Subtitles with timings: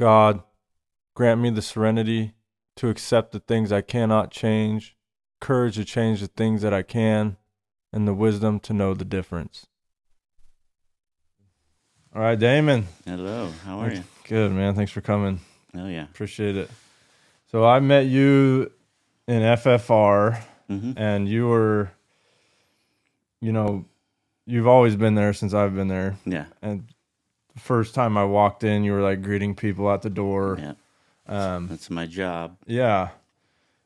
[0.00, 0.42] God,
[1.12, 2.32] grant me the serenity
[2.76, 4.96] to accept the things I cannot change,
[5.42, 7.36] courage to change the things that I can,
[7.92, 9.66] and the wisdom to know the difference.
[12.16, 12.86] All right, Damon.
[13.04, 14.02] Hello, how are you?
[14.26, 14.74] Good, man.
[14.74, 15.40] Thanks for coming.
[15.76, 16.04] Oh yeah.
[16.04, 16.70] Appreciate it.
[17.50, 18.72] So I met you
[19.28, 21.90] in FFR, hmm and you were,
[23.42, 23.84] you know,
[24.46, 26.16] you've always been there since I've been there.
[26.24, 26.46] Yeah.
[26.62, 26.86] And
[27.60, 30.58] first time I walked in, you were like greeting people at the door.
[30.60, 30.74] Yeah.
[31.26, 32.56] Um, That's my job.
[32.66, 33.10] yeah,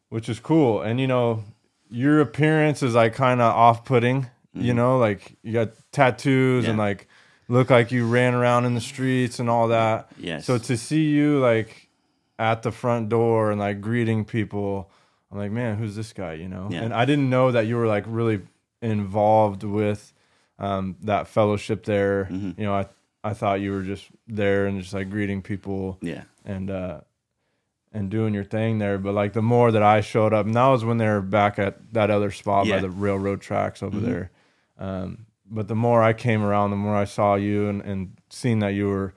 [0.09, 0.81] which is cool.
[0.83, 1.45] And you know,
[1.91, 4.27] your appearance is like kind of off-putting.
[4.55, 4.77] You Mhm.
[4.77, 7.09] know, like you got tattoos and like
[7.49, 10.09] look like you ran around in the streets and all that.
[10.17, 10.45] Yes.
[10.47, 11.89] So to see you like
[12.39, 14.89] at the front door and like greeting people,
[15.33, 16.35] I'm like, man, who's this guy?
[16.35, 16.83] You know, Yeah.
[16.83, 18.41] and I didn't know that you were like really
[18.81, 20.13] involved with
[20.61, 22.29] um, that fellowship there.
[22.31, 22.57] Mhm.
[22.57, 22.87] You know, I
[23.25, 26.25] I thought you were just there and just like greeting people yeah.
[26.45, 27.01] and uh,
[27.93, 28.99] and doing your thing there.
[28.99, 31.59] But like the more that I showed up, and that was when they were back
[31.59, 34.03] at that other spot by the railroad tracks over Mhm.
[34.05, 34.31] there.
[34.79, 38.59] Um, but the more I came around, the more I saw you and, and seeing
[38.61, 39.15] that you were,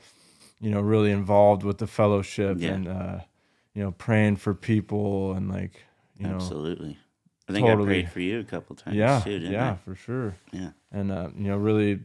[0.60, 2.73] you know, really involved with the fellowship Yeah.
[2.73, 3.20] and uh,
[3.73, 5.84] you know, praying for people and like,
[6.17, 6.98] you know, Absolutely.
[7.50, 7.89] I think totally.
[7.89, 9.76] I prayed for you a couple times yeah, too, didn't yeah, I?
[9.76, 10.36] for sure.
[10.52, 10.72] Yeah.
[10.92, 12.00] And uh, you know, really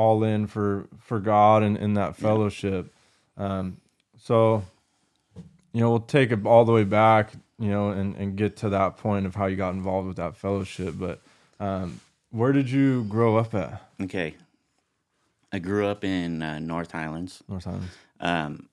[0.00, 2.90] all in for for God and in that fellowship.
[3.36, 3.76] Um,
[4.18, 4.64] so,
[5.72, 8.70] you know, we'll take it all the way back, you know, and and get to
[8.70, 10.94] that point of how you got involved with that fellowship.
[10.98, 11.20] But
[11.58, 13.82] um, where did you grow up at?
[14.00, 14.34] Okay.
[15.52, 17.42] I grew up in uh, North Highlands.
[17.48, 17.94] North Highlands.
[18.20, 18.68] Um,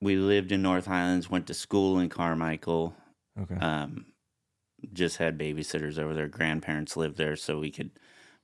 [0.00, 2.94] we lived in North Highlands, went to school in Carmichael.
[3.40, 3.56] Okay.
[3.56, 4.06] Um,
[4.92, 6.28] just had babysitters over there.
[6.28, 7.90] Grandparents lived there, so we could.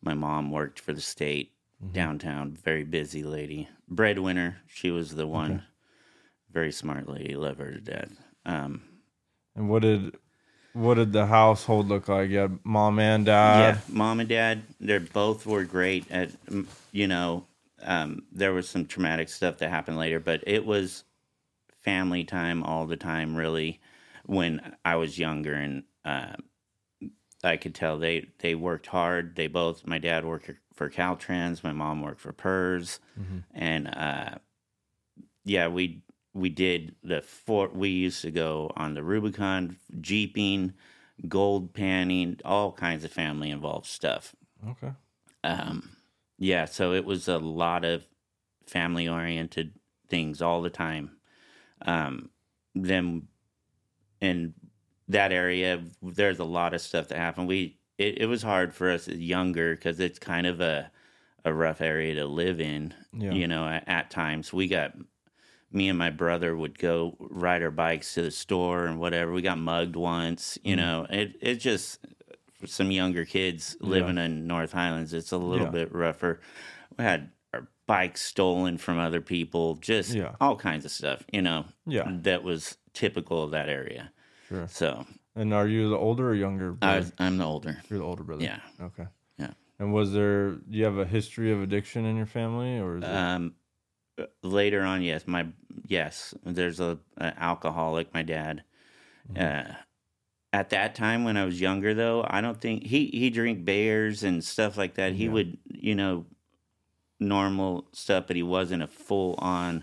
[0.03, 1.54] My mom worked for the state
[1.85, 1.93] Mhm.
[1.93, 2.57] downtown.
[2.57, 4.57] Very busy lady, breadwinner.
[4.67, 5.53] She was the one.
[5.53, 5.63] Okay.
[6.51, 7.35] Very smart lady.
[7.35, 8.13] Love her to death.
[8.47, 8.83] Um,
[9.57, 10.17] And what did
[10.73, 12.31] what did the household look like?
[12.31, 13.61] Had mom and dad.
[13.61, 17.47] yeah, mom and dad, they both were great at, mm, you know,
[17.83, 21.05] um, there was some traumatic stuff that happened later, but it was
[21.83, 23.81] family time all the time, really,
[24.27, 25.55] when I was younger.
[25.55, 26.35] And uh,
[27.45, 29.37] I could tell they, they worked hard.
[29.37, 33.01] They both, my dad worked for Caltrans, my mom worked for PERS.
[33.19, 33.45] Mhm.
[33.53, 34.39] And uh,
[35.45, 36.03] yeah, we
[36.33, 37.69] we did the four.
[37.69, 40.75] We used to go on the Rubicon, jeeping,
[41.29, 44.35] gold panning, all kinds of family involved stuff.
[44.69, 44.93] Okay.
[45.45, 45.97] Um,
[46.39, 48.05] yeah, so it was a lot of
[48.67, 49.75] family oriented
[50.09, 51.19] things all the time.
[51.83, 52.31] Um,
[52.75, 53.29] then
[54.21, 54.55] in
[55.07, 57.47] that area, there's a lot of stuff that happened.
[57.47, 60.91] We it, it was hard for us younger because it's kind of a
[61.47, 63.33] a rough area to live in Yeah.
[63.33, 64.95] you know at, at times we got
[65.71, 69.43] me and my brother would go ride our bikes to the store and whatever we
[69.43, 70.79] got mugged once you Mm.
[70.79, 71.99] know it it just
[72.59, 73.89] for some younger kids Yeah.
[73.89, 75.73] living in north highlands it's a little Yeah.
[75.73, 76.41] bit rougher
[76.97, 80.37] we had our bikes stolen from other people just Yeah.
[80.41, 82.11] all kinds of stuff you know Yeah.
[82.23, 84.11] that was typical of that area
[84.49, 84.67] Sure.
[84.69, 85.07] so
[85.37, 86.77] And are you the older or younger?
[86.81, 88.45] I was, I'm the older You're the older brother.
[88.45, 89.07] yeah Okay.
[89.39, 89.51] Yeah.
[89.79, 90.51] And was there?
[90.51, 93.09] Do you have a history of addiction in your family, or is it?
[93.09, 93.55] Um,
[94.43, 95.49] later on, yes, my
[95.87, 98.15] yes, there's a, a alcoholic.
[98.15, 98.63] My dad.
[99.33, 99.71] Mm-hmm.
[99.71, 99.75] Uh,
[100.53, 104.23] at that time, when I was younger, though, I don't think he he drink beers
[104.23, 105.15] and stuff like that.
[105.15, 105.33] He Yeah.
[105.33, 106.27] would, you know,
[107.19, 109.83] normal stuff, but he wasn't a full on.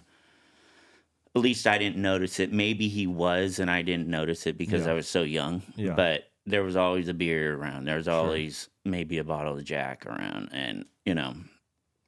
[1.36, 2.52] At least I didn't notice it.
[2.52, 4.92] Maybe he was, and I didn't notice it because Yeah.
[4.92, 5.62] I was so young.
[5.76, 5.94] Yeah.
[5.96, 7.86] But there was always a beer around.
[7.86, 11.36] There was always maybe a bottle of Jack around, and you know,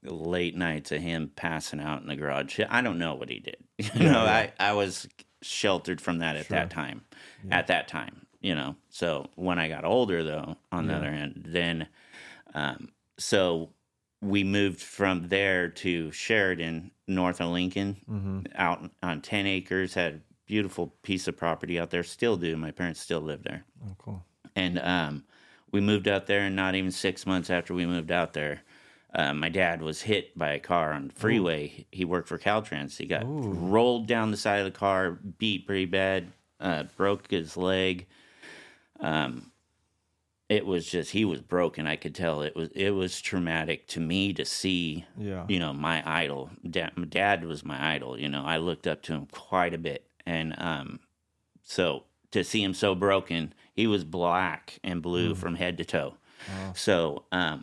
[0.04, 2.60] late nights of him passing out in the garage.
[2.70, 3.58] I don't know what he did.
[3.78, 4.50] You Yeah, know, yeah.
[4.60, 5.08] I I was
[5.42, 6.58] sheltered from that at Sure.
[6.58, 7.02] that time.
[7.52, 8.76] At that time, you know.
[8.90, 11.88] So when I got older, though, on the other hand, then,
[12.54, 13.70] um, so
[14.24, 18.40] we moved from there to Sheridan, north of Lincoln, mm-hmm.
[18.56, 19.94] out on ten acres.
[19.94, 22.04] Had a beautiful piece of property out there.
[22.04, 22.56] Still do.
[22.58, 24.24] My parents still live there Oh, cool.
[24.56, 25.24] and um,
[25.72, 28.62] we moved out there and not even six months after we moved out there
[29.16, 32.98] uh, my dad was hit by a car on the freeway he worked for caltrans
[32.98, 33.54] he got Ooh.
[33.54, 38.06] rolled down the side of the car beat pretty bad uh, broke his leg
[39.00, 39.52] um,
[40.54, 44.00] it was just he was broken i could tell it was it was traumatic to
[44.00, 45.46] me to see Yeah.
[45.48, 49.02] you know my idol dad, my dad was my idol you know i looked up
[49.04, 51.00] to him quite a bit and um
[51.64, 55.38] so to see him so broken he was black and blue Mm.
[55.38, 56.16] from head to toe
[56.50, 56.74] Wow.
[56.76, 57.60] so um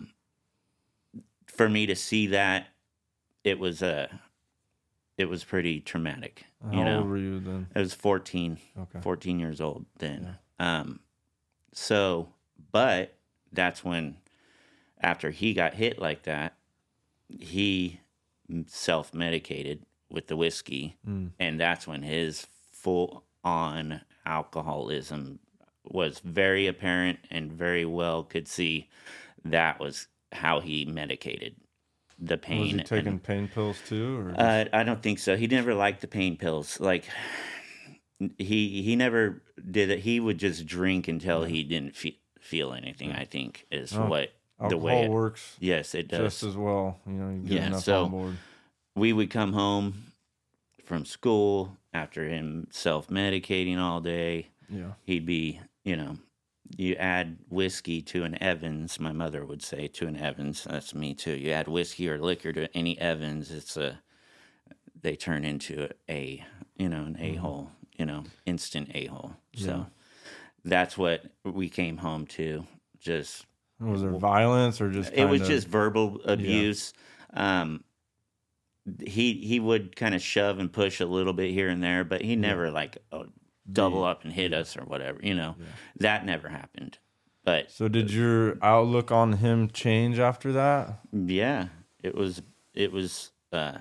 [1.46, 2.68] for me to see that
[3.44, 4.20] it was a
[5.18, 6.44] it was pretty traumatic.
[6.64, 7.66] How you know, old were you then?
[7.74, 9.00] I was 14, Okay.
[9.02, 10.38] 14 years old then.
[10.58, 11.00] Um,
[11.74, 12.30] so,
[12.72, 13.14] but
[13.52, 14.16] that's when,
[15.00, 16.54] after he got hit like that,
[17.28, 18.00] he
[18.66, 20.96] self medicated with the whiskey.
[21.08, 21.30] Mm.
[21.38, 25.38] And that's when his full on alcoholism
[25.84, 28.88] was very apparent and very well could see
[29.44, 31.56] that was how he medicated
[32.18, 32.64] the Was pain.
[32.66, 34.32] he and- taking pain pills too?
[34.36, 35.36] Uh, I don't think so.
[35.36, 36.78] He never liked the pain pills.
[36.78, 37.04] Like
[38.38, 40.00] he he never did it.
[40.00, 43.12] He would just drink until he didn't fe- feel anything.
[43.12, 44.32] I think is Oh, what
[44.68, 45.04] the way.
[45.04, 46.20] It, works yes, it does.
[46.20, 46.98] just as well.
[47.06, 48.36] You know, you get Yeah, enough so- on board.
[48.94, 50.12] we would come home
[50.84, 54.48] from school after him self medicating all day.
[54.68, 54.92] Yeah.
[55.04, 56.18] He'd be, you know,
[56.76, 59.00] you add whiskey to an Evans.
[59.00, 60.64] My mother would say to an Evans.
[60.64, 61.32] That's me too.
[61.36, 64.00] You add whiskey or liquor to any Evans, it's a
[65.02, 66.44] they turn into a
[66.76, 67.24] you know an mm-hmm.
[67.24, 67.70] a hole.
[67.96, 69.32] You know, instant a hole.
[69.52, 69.84] Yeah.
[70.64, 72.64] That's what we came home to.
[72.98, 73.46] Just
[73.80, 75.12] Was there violence or just?
[75.12, 76.92] it was kinda- just verbal abuse.
[77.32, 77.84] Um,
[79.04, 82.22] he he would kind of shove and push a little bit here and there, but
[82.22, 83.24] he never like uh,
[83.70, 85.20] double up and hit us or whatever.
[85.22, 85.54] You know,
[85.98, 86.98] that never happened.
[87.44, 91.00] But So did your outlook on him change after that?
[91.12, 91.68] yeah,
[92.02, 92.42] it was
[92.74, 93.30] it was.
[93.52, 93.78] uh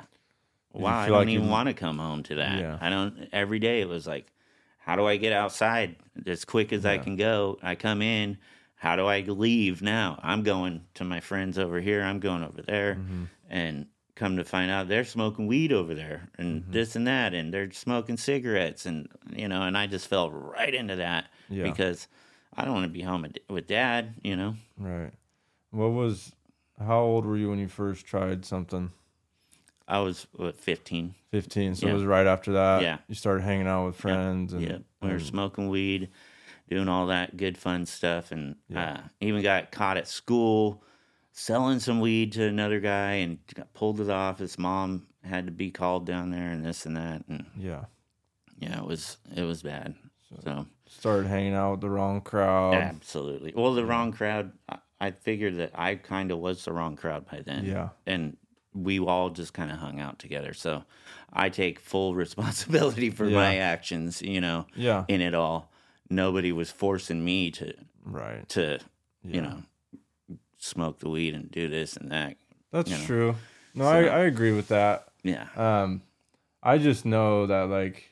[0.72, 2.60] Wow, I don't like even want to come home to that.
[2.60, 2.78] Yeah.
[2.80, 3.28] I don't.
[3.34, 4.28] Every day it was like,
[4.90, 7.60] how do I get outside as quick as I can go?
[7.62, 8.40] I come in.
[8.76, 10.20] How do I leave now?
[10.24, 12.02] I'm going to my friends over here.
[12.02, 13.24] I'm going over there, Mm-hmm.
[13.52, 16.72] and come to find out they're smoking weed over there and Mm-hmm.
[16.72, 20.74] this and that, and they're smoking cigarettes, and you know, and I just fell right
[20.74, 21.66] into that Yeah.
[21.66, 22.08] because
[22.58, 24.16] I don't want to be home with- with dad.
[24.24, 25.12] You know, Right.
[25.70, 26.32] What was?
[26.80, 28.92] How old were you when you first tried something?
[29.90, 31.16] I was what 15.
[31.32, 31.76] Fifteen.
[31.76, 31.92] So Yeah.
[31.92, 32.82] it was right after that.
[32.82, 33.00] Yeah.
[33.08, 34.62] You started hanging out with friends and.
[34.62, 36.10] Yeah, we were and- smoking weed,
[36.70, 38.94] doing all that good fun stuff, and Yeah.
[38.94, 40.84] uh, even got caught at school
[41.32, 44.40] selling some weed to another guy and got pulled it off.
[44.40, 47.86] His mom had to be called down there and this and that, and yeah.
[48.60, 49.96] yeah, it was it was bad.
[50.44, 52.74] So Started hanging out with the wrong crowd.
[52.76, 54.52] absolutely, well, the wrong crowd.
[54.68, 57.66] I, I figured that I kind of was the wrong crowd by then.
[57.66, 57.90] Yeah.
[58.06, 58.36] and
[58.84, 60.54] we all just kind of hung out together.
[60.54, 60.84] So
[61.34, 64.22] I take full responsibility for my actions.
[64.22, 64.66] You know.
[64.76, 65.06] Yeah.
[65.08, 65.72] in it all.
[66.10, 67.74] Nobody was forcing me to
[68.04, 68.48] Right.
[68.50, 68.80] to
[69.24, 69.36] Yeah.
[69.36, 69.64] you know
[70.58, 72.36] smoke the weed and do this and that.
[72.72, 73.06] That's you know.
[73.06, 73.36] true.
[73.76, 75.08] No, So- I, I agree with that.
[75.24, 75.48] Yeah.
[75.56, 76.02] Um,
[76.64, 78.09] I just know that like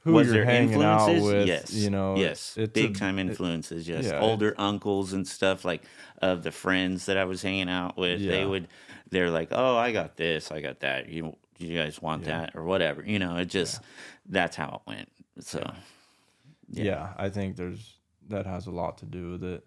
[0.00, 1.22] who was there influences?
[1.22, 1.72] with, yes.
[1.72, 2.54] you know, Yes.
[2.56, 3.86] it's Big a- time influences.
[3.88, 4.04] Yes.
[4.06, 5.82] yeah, Older uncles and stuff like
[6.22, 8.20] of the friends that I was hanging out with.
[8.20, 8.68] They would.
[9.10, 10.50] They're like, oh, I got this.
[10.52, 11.08] I got that.
[11.08, 12.40] You you guys want Yeah.
[12.40, 13.02] that or whatever.
[13.04, 13.80] You know, it just
[14.26, 15.08] that's how it went.
[15.40, 15.68] So
[16.70, 17.12] yeah.
[17.16, 17.94] I think there's
[18.28, 19.64] that has a lot to do with it.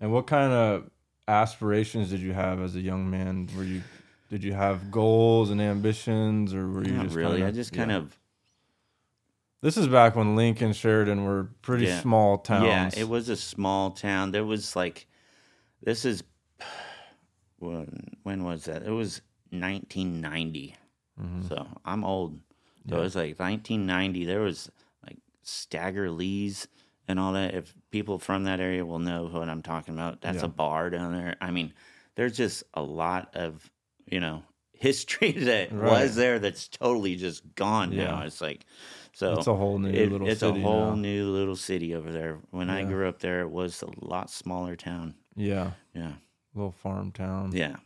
[0.00, 0.90] And what kind of
[1.26, 3.48] aspirations did you have as a young man?
[3.56, 3.82] Were you
[4.28, 7.36] did you have goals and ambitions, or were you not just really.
[7.36, 8.16] Kinda, I just kind of
[9.66, 12.00] This is back when Lincoln, Sheridan were pretty Yeah.
[12.00, 12.94] small towns.
[12.94, 14.30] Yeah, it was a small town.
[14.30, 15.08] There was like,
[15.82, 16.22] this is,
[17.58, 18.84] when when was that?
[18.84, 20.76] It was 1990.
[21.20, 21.48] Mhm.
[21.48, 22.38] So I'm old.
[22.88, 23.00] So Yeah.
[23.00, 24.24] it was like 1990.
[24.24, 24.70] There was
[25.04, 26.68] like Stagger Lee's
[27.08, 27.52] and all that.
[27.52, 30.44] If people from that area will know what I'm talking about, that's Yeah.
[30.44, 31.34] a bar down there.
[31.40, 31.74] I mean,
[32.14, 33.68] there's just a lot of
[34.06, 34.44] you know
[34.78, 36.02] history that Right.
[36.04, 38.20] was there that's totally just gone now.
[38.20, 38.26] Yeah.
[38.26, 38.64] It's like
[39.16, 40.94] so It's a whole new it- little it's city a whole now.
[40.96, 42.38] new little city over there.
[42.50, 45.14] When I grew up there, it was a lot smaller town.
[45.34, 46.12] Yeah, Yeah,
[46.54, 47.52] little farm town.
[47.54, 47.76] yeah.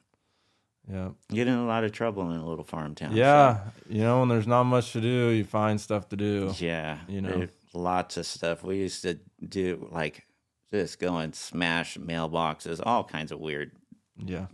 [0.90, 1.10] yeah.
[1.28, 3.10] Get in a lot of trouble in a little farm town.
[3.12, 6.52] so- Yeah, you know, when there's not much to do, you find stuff to do.
[6.58, 6.98] yeah.
[7.08, 7.46] you know.
[7.74, 8.64] lots of stuff.
[8.64, 10.24] We used to do like
[10.72, 13.70] just go and smash mailboxes, all kinds of weird,
[14.16, 14.46] Yeah,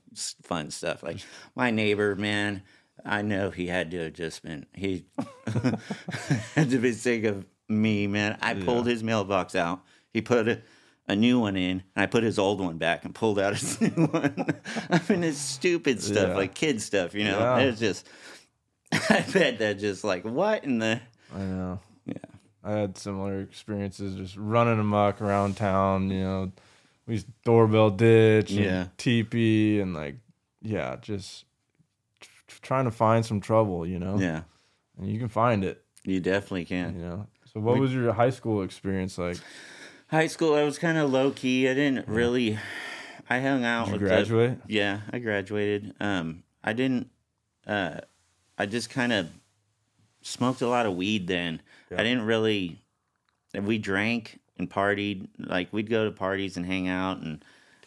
[0.42, 1.02] fun stuff.
[1.02, 1.20] Like
[1.54, 2.62] my neighbor, man.
[3.04, 5.04] I know he had to have just been he
[6.54, 8.38] had to be sick of me, man.
[8.40, 9.82] I pulled his mailbox out.
[10.12, 10.62] He put a,
[11.08, 13.80] a new one in, and I put his old one back and pulled out his
[13.96, 14.46] new one.
[14.90, 16.36] I mean, it's stupid stuff, Yeah.
[16.36, 17.38] like kid stuff, you know.
[17.38, 17.58] Yeah.
[17.58, 18.08] It's just,
[18.92, 21.00] I bet that just like what in the
[21.34, 21.80] I know.
[22.06, 22.14] yeah.
[22.64, 26.10] I had similar experiences just running amok around town.
[26.10, 26.52] You know,
[27.06, 28.86] we used doorbell ditch, and Yeah.
[28.96, 30.16] teepee, and like,
[30.62, 31.44] yeah, just
[32.66, 33.86] trying to find some trouble.
[33.86, 34.42] You know, Yeah,
[34.98, 35.82] and you can find it.
[36.04, 36.98] you definitely can.
[36.98, 37.26] You know.
[37.52, 39.38] So, what was your high school experience like?
[40.08, 41.68] High school, I was kind of low key.
[41.68, 42.58] I didn't really.
[43.28, 44.66] I hung out Did you with graduate?
[44.66, 45.94] The, yeah, I graduated.
[45.98, 47.10] Um, I didn't.
[47.66, 48.00] Uh,
[48.56, 49.28] I just kind of
[50.22, 51.60] smoked a lot of weed then.
[51.90, 52.00] Yeah.
[52.00, 52.82] I didn't really.
[53.60, 55.28] We drank and partied.
[55.38, 57.44] Like we'd go to parties and hang out, and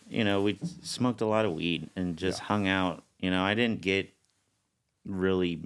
[0.10, 3.04] you know we smoked a lot of weed and just hung out.
[3.20, 4.14] You know, I didn't get
[5.06, 5.64] really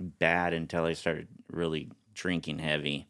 [0.00, 3.06] bad until I started really drinking heavy.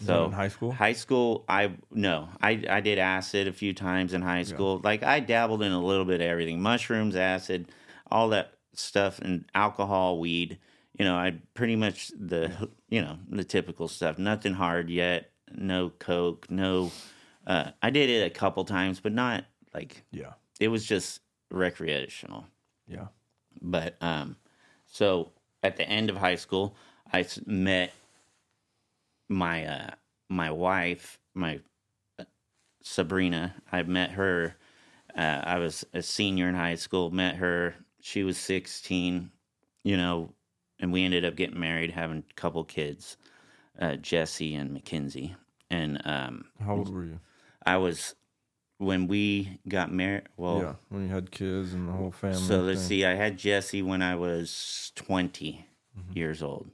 [0.00, 0.72] Is that in high school?
[0.72, 4.80] High school, I no, I I did acid a few times in high school.
[4.84, 7.70] Like I dabbled in a little bit of everything: mushrooms, acid,
[8.10, 10.58] all that stuff, and alcohol, weed.
[10.98, 14.18] You know, I pretty much the you know the typical stuff.
[14.18, 15.30] Nothing hard yet.
[15.50, 16.50] No coke.
[16.50, 16.90] No.
[17.46, 20.32] Uh, I did it a couple times, but not like Yeah.
[20.58, 22.44] it was just recreational
[22.88, 23.06] Yeah.
[23.62, 24.36] but um
[24.96, 25.30] so
[25.62, 26.74] at the end of high school
[27.12, 27.92] I met
[29.28, 29.90] my uh
[30.28, 31.60] my wife my
[32.18, 32.24] uh,
[32.82, 34.56] sabrina i met her
[35.16, 39.30] uh, i was a senior in high school met her she was 16
[39.82, 40.32] you know
[40.78, 43.16] and we ended up getting married having a couple kids
[43.80, 45.34] uh jesse and mackenzie
[45.70, 47.20] and um How old were you?
[47.64, 48.14] i was
[48.78, 50.74] when we got married well yeah.
[50.88, 52.36] When you had kids and the whole family.
[52.36, 52.88] so let's thing.
[52.88, 53.04] see.
[53.04, 55.66] I had Jesse when I was 20
[56.12, 56.70] years old.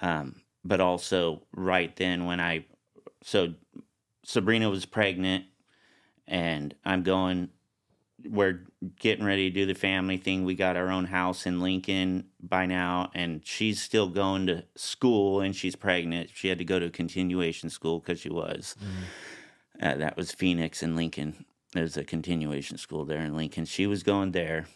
[0.00, 2.66] Um, but also right then when I,
[3.22, 3.54] so
[4.24, 5.44] Sabrina was pregnant
[6.26, 7.50] and I'm going,
[8.24, 8.64] we're
[8.98, 10.44] getting ready to do the family thing.
[10.44, 15.40] We got our own house in Lincoln by now, and she's still going to school
[15.40, 16.30] and she's pregnant.
[16.34, 18.74] She had to go to continuation school because she was.
[19.80, 21.44] Uh, that was Phoenix and Lincoln.
[21.72, 23.64] There's a continuation school there in Lincoln.
[23.64, 24.66] She was going there.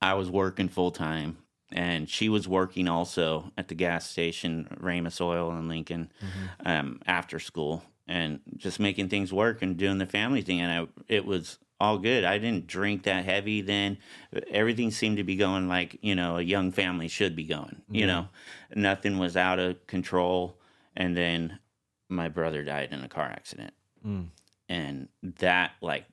[0.00, 1.38] I was working full time,
[1.72, 6.12] and she was working also at the gas station, Ramus Oil in Lincoln,
[6.64, 10.60] um, after school, and just making things work and doing the family thing.
[10.60, 12.24] And I, it was all good.
[12.24, 13.98] I didn't drink that heavy then.
[14.50, 17.82] Everything seemed to be going like you know a young family should be going.
[17.90, 18.28] You know,
[18.74, 20.60] nothing was out of control.
[20.96, 21.58] And then
[22.08, 24.26] my brother died in a car accident Mm.
[24.68, 25.08] and
[25.40, 26.04] that like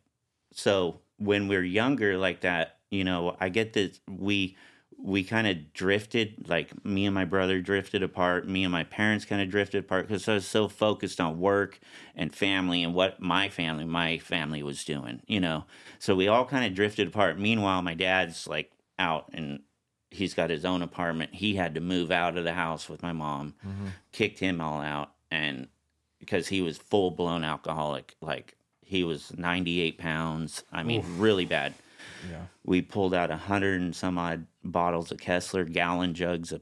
[0.54, 4.56] so when we're younger like that you know i get that we
[5.04, 8.48] we kind of drifted like me and my brother drifted apart.
[8.48, 11.80] Me and my parents kind of drifted apart because i was so focused on work
[12.16, 15.66] and family and what my family my family was doing you know?
[16.00, 17.40] So we all kind of drifted apart.
[17.40, 19.62] Meanwhile my dad's like out and
[20.12, 21.34] he's got his own apartment.
[21.34, 23.56] He had to move out of the house with my mom.
[24.12, 25.68] Kicked him all out and
[26.22, 28.16] because he was full blown alcoholic.
[28.22, 30.64] Like he was 98 pounds.
[30.72, 31.74] I mean, really bad.
[32.32, 32.44] Yeah.
[32.64, 36.62] We pulled out a hundred and some odd bottles of Kessler, gallon jugs of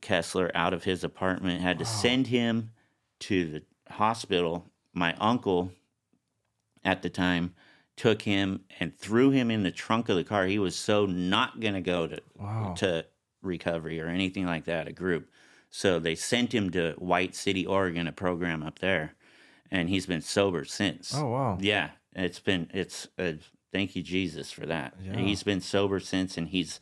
[0.00, 1.60] Kessler out of his apartment.
[1.60, 2.70] Had to send him
[3.20, 4.66] to the hospital.
[4.94, 5.70] My uncle
[6.84, 7.54] at the time
[7.96, 10.46] took him and threw him in the trunk of the car.
[10.46, 12.74] He was so not going to go to Wow.
[12.78, 13.04] to
[13.42, 15.28] recovery or anything like that, a group.
[15.76, 19.14] So they sent him to White City, Oregon, a program up there,
[19.72, 21.12] and he's been sober since.
[21.12, 21.58] Oh wow.
[21.60, 23.32] Yeah, it's been it's uh,
[23.72, 24.94] thank you Jesus for that.
[25.02, 25.16] Yeah.
[25.16, 26.78] He's been sober since, and he's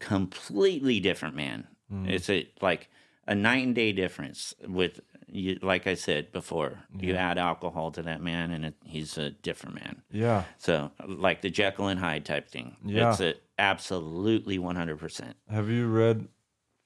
[0.00, 1.66] completely different man.
[1.92, 2.08] Mm.
[2.08, 2.88] It's a like
[3.26, 5.58] a night and day difference with you.
[5.60, 9.74] Like I said before, you add alcohol to that man, and it, he's a different
[9.74, 10.00] man.
[10.10, 10.44] Yeah.
[10.56, 12.76] So like the Jekyll and Hyde type thing.
[12.86, 13.10] Yeah.
[13.10, 15.36] it's a absolutely one hundred percent.
[15.50, 16.28] Have you read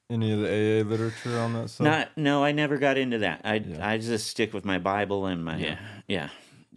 [0.09, 1.85] any of the AA literature on that stuff?
[1.85, 3.41] Not no, I never got into that.
[3.43, 3.87] I Yeah.
[3.87, 5.79] I just stick with my Bible and my Yeah.
[6.07, 6.29] yeah.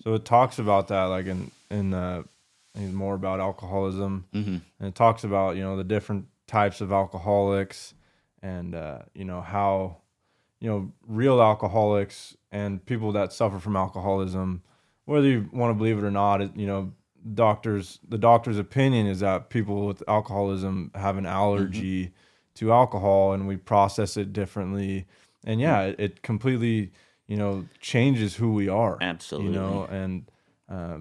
[0.03, 2.23] So it talks about that, like in in uh,
[2.75, 7.95] more about alcoholism, hmm and it talks about you know the different types of alcoholics,
[8.43, 9.99] and uh, you know how
[10.61, 14.63] you know real alcoholics and people that suffer from alcoholism,
[15.07, 16.93] whether you want to believe it or not, it, you know
[17.35, 22.13] doctors the doctor's opinion is that people with alcoholism have an allergy
[22.55, 25.07] to alcohol, and we process it differently,
[25.45, 26.93] and yeah, it, it completely
[27.29, 29.49] you know changes who we are Absolutely.
[29.53, 30.25] you know and
[30.69, 30.99] uh,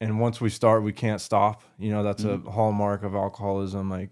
[0.00, 2.46] and once we start we can't stop you know that's Mm-hmm.
[2.46, 4.10] a hallmark of alcoholism like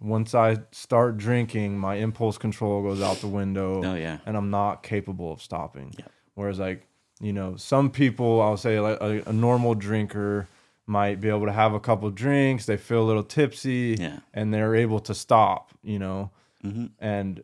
[0.00, 4.18] once i start drinking my impulse control goes out the window Oh yeah.
[4.26, 6.06] and i'm not capable of stopping Yeah.
[6.34, 6.86] whereas like
[7.20, 10.48] you know some people i'll say like a, a normal drinker
[10.88, 14.18] might be able to have a couple drinks they feel a little tipsy Yeah.
[14.34, 16.30] and they're able to stop you know
[16.62, 17.42] hmm and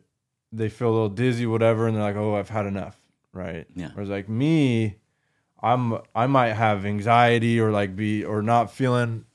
[0.51, 2.97] they feel a little dizzy, whatever, and they're like, "Oh, I've had enough,"
[3.33, 3.67] right?
[3.75, 3.89] Yeah.
[3.93, 4.95] Whereas like me,
[5.61, 9.25] I'm I might have anxiety or like be or not feeling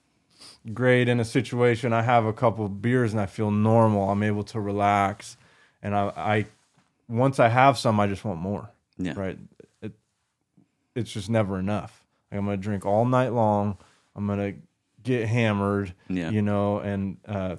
[0.72, 1.92] great in a situation.
[1.92, 4.08] I have a couple beers and I feel normal.
[4.08, 5.36] I'm able to relax,
[5.82, 6.46] and I I
[7.08, 9.12] once I have some, I just want more, Yeah.
[9.16, 9.38] right?
[9.82, 9.92] It
[10.94, 12.02] it's just never enough.
[12.30, 13.76] Like I'm gonna drink all night long.
[14.16, 14.54] I'm gonna
[15.02, 16.30] get hammered Yeah.
[16.30, 17.56] you know, and uh,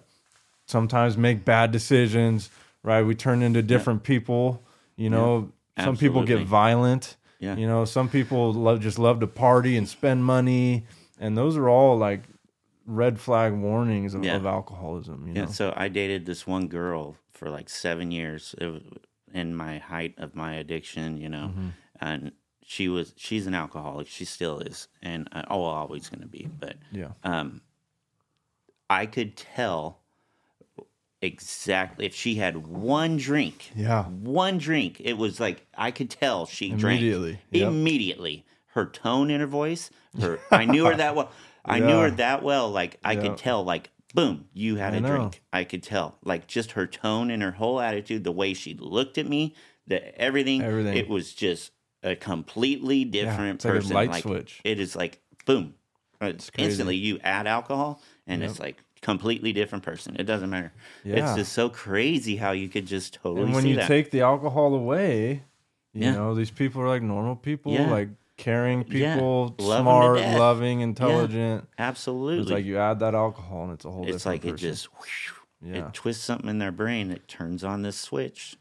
[0.65, 2.49] sometimes make bad decisions
[2.83, 3.03] right?
[3.03, 4.63] We turn into different people.
[4.95, 7.15] You know, some people get violent.
[7.39, 7.55] Yeah.
[7.55, 10.85] You know, some people love just love to party and spend money,
[11.19, 12.21] and those are all like
[12.87, 14.35] red flag warnings of, Yeah.
[14.35, 15.27] of alcoholism.
[15.27, 18.55] You know, Yeah, so I dated this one girl for like seven years
[19.31, 21.67] in my height of my addiction, you know, Mm-hmm.
[21.99, 22.31] and
[22.71, 26.47] she was she's an alcoholic, she still is, and uh, oh, always going to be.
[26.57, 27.59] But yeah, um,
[28.89, 29.99] I could tell
[31.21, 36.45] exactly if she had one drink, yeah, one drink, it was like I could tell
[36.45, 37.67] she drank Immediately, yep.
[37.67, 38.45] immediately.
[38.67, 39.89] Her tone in her voice,
[40.21, 41.29] her I knew her that well.
[41.65, 42.71] I knew her that well.
[42.71, 43.21] Like I Yeah.
[43.23, 43.65] could tell.
[43.65, 45.07] Like boom, you had I a know.
[45.09, 45.41] drink.
[45.51, 46.17] I could tell.
[46.23, 50.17] Like just her tone and her whole attitude, the way she looked at me, the
[50.17, 50.61] everything.
[50.61, 50.95] Everything.
[50.95, 53.93] It was just a completely different it's like a person.
[53.95, 54.61] light like switch.
[54.63, 55.75] it is like boom.
[56.21, 56.69] Uh, it's crazy.
[56.69, 60.15] instantly you add alcohol and it's like completely different person.
[60.19, 60.71] It doesn't matter.
[61.03, 61.15] Yeah.
[61.31, 63.87] It's just so crazy how you could just totally and when you that.
[63.87, 65.43] take the alcohol away,
[65.93, 66.11] you Yeah.
[66.13, 67.89] know, these people are like normal people, Yeah.
[67.89, 71.67] like caring people, Love smart, loving, intelligent.
[71.79, 72.41] Absolutely.
[72.43, 74.87] It's like you add that alcohol and it's a whole it's like it just
[75.63, 75.87] Yeah.
[75.87, 78.55] it twists something in their brain it turns on this switch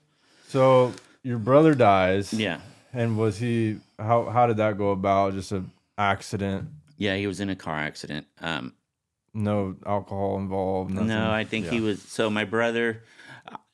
[0.49, 0.93] So
[1.23, 2.33] your brother dies.
[2.33, 2.61] yeah
[2.93, 5.35] And was he how how did that go about?
[5.35, 8.73] Just an accident, yeah he was in a car accident um
[9.35, 10.91] no alcohol involved.
[10.91, 11.09] Nothing.
[11.09, 13.03] no i think he was so my brother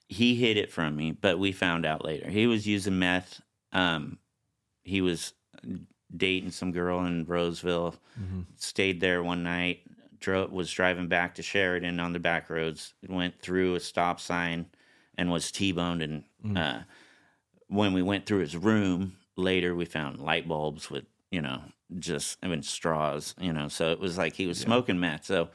[0.08, 3.40] he hid it from me but we found out later he was using meth
[3.72, 4.18] um
[4.82, 5.32] he was
[6.16, 8.40] dating some girl in roseville Mm-hmm.
[8.56, 9.80] stayed there one night
[10.18, 14.66] drove was driving back to sheridan on the back roads went through a stop sign
[15.16, 16.56] and was t-boned and Mm.
[16.58, 16.82] uh
[17.68, 21.60] when we went through his room later we found light bulbs with you know
[21.98, 25.48] just I mean straws you know so it was like he was smoking meth so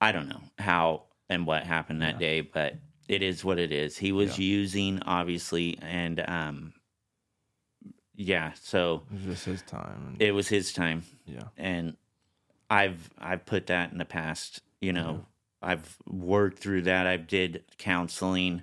[0.00, 2.74] i don't know how and what happened that day but
[3.08, 6.72] it is what it is he was using obviously and um
[8.14, 10.16] yeah so It was just his time.
[10.18, 11.44] It was his time yeah.
[11.56, 11.96] and
[12.68, 14.60] I've I've put that in the past.
[14.80, 15.24] You know,
[15.62, 17.06] I've worked through that.
[17.06, 18.62] I've did counseling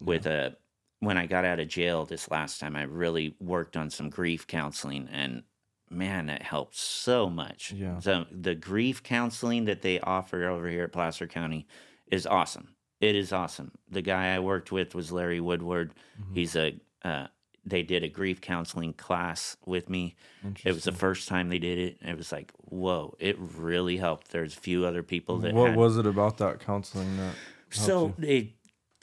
[0.00, 0.56] with a
[1.04, 2.76] when I got out of jail this last time.
[2.76, 5.42] I really worked on some grief counseling, and
[5.90, 7.72] man, that helped so much.
[7.72, 7.98] Yeah.
[8.00, 11.66] So the grief counseling that they offer over here at Placer County
[12.10, 12.74] is awesome.
[13.00, 13.72] It is awesome.
[13.90, 15.92] The guy I worked with was Larry Woodward.
[16.20, 16.34] Mm-hmm.
[16.34, 17.26] He's a uh,
[17.66, 20.16] they did a grief counseling class with me.
[20.64, 21.98] It was the first time they did it.
[22.02, 24.30] It was like, whoa, it really helped.
[24.30, 27.34] There's a few other people that What had, was it about that counseling that?
[27.70, 28.48] so it,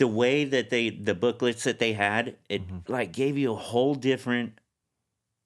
[0.01, 2.91] the way that they the booklets that they had, it Mm-hmm.
[2.97, 4.49] like gave you a whole different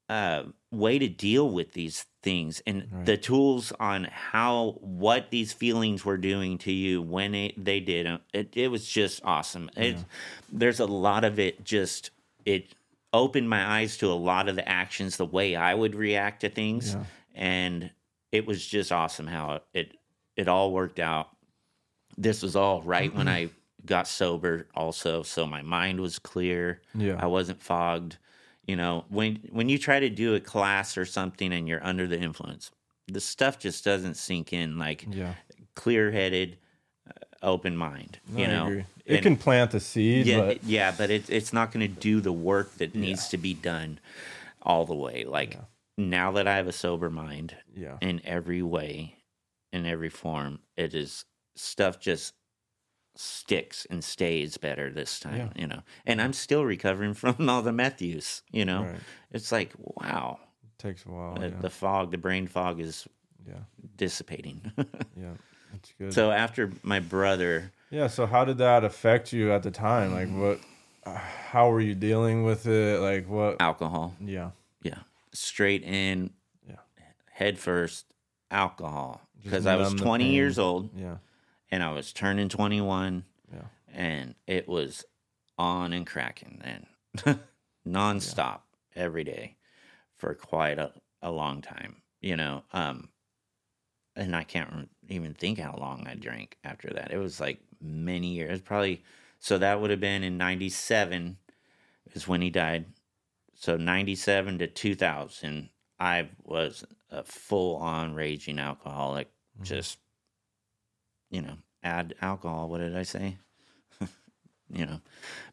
[0.07, 3.05] uh, way to deal with these things and Right.
[3.05, 8.05] the tools on how what these feelings were doing to you when it, they did
[8.33, 9.69] it, it was just awesome.
[9.75, 9.97] It,
[10.51, 11.63] there's a lot of it.
[11.63, 12.11] Just
[12.45, 12.63] it
[13.11, 16.49] opened my eyes to a lot of the actions, the way I would react to
[16.49, 17.03] things, Yeah.
[17.33, 17.91] and
[18.31, 19.97] it was just awesome how it
[20.35, 21.27] it all worked out.
[22.17, 23.49] This was all right when I
[23.85, 26.81] got sober, also, so my mind was clear.
[26.93, 27.17] Yeah.
[27.19, 28.17] I wasn't fogged.
[28.67, 32.07] You know, when when you try to do a class or something and you're under
[32.07, 32.71] the influence,
[33.07, 35.35] the stuff just doesn't sink in like Yeah.
[35.75, 36.57] clear headed,
[37.07, 37.11] uh,
[37.43, 38.19] open mind.
[38.35, 38.85] You I know, agree.
[39.05, 41.93] It And- can plant the seed, yeah, but yeah, but it's it's not going to
[42.01, 43.99] do the work that needs to be done
[44.63, 45.25] all the way.
[45.25, 45.59] Like
[45.95, 47.97] now that I have a sober mind yeah.
[48.01, 49.13] in every way,
[49.71, 51.23] in every form, it is
[51.55, 52.33] stuff just
[53.15, 55.51] sticks and stays better this time.
[55.55, 55.61] Yeah.
[55.61, 58.41] You know, and I'm still recovering from all the meth use.
[58.51, 58.99] You know, Right.
[59.31, 61.35] it's like wow, It takes a while.
[61.35, 61.59] the, yeah.
[61.61, 63.07] the fog, the brain fog is
[63.47, 63.55] yeah.
[63.97, 64.71] dissipating.
[65.17, 65.31] Yeah.
[65.71, 66.13] That's good.
[66.13, 68.07] so after my brother, yeah.
[68.07, 70.13] So how did that affect you at the time?
[70.13, 70.59] Like what?
[71.05, 72.99] uh, How were you dealing with it?
[73.01, 73.61] Like what?
[73.61, 74.13] alcohol.
[74.21, 74.51] Yeah.
[74.83, 74.99] Yeah.
[75.33, 76.31] Straight in,
[76.67, 76.75] Yeah.
[77.31, 78.05] head first,
[78.51, 79.21] alcohol.
[79.43, 81.17] Because I was 20 years old Yeah.
[81.75, 83.59] And I was turning 21 Yeah.
[83.93, 85.03] and it was
[85.57, 87.39] on and cracking then,
[87.87, 88.61] nonstop
[88.95, 89.57] every day
[90.15, 92.63] for quite a, a long time, you know.
[92.71, 93.09] Um,
[94.15, 97.11] and I can't even think how long I drank after that.
[97.11, 99.03] It was like many years, probably.
[99.39, 101.35] So that would have been in 97
[102.13, 102.85] is when he died.
[103.53, 109.29] So 97 to 2000, I was a full on raging alcoholic.
[109.61, 109.99] Just,
[111.29, 112.69] you know, add alcohol.
[112.69, 113.37] What did I say?
[114.69, 114.99] you know,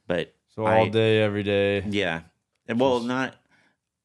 [0.07, 1.85] but So all I- day, every day.
[1.89, 2.23] yeah.
[2.69, 3.37] Well, not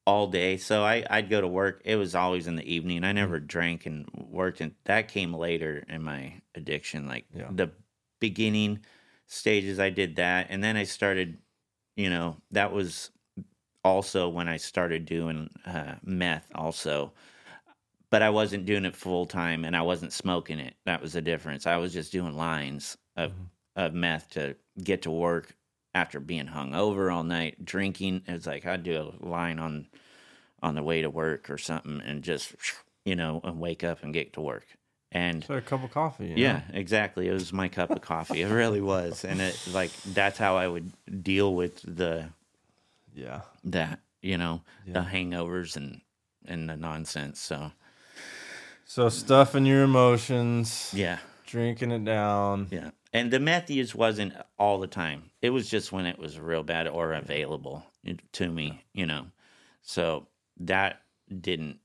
[0.06, 0.56] all day.
[0.58, 1.82] So I, I'd go to work.
[1.84, 3.04] It was always in the evening.
[3.04, 4.60] I never drank and worked.
[4.60, 7.06] And that came later in my addiction.
[7.06, 7.48] Like Yeah.
[7.50, 7.70] the
[8.20, 8.80] beginning
[9.26, 11.36] stages I did that and then I started
[11.96, 13.10] you know that was
[13.84, 17.12] also when I started doing uh, meth also
[18.10, 21.22] but I wasn't doing it full time and I wasn't smoking it that was the
[21.22, 23.42] difference I was just doing lines of mm-hmm.
[23.76, 25.54] of meth to get to work
[25.94, 29.86] after being hung over all night drinking it's like I'd do a line on
[30.62, 32.54] on the way to work or something and just
[33.04, 34.66] you know and wake up and get to work
[35.10, 36.26] and like a cup of coffee.
[36.26, 36.40] you know?
[36.42, 37.28] yeah, exactly.
[37.28, 38.42] It was my cup of coffee.
[38.42, 40.92] It really was, and it like that's how I would
[41.22, 42.28] deal with the
[43.14, 43.42] Yeah.
[43.64, 46.02] that you know the hangovers and
[46.44, 47.40] and the nonsense.
[47.40, 47.72] So
[48.90, 52.68] So stuffing your emotions, yeah, drinking it down.
[52.70, 52.90] yeah.
[53.12, 55.24] And the meth use wasn't all the time.
[55.42, 57.84] It was just when it was real bad or available
[58.32, 59.26] to me, you know.
[59.82, 60.26] So
[60.60, 61.80] that didn't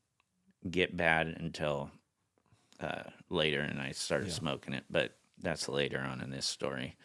[0.69, 1.91] get bad until
[2.79, 4.33] uh, later, and I started Yeah.
[4.35, 4.85] smoking it.
[4.89, 5.11] But
[5.41, 6.95] that's later on in this story.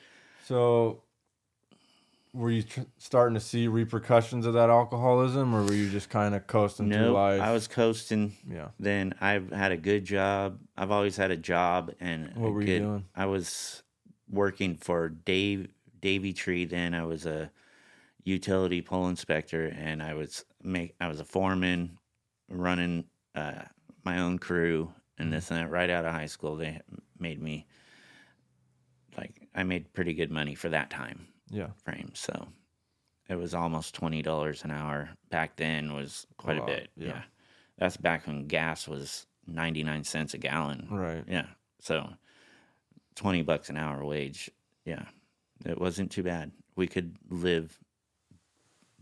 [0.45, 1.03] So,
[2.33, 6.35] were you tr- starting to see repercussions of that alcoholism, or were you just kind
[6.35, 7.41] of coasting through No, life?
[7.41, 8.37] I was coasting.
[8.51, 8.69] Yeah.
[8.79, 10.59] Then I've had a good job.
[10.77, 13.05] I've always had a job, and What were you doing?
[13.15, 13.83] I was
[14.31, 15.69] working for Dave
[16.01, 16.65] Davey Tree.
[16.65, 17.51] Then I was a
[18.25, 21.99] utility pole inspector, and I was make I was a foreman,
[22.51, 23.63] running uh,
[24.05, 25.71] my own crew and this and that.
[25.71, 26.81] Right out of high school, they
[27.19, 27.67] made me
[29.17, 31.69] like I made pretty good money for that time Yeah.
[31.85, 32.11] frame.
[32.15, 32.49] So
[33.29, 35.11] it was almost twenty dollars an hour.
[35.31, 36.91] Back then was quite a, lot, bit.
[36.97, 37.09] yeah.
[37.09, 37.23] Yeah.
[37.79, 40.89] That's back when gas was ninety nine cents a gallon.
[40.91, 41.25] Right.
[41.29, 41.47] Yeah.
[41.81, 42.09] So
[43.15, 44.51] twenty bucks an hour wage.
[44.85, 45.05] Yeah.
[45.65, 46.53] It wasn't too bad.
[46.77, 47.77] We could live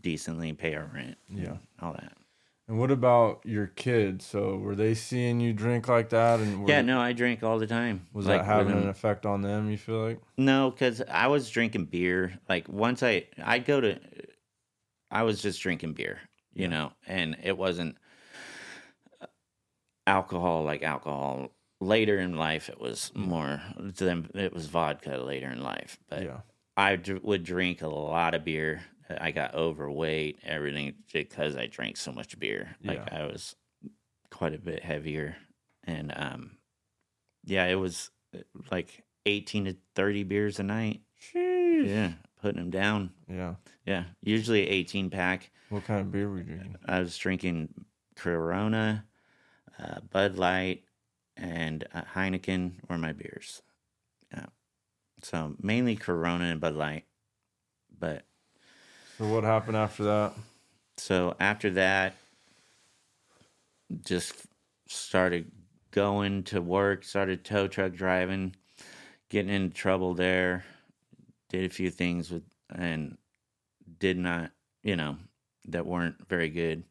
[0.01, 1.17] decently, pay our rent.
[1.29, 1.57] and Yeah.
[1.81, 2.13] All that.
[2.67, 4.25] And what about your kids?
[4.25, 6.39] So, were they seeing you drink like that?
[6.39, 8.07] And were, Yeah, no, I drink all the time.
[8.11, 9.69] was Like, that having an effect on them?
[9.71, 10.19] You feel like?
[10.37, 12.37] No, because I was drinking beer.
[12.49, 13.99] Like once I I'd go to,
[15.09, 16.19] I was just drinking beer,
[16.53, 16.69] you Yeah.
[16.69, 17.97] know, and it wasn't
[19.21, 19.27] uh,
[20.05, 21.51] alcohol like alcohol.
[21.79, 25.17] Later in life, it was more than it was vodka.
[25.17, 26.39] Later in life, but yeah.
[26.75, 28.83] I would drink a lot of beer.
[29.09, 32.75] I got overweight, everything because I drank so much beer.
[32.83, 33.23] Like Yeah.
[33.23, 33.55] I was
[34.29, 35.35] quite a bit heavier,
[35.83, 36.57] and um,
[37.45, 38.39] yeah, it was uh,
[38.71, 41.01] like eighteen to thirty beers a night.
[41.33, 41.87] Sheesh.
[41.87, 43.11] Yeah, putting them down.
[43.29, 43.55] Yeah.
[43.85, 45.51] Yeah, usually eighteen pack.
[45.69, 46.75] What kind of beer were you drinking?
[46.85, 47.73] I was drinking
[48.15, 49.05] Corona,
[49.79, 50.83] uh, Bud Light,
[51.35, 53.61] and uh, Heineken were my beers.
[54.33, 54.47] Yeah,
[55.23, 57.05] so mainly Corona and Bud Light,
[57.97, 58.25] but
[59.17, 60.33] So, what happened after that?
[60.97, 62.15] so after that
[64.03, 64.33] just
[64.87, 65.51] started
[65.91, 68.55] going to work started tow truck driving
[69.29, 70.65] getting into trouble there
[71.49, 72.43] did a few things with
[72.75, 73.17] and
[73.99, 74.51] did not
[74.83, 75.17] you know
[75.65, 76.83] that weren't very good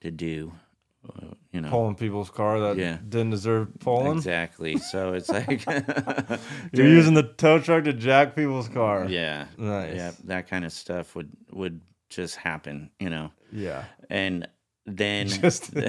[0.00, 0.52] to do
[1.22, 2.98] uh, you know Pulling people's car that Yeah.
[3.08, 4.16] didn't deserve pulling.
[4.18, 5.64] exactly so it's like
[6.72, 9.06] You're using the tow truck to jack people's car.
[9.08, 9.94] yeah Nice.
[9.96, 13.84] yeah that kind of stuff would would just happen you know Yeah.
[14.10, 14.48] and
[14.86, 15.84] then Just- It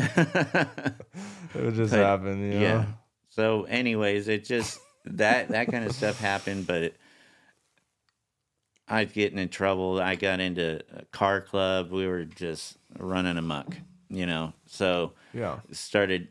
[1.56, 2.62] would just But, happen, you know?
[2.62, 2.86] yeah.
[3.30, 6.98] So, anyways, it just that that kind of stuff happened, but it,
[8.88, 10.00] I'd getting in trouble.
[10.00, 11.92] I got into a car club.
[11.92, 13.76] We were just running amok,
[14.16, 14.54] you know.
[14.66, 15.60] So Yeah.
[15.72, 16.30] started.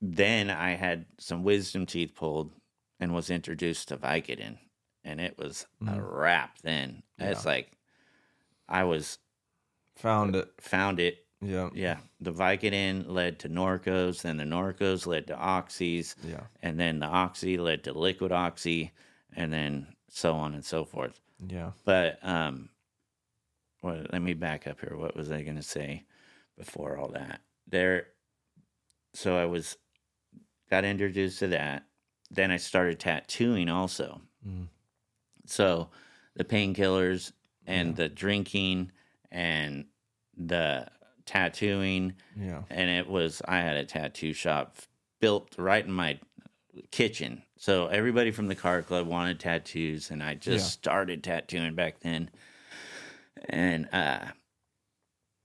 [0.00, 2.50] Then I had some wisdom teeth pulled
[2.98, 4.58] and was introduced to Vicodin,
[5.04, 6.58] and it was a wrap.
[6.62, 7.70] Then it's like
[8.68, 9.18] I was
[9.96, 10.48] Found it.
[10.60, 11.70] found it Yeah.
[11.74, 16.46] yeah, the Vicodin led to Norcos, then the Norcos led to Oxys, Yeah.
[16.62, 18.90] and then the Oxy led to Liquid Oxy,
[19.36, 21.20] and then so on and so forth.
[21.46, 21.72] Yeah.
[21.84, 22.70] But um,
[23.82, 24.96] well, let me back up here.
[24.96, 26.04] What was I going to say
[26.56, 27.40] before all that?
[27.68, 28.06] There,
[29.14, 29.76] so I was
[30.70, 31.84] got introduced to that.
[32.30, 34.20] Then I started tattooing also.
[34.46, 34.68] Mm.
[35.46, 35.88] So
[36.34, 37.32] the painkillers
[37.66, 38.90] and the drinking
[39.30, 39.86] and
[40.36, 40.88] the
[41.26, 42.62] tattooing Yeah.
[42.70, 44.76] and it was I had a tattoo shop
[45.20, 46.18] built right in my
[46.90, 47.42] kitchen.
[47.58, 50.70] So everybody from the car club wanted tattoos and I just Yeah.
[50.70, 52.30] started tattooing back then.
[53.48, 54.26] And uh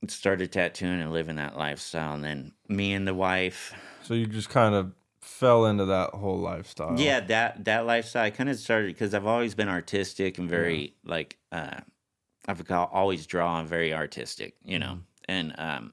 [0.08, 3.74] started tattooing and living that lifestyle and then me and the wife.
[4.04, 6.98] So you just kind of fell into that whole lifestyle.
[6.98, 10.96] yeah that that lifestyle i kind of started because i've always been artistic and very
[11.04, 11.82] like uh
[12.48, 15.00] i've always drawn very artistic you know?
[15.28, 15.92] And um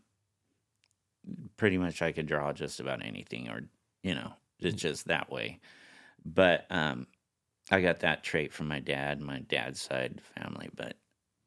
[1.56, 3.62] pretty much i could draw just about anything or
[4.04, 5.58] you know it's just that way.
[6.24, 7.08] But um
[7.70, 10.68] I got that trait from my dad, my dad's side family.
[10.74, 10.96] But,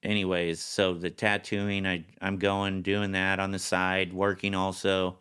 [0.08, 5.20] anyways, so the tattooing, I I'm going doing that on the side, working also,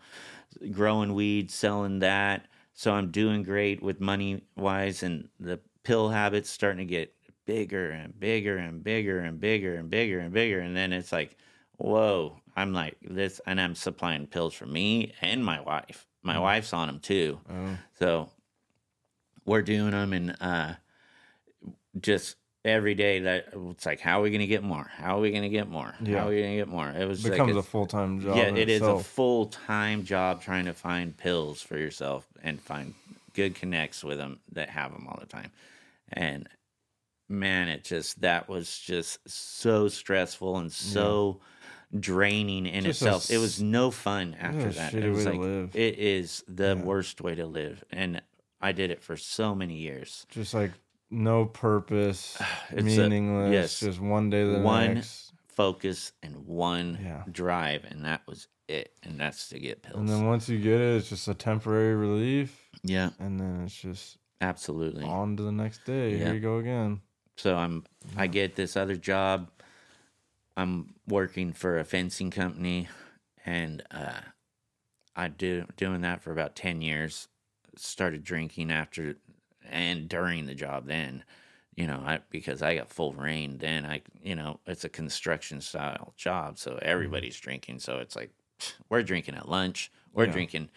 [0.70, 2.46] growing weeds, selling that.
[2.72, 7.12] So I'm doing great with money wise, and the pill habits starting to get
[7.44, 11.36] bigger and bigger and bigger and bigger and bigger and bigger, and then it's like,
[11.78, 12.38] whoa!
[12.56, 16.06] I'm like this, and I'm supplying pills for me and my wife.
[16.22, 17.38] My wife's on them too.
[17.48, 18.30] Oh, So
[19.44, 20.74] we're doing them and uh,
[22.00, 24.90] just every day that it's like, how are we going to get more?
[24.96, 25.94] How are we going to get more?
[26.02, 26.20] Yeah.
[26.20, 26.88] How are we going to get more?
[26.88, 28.36] It was like becomes a it's- full time job.
[28.36, 32.94] yeah, it is a full time job trying to find pills for yourself and find
[33.34, 35.50] good connects with them that have them all the time.
[36.12, 36.48] And
[37.28, 41.40] man, it just that was just so stressful and so
[41.98, 43.30] draining in Just a itself.
[43.30, 44.94] It was no fun after that.
[44.94, 45.40] It was like
[45.74, 46.82] it is the Yeah.
[46.82, 48.22] worst way to live, and
[48.60, 50.26] I did it for so many years.
[50.30, 50.72] just like
[51.10, 52.36] no purpose,
[52.70, 53.52] It's a- meaningless.
[53.52, 53.80] yes.
[53.80, 55.32] Just one day the One next.
[55.48, 57.22] focus and one Yeah.
[57.30, 58.92] drive, and that was it.
[59.02, 59.98] And that's to get pills.
[59.98, 63.76] And then once you get it, it's just a temporary relief, yeah, and then it's
[63.80, 65.04] just absolutely.
[65.04, 66.12] on to the next day.
[66.12, 66.24] Yeah.
[66.26, 67.00] Here you go again.
[67.36, 67.84] So I'm
[68.16, 69.50] I get this other job.
[70.56, 72.88] I'm working for a fencing company
[73.44, 74.20] and uh
[75.14, 77.28] I do doing that for about 10 years.
[77.76, 79.16] Started drinking after
[79.70, 81.24] and during the job then.
[81.74, 85.60] You know, I because I got full reign then I you know, it's a construction
[85.60, 88.30] style job, so everybody's drinking, so it's like
[88.88, 90.32] we're drinking at lunch, we're Yeah.
[90.32, 90.70] drinking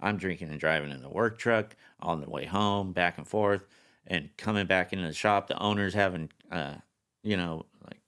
[0.00, 3.66] I'm drinking and driving in the work truck on the way home, back and forth,
[4.06, 5.46] and coming back into the shop.
[5.48, 6.74] The owner's having, uh,
[7.22, 8.00] you know, like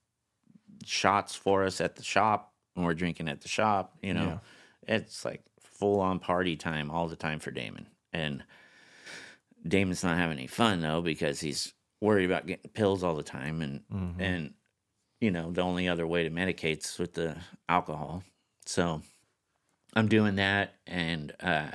[0.84, 3.96] shots for us at the shop and we're drinking at the shop.
[4.02, 4.40] You know,
[4.86, 7.86] it's like full on party time all the time for Damon.
[8.12, 8.44] And
[9.66, 13.60] Damon's not having any fun though because he's worried about getting pills all the time,
[13.62, 14.20] and Mhm.
[14.20, 14.54] and
[15.20, 17.36] you know the only other way to medicate's with the
[17.68, 18.22] alcohol.
[18.66, 19.02] So
[19.94, 21.70] I'm doing that and uh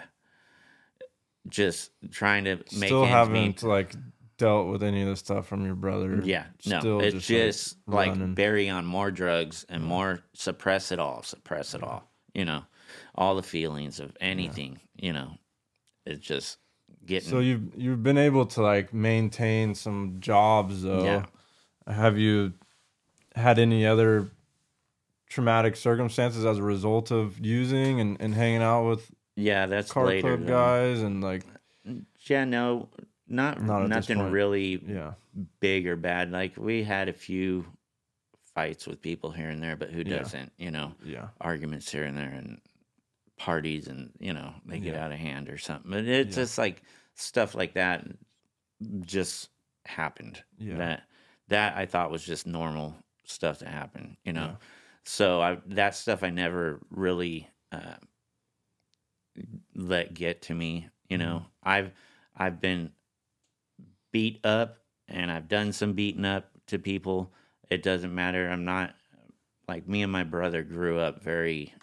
[1.49, 3.63] just trying to make Still haven't meet.
[3.63, 3.93] like
[4.37, 6.21] dealt with any of the stuff from your brother.
[6.23, 10.91] Yeah, no, Still it's just, just, like, like, bury on more drugs and more suppress
[10.91, 12.09] it all, suppress it all.
[12.33, 12.63] You know,
[13.15, 14.79] all the feelings of anything.
[14.95, 15.37] You know,
[16.05, 16.57] it's just
[17.05, 17.29] getting.
[17.29, 21.03] So you've you've been able to like maintain some jobs though.
[21.03, 21.25] Yeah.
[21.87, 22.53] Have you
[23.35, 24.29] had any other
[25.27, 30.05] traumatic circumstances as a result of using and, and hanging out with yeah, that's car
[30.05, 30.37] later.
[30.37, 30.53] club though.
[30.53, 31.43] guys and like
[32.27, 32.89] Yeah, no,
[33.27, 35.13] not, Not nothing really yeah
[35.59, 36.31] big or bad.
[36.31, 37.65] Like we had a few
[38.53, 40.51] fights with people here and there, but who doesn't?
[40.57, 42.61] You know, yeah arguments here and there and
[43.43, 45.03] parties and you know they get Yeah.
[45.03, 46.43] out of hand or something but it's Yeah.
[46.43, 46.81] just like
[47.15, 48.05] stuff like that
[49.01, 49.49] just
[49.85, 50.77] happened Yeah.
[50.77, 51.03] that
[51.49, 54.55] that i thought was just normal stuff to happen you know
[55.03, 57.95] so i that stuff i never really uh
[59.75, 61.69] let get to me you know Mm-hmm.
[61.69, 61.91] i've
[62.37, 62.91] i've been
[64.13, 64.77] beat up
[65.09, 67.33] and i've done some beating up to people
[67.69, 68.95] it doesn't matter i'm not
[69.67, 71.73] like me and my brother grew up very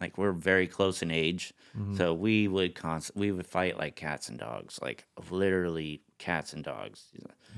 [0.00, 1.52] like we're very close in age.
[1.76, 1.96] Mhm.
[1.96, 6.64] so we would const- we would fight like cats and dogs like literally cats and
[6.64, 7.10] dogs.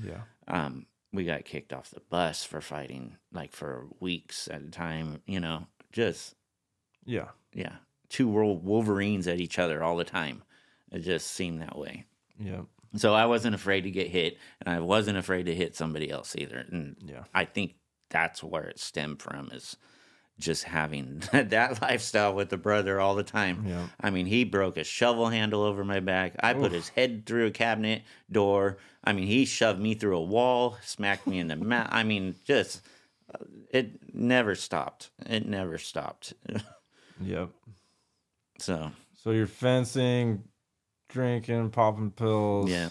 [0.03, 0.21] Yeah.
[0.47, 5.21] Um we got kicked off the bus for fighting like for weeks at a time
[5.27, 6.35] you know just
[7.05, 7.29] yeah.
[7.53, 7.75] Yeah.
[8.09, 10.43] Two world wolverines at each other all the time.
[10.91, 12.05] It just seemed that way.
[12.39, 12.61] Yeah.
[12.95, 16.35] So i wasn't afraid to get hit and i wasn't afraid to hit somebody else
[16.37, 16.57] either.
[16.69, 17.23] And yeah.
[17.33, 17.75] I think
[18.09, 19.75] that's where it stemmed from is
[20.39, 23.65] just having that lifestyle with the brother all the time.
[23.67, 23.87] Yeah.
[24.01, 26.35] I mean, he broke a shovel handle over my back.
[26.39, 28.77] I put his head through a cabinet door.
[29.03, 31.89] I mean, he shoved me through a wall, smacked me in the mouth.
[31.91, 32.81] I mean, just
[33.33, 35.11] uh, it never stopped.
[35.25, 36.33] It never stopped.
[37.21, 37.49] yep
[38.63, 38.91] so,
[39.21, 40.43] so you're fencing
[41.09, 42.89] drinking popping pills yeah.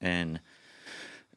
[0.00, 0.40] And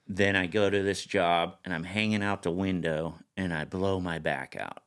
[0.07, 3.99] then I go to this job and I'm hanging out the window and I blow
[3.99, 4.83] my back out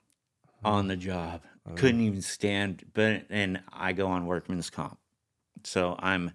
[0.64, 1.42] on the job.
[1.77, 4.98] Couldn't even stand, but and I go on workman's comp.
[5.64, 6.33] So I'm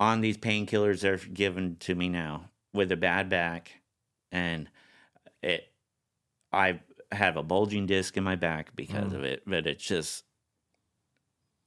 [0.00, 3.80] on these painkillers they're given to me now with a bad back
[4.32, 4.68] and
[5.42, 5.72] it
[6.52, 6.80] I
[7.12, 9.16] have a bulging disc in my back because Mm.
[9.16, 10.24] of it, but it's just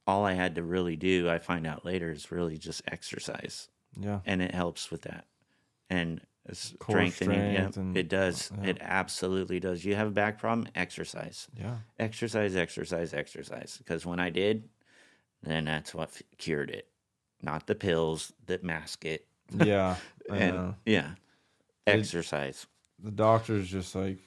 [0.06, 3.68] all I had to really do, I find out later, is really just exercise
[3.98, 5.24] yeah and it helps with that
[5.88, 6.20] and
[6.52, 8.70] strengthening yeah, and- it does yeah.
[8.70, 14.18] it absolutely does you have a back problem exercise yeah exercise exercise exercise because when
[14.20, 14.68] i did
[15.42, 16.88] then that's what f- cured it
[17.42, 19.26] not the pills that mask it
[19.64, 19.96] Yeah.
[20.30, 20.74] And know.
[20.84, 21.10] yeah,
[21.86, 22.66] exercise.
[23.02, 24.18] The doctors just like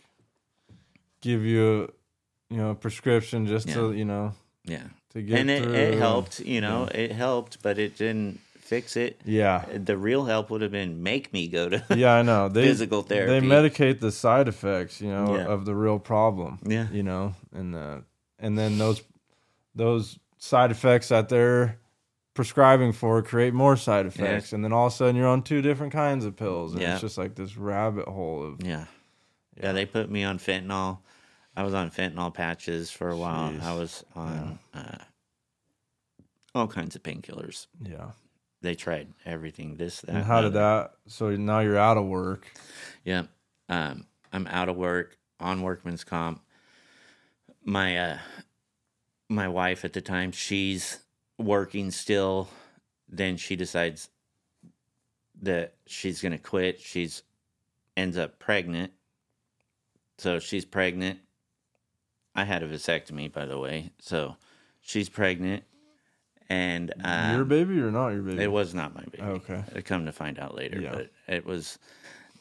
[1.21, 4.33] give you a, you know, a prescription just to, you know,
[4.65, 6.39] Yeah, to get and it, it helped.
[6.39, 8.39] You know, it helped, but it didn't
[8.71, 9.19] fix it.
[9.25, 9.65] Yeah.
[9.73, 11.83] The real help would have been make me go to.
[11.95, 12.47] Yeah, I know.
[12.53, 13.31] They Physical therapy.
[13.39, 15.45] They medicate the side effects, you know, Yeah.
[15.53, 16.59] of the real problem.
[16.65, 16.87] Yeah.
[16.89, 17.97] You know, and uh,
[18.39, 19.03] and then those
[19.75, 21.77] those side effects that they're
[22.33, 25.61] prescribing for create more side effects, and then all of a sudden you're on two
[25.61, 26.93] different kinds of pills, and Yeah.
[26.93, 28.85] it's just like this rabbit hole of Yeah.
[29.61, 29.73] yeah.
[29.73, 30.99] they put me on fentanyl.
[31.57, 33.51] I was on fentanyl patches for a while.
[33.51, 33.61] Jeez.
[33.63, 34.97] I was on uh,
[36.55, 37.67] all kinds of painkillers.
[37.83, 38.11] yeah.
[38.61, 39.75] They tried everything.
[39.75, 40.15] This, that.
[40.15, 40.91] And how did that?
[41.07, 42.47] So now you're out of work.
[43.03, 43.23] Yeah.
[43.69, 46.41] Um, I'm out of work on workman's comp.
[47.63, 48.17] My uh
[49.29, 50.99] my wife at the time, she's
[51.37, 52.49] working still.
[53.07, 54.09] Then she decides
[55.41, 56.79] that she's gonna quit.
[56.79, 57.23] She's
[57.97, 58.91] ends up pregnant.
[60.17, 61.19] So she's pregnant.
[62.35, 63.91] I had a vasectomy, by the way.
[63.99, 64.37] So
[64.79, 65.63] she's pregnant.
[66.51, 68.43] And um, your baby or not your baby?
[68.43, 69.23] it was not my baby.
[69.23, 69.63] Okay.
[69.75, 70.91] I come to find out later, Yeah.
[70.93, 71.79] but it was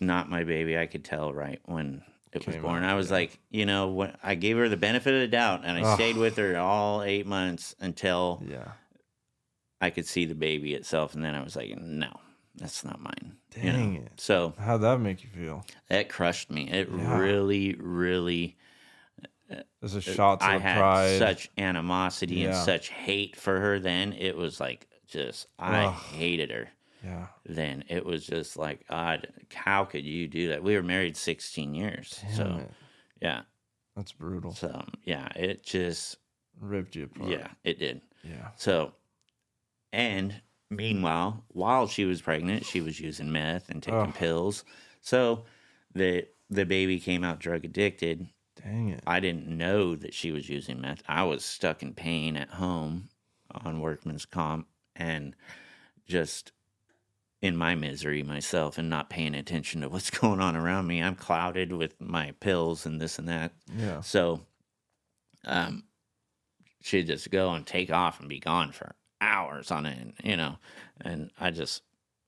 [0.00, 0.76] not my baby.
[0.76, 2.82] I could tell right when it was born.
[2.82, 3.14] out, I was yeah.
[3.14, 6.16] like, you know, when I gave her the benefit of the doubt, and I stayed
[6.16, 8.72] with her all eight months until Yeah.
[9.80, 12.10] I could see the baby itself, and then I was like, no,
[12.56, 13.36] that's not mine.
[13.56, 13.72] you know?
[13.78, 14.12] Dang it.
[14.16, 15.64] So How'd that make you feel?
[15.88, 16.68] it crushed me.
[16.68, 17.18] It Yeah.
[17.18, 18.56] really, really.
[19.82, 21.18] As a shot to I had pride.
[21.18, 23.78] such animosity and such hate for her.
[23.78, 25.94] Then it was like just I Ugh.
[25.94, 26.68] hated her.
[27.04, 27.26] yeah.
[27.46, 30.62] then it was just like, God, how could you do that?
[30.62, 32.20] We were married 16 years.
[32.22, 32.70] Damn so, it.
[33.20, 33.40] yeah.
[33.96, 34.52] That's brutal.
[34.54, 36.18] So, yeah, it just,
[36.60, 37.30] Ripped you apart.
[37.30, 38.02] yeah, it did.
[38.22, 38.48] Yeah.
[38.56, 38.92] So,
[39.92, 44.64] and meanwhile, while she was pregnant, she was using meth and taking pills.
[45.00, 45.44] So,
[45.94, 48.28] the, the baby came out drug addicted.
[48.62, 49.02] Dang it.
[49.06, 51.02] I didn't know that she was using meth.
[51.08, 53.08] I was stuck in pain at home
[53.50, 55.34] on workman's comp and
[56.06, 56.52] just
[57.42, 61.02] in my misery myself and not paying attention to what's going on around me.
[61.02, 63.52] I'm clouded with my pills and this and that.
[63.74, 64.00] Yeah.
[64.00, 64.40] So
[65.44, 65.84] um
[66.82, 70.56] she'd just go and take off and be gone for hours on end, you know.
[71.00, 71.82] And I just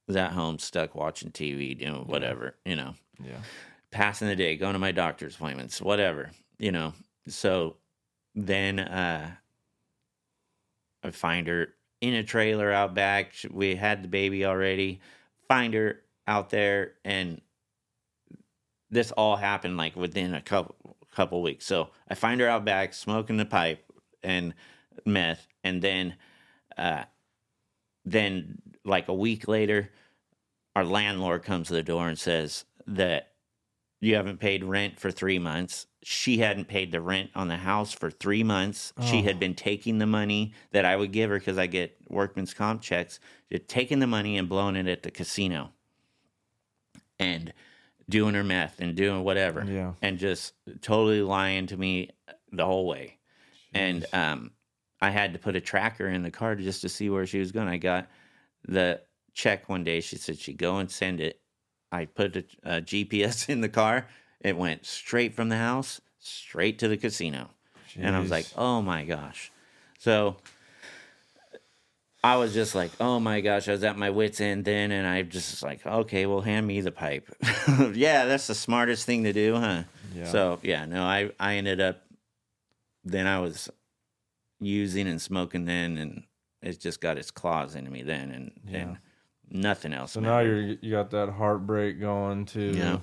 [0.07, 3.41] was at home stuck watching TV, doing whatever, you know Yeah.
[3.93, 6.95] Passing the day, going to my doctor's appointments, whatever, you know.
[7.29, 7.77] So
[8.35, 9.31] then uh
[11.05, 11.69] I find her
[12.01, 13.35] in a trailer out back.
[13.51, 15.01] We had the baby already.
[15.47, 17.41] Find her out there and
[18.91, 21.67] this all happened like within a couple couple weeks.
[21.67, 23.85] So I find her out back smoking the pipe
[24.23, 24.55] and
[25.05, 26.17] meth and then
[26.79, 27.05] uh
[28.05, 29.91] then like a week later
[30.75, 33.32] our landlord comes to the door and says that
[34.03, 35.87] you haven't paid rent for three months.
[36.03, 38.93] She hadn't paid the rent on the house for three months.
[39.05, 39.23] She Oh.
[39.23, 42.83] had been taking the money that I would give her because I get workman's comp
[42.83, 43.21] checks,
[43.69, 45.73] taken the money and blown it at the casino
[47.21, 47.53] and
[48.09, 49.95] doing her meth and doing whatever Yeah.
[50.03, 52.11] and just totally lying to me
[52.51, 53.19] the whole way.
[53.73, 54.51] And um,
[55.01, 57.53] I had to put a tracker in the car just to see where she was
[57.53, 57.69] going.
[57.69, 58.11] I got
[58.67, 59.01] the
[59.33, 60.01] check one day.
[60.01, 61.41] She said she'd go and send it.
[61.93, 64.09] I put a, a GPS in the car.
[64.41, 67.51] It went straight from the house straight to the casino.
[67.97, 69.53] And I was like, oh my gosh.
[69.99, 70.37] So
[72.25, 75.07] I was just like, oh my gosh, I was at my wits' end then, and
[75.07, 77.29] I just was like, okay, well, hand me the pipe.
[77.93, 79.83] yeah, that's the smartest thing to do, huh?
[80.15, 80.25] Yeah.
[80.27, 82.03] So yeah, no, I I ended up
[83.05, 83.69] then I was
[84.61, 86.23] using and smoking then, and
[86.63, 88.99] it just got its claws into me then, and and
[89.53, 90.13] nothing else.
[90.13, 92.73] So now you're you got that heartbreak going too.
[92.77, 92.99] Yeah.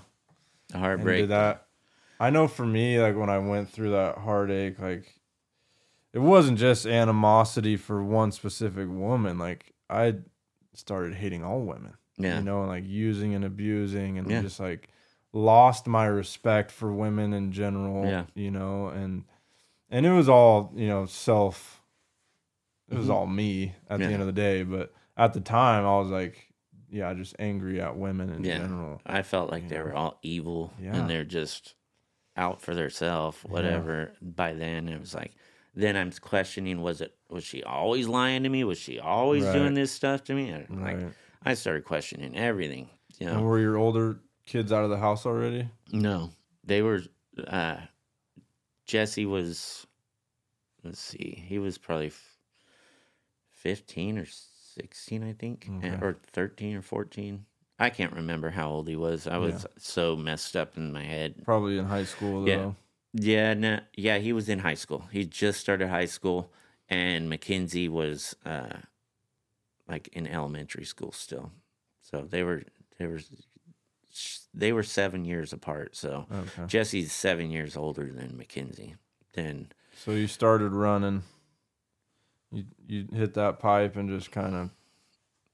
[0.70, 1.30] the heartbreak.
[1.30, 1.68] that.
[2.20, 5.20] I know for me, like when I went through that heartache, like
[6.12, 9.38] it wasn't just animosity for one specific woman.
[9.38, 10.16] Like I
[10.74, 11.94] started hating all women.
[12.18, 12.38] Yeah.
[12.40, 14.42] You know, and like using and abusing and Yeah.
[14.42, 14.90] just like
[15.32, 18.06] lost my respect for women in general.
[18.06, 18.26] Yeah.
[18.34, 19.24] You know, and
[19.90, 21.82] and it was all, you know, self
[22.92, 23.14] it was Mhm.
[23.14, 24.08] all me at Yeah.
[24.08, 24.64] the end of the day.
[24.64, 26.49] But at the time I was like,
[26.92, 28.58] yeah, just angry at women in Yeah.
[28.58, 29.02] general.
[29.06, 29.84] I felt like you they know?
[29.86, 30.96] were all evil Yeah.
[31.00, 31.76] and they're just
[32.36, 34.14] out for themselves, whatever.
[34.22, 35.36] By then, it was like,
[35.76, 38.64] then I'm questioning: was it was she always lying to me?
[38.64, 39.54] Was she always Right.
[39.54, 40.50] doing this stuff to me?
[40.50, 41.14] And, Like Right.
[41.44, 42.90] I started questioning everything.
[43.18, 45.70] You know, And were your older kids out of the house already?
[45.92, 46.32] no,
[46.64, 47.02] they were.
[47.48, 47.78] uh
[48.86, 49.86] Jesse was.
[50.84, 52.12] Let's see, he was probably
[53.52, 54.26] fifteen or
[54.82, 55.98] sixteen, I think, Okay.
[56.02, 57.46] or thirteen or fourteen.
[57.82, 59.26] I can't remember how old he was.
[59.28, 61.36] I was so messed up in my head.
[61.46, 62.56] Probably in high school Yeah.
[62.58, 62.76] though.
[63.14, 65.06] Yeah, no, yeah, he was in high school.
[65.12, 66.52] He just started high school,
[66.90, 68.80] and Mackenzie was uh,
[69.88, 71.52] like in elementary school still.
[72.02, 72.64] So they were
[72.98, 73.20] they were
[74.54, 75.96] they were seven years apart.
[75.96, 76.66] So Okay.
[76.68, 78.96] Jesse's seven years older than Mackenzie.
[79.34, 81.24] Then So you started running.
[82.52, 84.70] You you hit that pipe and just kind of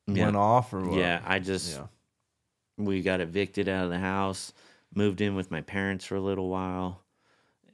[0.07, 0.97] yeah, went off or what?
[0.97, 1.87] yeah, I just Yeah.
[2.77, 4.53] we got evicted out of the house,
[4.93, 7.03] moved in with my parents for a little while,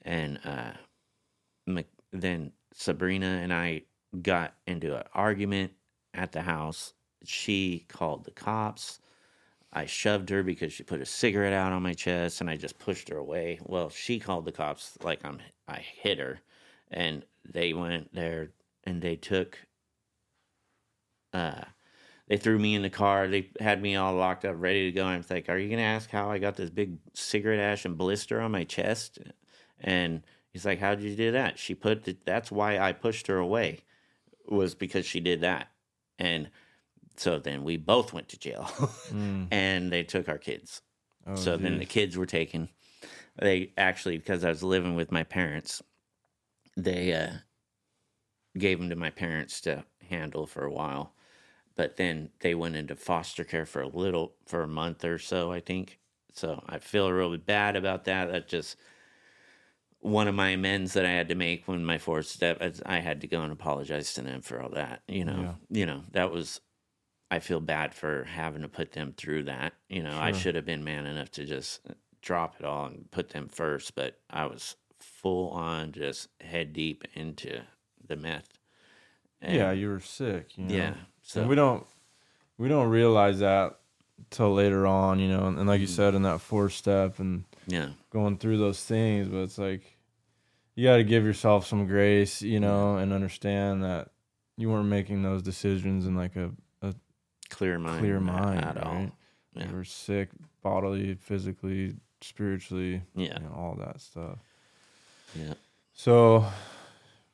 [0.03, 0.71] and uh,
[2.11, 3.83] then Sabrina and I
[4.21, 5.73] got into an argument
[6.13, 6.93] at the house.
[7.23, 8.99] She called the cops.
[9.73, 12.77] I shoved her because she put a cigarette out on my chest, and I just
[12.79, 13.59] pushed her away.
[13.63, 16.39] Well, she called the cops like I'm I hit her,
[16.89, 18.51] and they went there
[18.83, 19.57] and they took.
[21.33, 21.61] Uh,
[22.27, 23.27] they threw me in the car.
[23.27, 25.05] They had me all locked up, ready to go.
[25.05, 28.39] I'm like, "Are you gonna ask how I got this big cigarette ash and blister
[28.41, 29.19] on my chest?"
[29.79, 33.27] And he's like, "How did you do that?" She put the, that's why I pushed
[33.27, 33.79] her away,
[34.47, 35.67] was because she did that.
[36.19, 36.49] And
[37.17, 38.63] so then we both went to jail,
[39.11, 39.47] Mm.
[39.51, 40.81] and they took our kids.
[41.27, 42.69] Oh, so then the kids were taken.
[43.37, 45.81] They actually, because I was living with my parents,
[46.77, 47.33] they uh,
[48.57, 51.13] gave them to my parents to handle for a while.
[51.75, 55.51] But then they went into foster care for a little, for a month or so,
[55.51, 55.99] I think.
[56.33, 58.31] So I feel really bad about that.
[58.31, 58.77] That just
[59.99, 62.61] one of my amends that I had to make when my fourth step.
[62.85, 65.01] I had to go and apologize to them for all that.
[65.07, 66.59] You know, you know that was.
[67.29, 69.73] I feel bad for having to put them through that.
[69.87, 73.09] You know, I should have been man enough to just uh, drop it all and
[73.09, 77.61] put them first, but I was full on just head deep into
[78.11, 78.59] the meth.
[79.41, 80.57] And- yeah, you were sick.
[80.57, 80.75] You know?
[80.75, 80.93] yeah.
[81.21, 81.85] So So we don't
[82.57, 83.79] we don't realize that
[84.29, 85.47] till later on, you know.
[85.47, 85.95] And, and like you Mm.
[85.95, 89.97] said, in that fourth step and yeah, going through those things, but it's like
[90.75, 94.09] you got to give yourself some grace, you know, and understand that
[94.57, 96.51] you weren't making those decisions in like a,
[96.81, 96.93] a
[97.49, 98.93] clear mind, clear mind at all.
[98.93, 99.11] right?
[99.53, 99.67] Yeah.
[99.69, 100.29] You were sick
[100.61, 104.37] bodily, physically, spiritually, Yeah, you know, all that stuff.
[105.35, 105.53] yeah,
[105.93, 106.45] So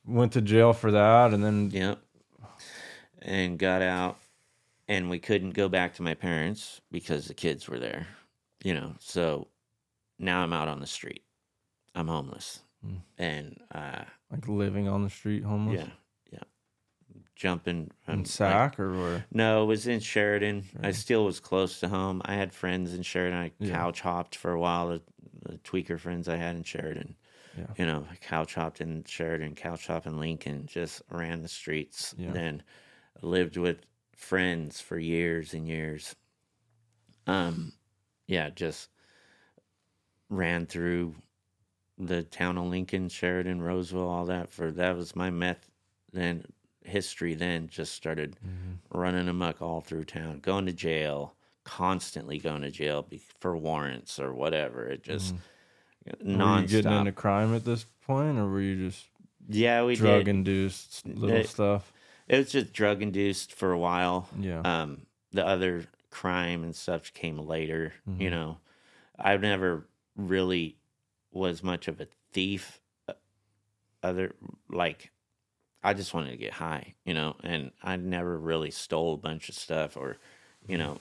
[0.08, 1.96] went to jail for that, and then yeah.
[3.20, 4.16] And got out,
[4.86, 8.06] and we couldn't go back to my parents because the kids were there.
[8.64, 9.48] You know, so
[10.18, 11.22] now I'm out on the street.
[11.94, 13.00] I'm homeless, Mm.
[13.18, 15.80] and uh, like living on the street, homeless.
[15.80, 15.90] yeah,
[16.32, 16.44] yeah,
[17.34, 19.24] jumping In like- or where?
[19.32, 20.58] No, it was in Sheridan.
[20.58, 20.92] I Sheridan.
[20.94, 22.22] still was close to home.
[22.24, 23.38] I had friends in Sheridan.
[23.38, 23.72] I Yeah.
[23.74, 24.88] couch hopped for a while.
[24.88, 25.02] The,
[25.42, 27.16] the tweaker friends I had in Sheridan.
[27.58, 27.66] Yeah.
[27.76, 32.14] You know, cow couch hopped in Sheridan, cow hopped in Lincoln, just ran the streets.
[32.16, 32.30] Yeah.
[32.32, 32.62] Then
[33.22, 33.78] lived with
[34.16, 36.14] friends for years and years.
[37.26, 37.72] Um,
[38.26, 38.88] yeah, just
[40.30, 41.14] ran through
[41.98, 44.50] the town of Lincoln, Sheridan, Roseville, all that.
[44.50, 45.68] For that was my meth.
[46.12, 46.44] Then
[46.84, 47.34] history.
[47.34, 48.98] Then just started Mm-hmm.
[48.98, 51.34] running amok all through town, going to jail,
[51.64, 53.06] constantly going to jail
[53.40, 54.86] for warrants or whatever.
[54.86, 55.42] It just Mm-hmm.
[56.06, 59.04] Were you getting into crime at this point, or were you just
[59.48, 60.28] yeah, we drug did.
[60.28, 61.92] induced little It- stuff?
[62.26, 64.28] It was just drug induced for a while.
[64.38, 64.60] Yeah.
[64.60, 67.94] Um, the other crime and stuff came later.
[68.08, 68.20] Mm-hmm.
[68.20, 68.58] You know,
[69.18, 70.76] I never really
[71.32, 72.80] was much of a thief.
[73.08, 73.14] uh,
[74.02, 74.34] Other
[74.68, 75.10] like,
[75.82, 79.48] I just wanted to get high, you know, and I never really stole a bunch
[79.48, 80.18] of stuff or,
[80.66, 80.86] you Mm-hmm.
[80.86, 81.00] know,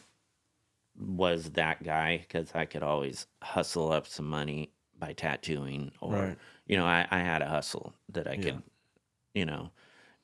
[0.98, 6.38] was that guy because I could always hustle up some money by tattooing or, Right.
[6.68, 8.44] you know, I, I had a hustle that I Yeah.
[8.44, 8.64] could,
[9.34, 9.72] you know,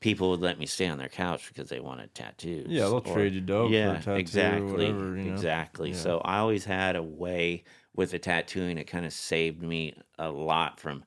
[0.02, 2.68] people would let me stay on their couch because they wanted tattoos.
[2.70, 5.32] Yeah, they'll or- trade you dope yeah, tattoo or exactly, whatever, you know?
[5.32, 5.92] exactly.
[5.92, 5.98] Yeah.
[5.98, 7.64] So I always had a way
[7.96, 8.78] with the tattooing.
[8.78, 11.06] It kind of saved me a lot from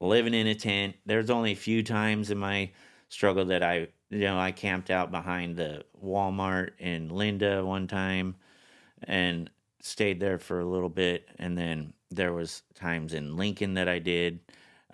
[0.00, 0.96] living in a tent.
[1.06, 2.72] There's only a few times in my
[3.08, 8.36] struggle that I, you know, I camped out behind the Walmart in Linda one time
[9.02, 9.50] and
[9.80, 13.98] stayed there for a little bit and then there was times in Lincoln that I
[13.98, 14.40] did.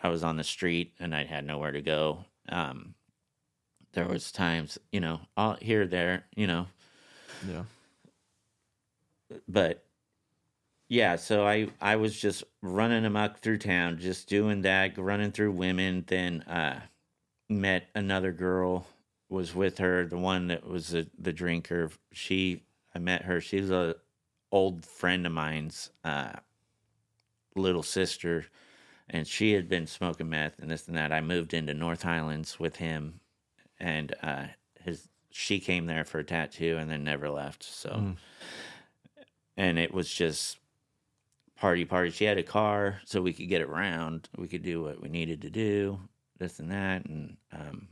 [0.03, 2.25] I was on the street and I had nowhere to go.
[2.49, 2.95] Um,
[3.93, 6.67] there was times, you know, all here there, you know,
[7.49, 7.65] Yeah.
[9.49, 9.85] but
[10.89, 15.53] yeah, so I I was just running amok through town, just doing that, running through
[15.53, 16.05] women.
[16.07, 16.81] Then uh,
[17.49, 18.87] met another girl,
[19.29, 21.91] was with her, the one that was the, the drinker.
[22.13, 23.41] She I met her.
[23.41, 23.97] She's a
[24.51, 26.33] old friend of mine's uh,
[27.55, 28.47] little sister,
[29.09, 31.13] and she had been smoking meth and this and that.
[31.13, 33.21] I moved into North Highlands with him,
[33.79, 34.47] and uh,
[34.81, 37.63] his she came there for a tattoo and then never left.
[37.63, 38.17] So Mm.
[39.57, 40.59] and it was just
[41.57, 42.11] party party.
[42.11, 44.29] She had a car, so we could get around.
[44.37, 46.01] We could do what we needed to do,
[46.39, 47.89] this and that, and um,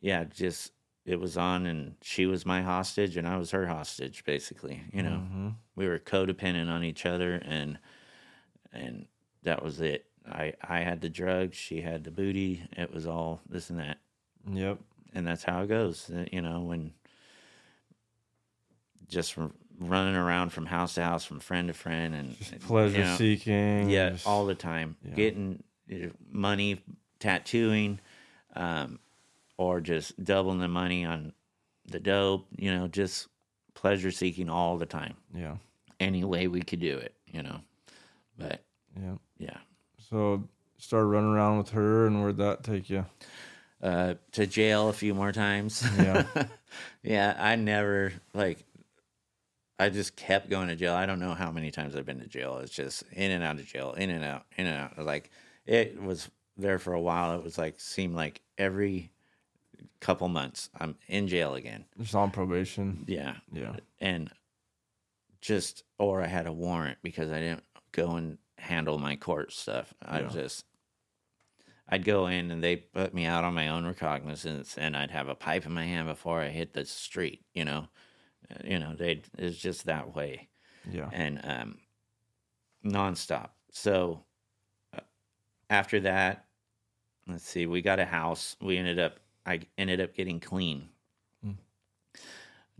[0.00, 0.72] yeah, just
[1.04, 4.82] it was on, and she was my hostage, and I was her hostage, basically.
[4.92, 7.78] You know, hmm we were codependent on each other, and
[8.74, 9.06] and
[9.42, 10.06] that was it.
[10.26, 12.62] I I had the drugs, she had the booty.
[12.76, 13.98] It was all this and that
[14.50, 14.78] Yep.
[15.14, 16.10] and that's how it goes.
[16.10, 16.92] uh, You know, when
[19.08, 19.36] just
[19.78, 23.16] running around from house to house, from friend to friend, and and, Pleasure you know,
[23.16, 23.90] seeking.
[23.90, 25.14] yeah, just- all the time, yeah.
[25.14, 25.62] getting
[26.30, 26.80] money,
[27.18, 28.00] tattooing,
[28.56, 28.98] um,
[29.56, 31.32] or just doubling the money on
[31.86, 32.46] the dope.
[32.56, 33.28] You know, just
[33.74, 35.14] pleasure seeking all the time.
[35.34, 35.56] yeah.
[36.00, 37.14] Any way we could do it.
[37.26, 37.60] You know,
[38.38, 38.62] but
[39.00, 39.14] Yeah.
[39.38, 39.58] yeah.
[40.10, 40.44] So
[40.78, 43.06] started running around with her, and where'd that take you?
[43.82, 45.86] uh, to jail a few more times.
[45.98, 46.24] Yeah.
[47.02, 48.64] yeah, I never like.
[49.78, 50.94] I just kept going to jail.
[50.94, 52.58] I don't know how many times I've been to jail.
[52.58, 55.04] It's just in and out of jail, in and out, in and out.
[55.04, 55.30] Like
[55.66, 57.36] it was there for a while.
[57.36, 59.10] It was like seemed like every
[60.00, 61.84] couple months I'm in jail again.
[62.00, 63.04] Just on probation.
[63.08, 63.76] Yeah, Yeah.
[64.00, 64.30] and
[65.40, 67.64] just or I had a warrant because I didn't
[67.94, 69.94] go and handle my court stuff.
[70.02, 70.28] I Yeah.
[70.28, 70.64] just
[71.88, 75.28] I'd go in and they put me out on my own recognizance and I'd have
[75.28, 77.88] a pipe in my hand before I hit the street, you know.
[78.50, 80.48] Uh, You know, they it's just that way
[80.90, 81.08] Yeah.
[81.12, 81.78] and um
[82.84, 83.50] nonstop.
[83.70, 84.24] So
[84.92, 85.00] uh,
[85.70, 86.46] after that,
[87.26, 88.56] let's see, we got a house.
[88.60, 90.88] We ended up I ended up getting clean.
[91.44, 91.56] Mm.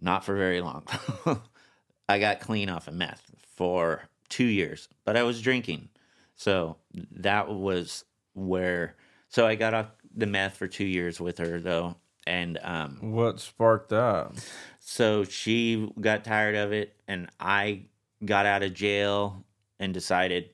[0.01, 0.87] Not for very long.
[2.09, 5.89] I got clean off of meth for 2 years, but I was drinking.
[6.35, 6.77] So
[7.13, 8.05] that was
[8.35, 8.97] where
[9.29, 11.97] so I got off the meth for 2 years with her though
[12.27, 14.33] and um What sparked that?
[14.81, 17.83] so she got tired of it, and I
[18.25, 19.45] got out of jail
[19.79, 20.51] and decided,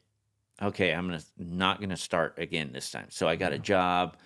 [0.63, 3.07] okay, I'm gonna not gonna start again this time.
[3.11, 4.17] So I got a job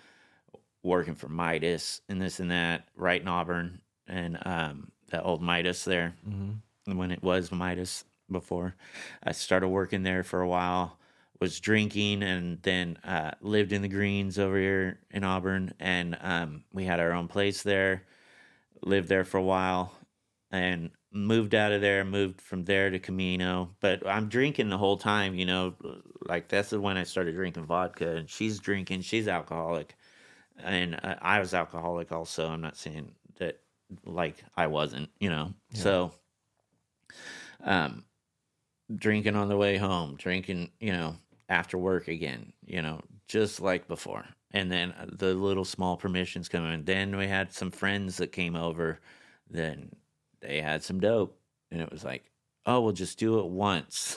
[0.83, 5.83] working for Midas and this and that, right in Auburn, and um, that old Midas
[5.85, 6.51] there hmm
[6.85, 8.75] when it was Midas before.
[9.23, 10.97] I started working there for a while,
[11.39, 15.73] was drinking, and then uh, lived in the Greens over here in Auburn.
[15.79, 18.03] And um, we had our own place there,
[18.81, 19.93] lived there for a while,
[20.51, 23.71] and moved out of there, moved from there to Camino.
[23.79, 25.73] But I'm drinking the whole time, you know,
[26.27, 29.95] like that's the when I started drinking vodka, and she's drinking, she's alcoholic.
[30.63, 32.47] And uh, I was alcoholic also.
[32.47, 33.59] I'm not saying that
[34.05, 35.53] like I wasn't, you know.
[35.71, 35.81] Yeah.
[35.81, 36.11] So
[37.63, 38.03] um,
[38.93, 41.15] drinking on the way home, drinking, you know,
[41.49, 44.25] after work again, you know, just like before.
[44.51, 46.85] And then uh, the little small permissions come in.
[46.85, 48.99] Then we had some friends that came over.
[49.49, 49.91] Then
[50.41, 51.37] they had some dope,
[51.71, 52.23] and it was like,
[52.65, 54.15] oh, we'll just do it once.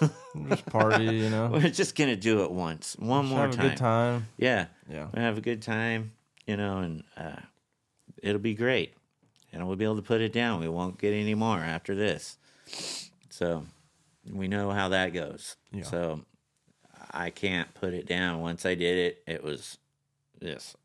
[0.49, 1.51] Just party, you know.
[1.53, 3.67] We're just gonna do it once, one Just more have time.
[3.67, 4.27] a good time.
[4.39, 5.09] Yeah, Yeah.
[5.15, 6.13] we have a good time,
[6.47, 7.41] you know, and uh,
[8.23, 8.95] it'll be great.
[9.53, 10.61] And we'll be able to put it down.
[10.61, 12.37] We won't get any more after this.
[13.31, 13.65] So
[14.33, 15.57] we know how that goes.
[15.73, 15.85] Yeah.
[15.85, 16.25] So
[17.11, 18.41] I can't put it down.
[18.41, 19.79] Once I did it, it was
[20.43, 20.77] just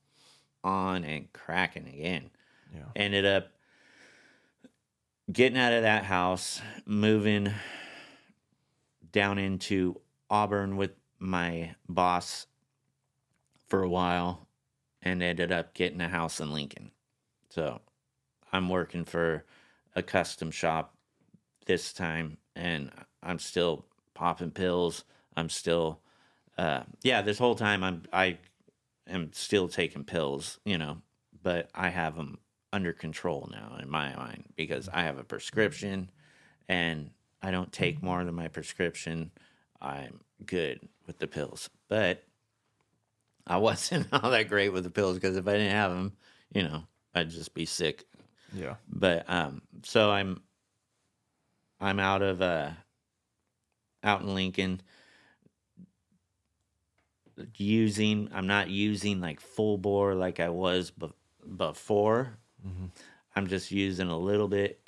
[0.63, 2.29] on and cracking again.
[2.73, 2.85] Yeah.
[2.95, 3.51] Ended up
[5.31, 7.51] getting out of that house, moving
[9.11, 12.47] down into Auburn with my boss
[13.67, 14.47] for a while,
[15.01, 16.91] and ended up getting a house in Lincoln.
[17.49, 17.81] So
[18.51, 19.45] I'm working for
[19.95, 20.95] a custom shop
[21.65, 22.91] this time, and
[23.23, 25.03] I'm still popping pills.
[25.35, 25.99] I'm still,
[26.57, 28.37] uh, yeah, this whole time I'm I
[29.07, 30.97] am still taking pills, you know,
[31.41, 32.37] but I have them
[32.71, 36.09] under control now in my mind because I have a prescription,
[36.67, 37.11] and
[37.41, 39.31] I don't take more than my prescription.
[39.81, 42.23] I'm good with the pills, but
[43.45, 46.13] I wasn't all that great with the pills because if I didn't have them,
[46.53, 46.83] you know,
[47.15, 48.05] I'd just be sick
[48.55, 48.75] Yeah.
[48.87, 50.41] but um so i'm
[51.79, 52.71] i'm out of uh
[54.03, 54.81] out in lincoln
[57.55, 61.11] using i'm not using like full bore like i was be-
[61.57, 62.37] before.
[62.65, 62.91] Mhm.
[63.35, 64.79] i'm just using a little bit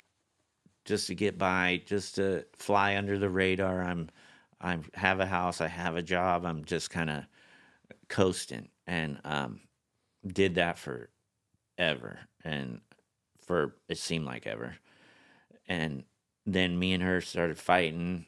[0.84, 3.82] just to get by just to fly under the radar.
[3.82, 4.08] I'm
[4.60, 7.24] i have a house i have a job i'm just kind of
[8.08, 8.68] coasting.
[8.86, 9.60] And um
[10.26, 11.10] did that for
[11.78, 12.80] ever and
[13.40, 14.76] for it seemed like ever.
[15.68, 16.04] And
[16.46, 18.26] then me and her started fighting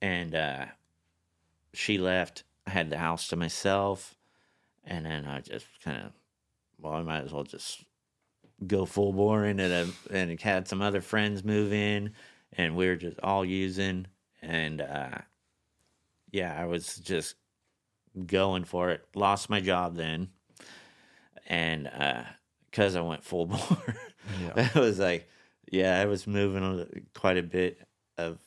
[0.00, 0.66] and uh
[1.74, 4.16] she left i had the house to myself
[4.84, 6.12] and then i just kind of
[6.78, 7.84] well i might as well just
[8.66, 12.12] go full bore into the and had some other friends move in
[12.56, 14.06] and we were just all using,
[14.40, 15.18] and uh,
[16.30, 17.36] yeah, I was just
[18.26, 19.04] going for it.
[19.14, 20.28] Lost my job then,
[21.46, 21.90] and
[22.70, 23.96] because I went full bore,
[24.40, 24.68] Yeah.
[24.74, 25.28] I was like,
[25.70, 27.78] yeah, I was moving quite a bit
[28.18, 28.38] of,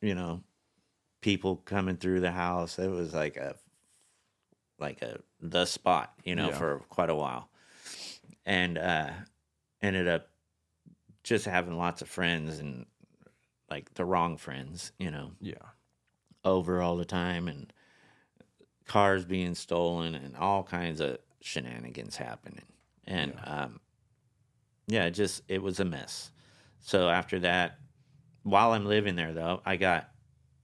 [0.00, 0.42] you know,
[1.24, 2.78] people coming through the house.
[2.78, 3.54] It was like a,
[4.78, 6.58] like a the spot, you know, Yeah.
[6.58, 7.48] for quite a while,
[8.44, 9.10] and uh,
[9.80, 10.28] ended up
[11.22, 12.84] just having lots of friends and
[13.70, 15.54] like the wrong friends, you know, Yeah.
[16.44, 17.72] over all the time and
[18.84, 22.66] cars being stolen and all kinds of shenanigans happening.
[23.06, 23.80] And um
[24.86, 26.30] yeah, it just it was a mess.
[26.80, 27.78] So after that,
[28.42, 30.10] while I'm living there though, I got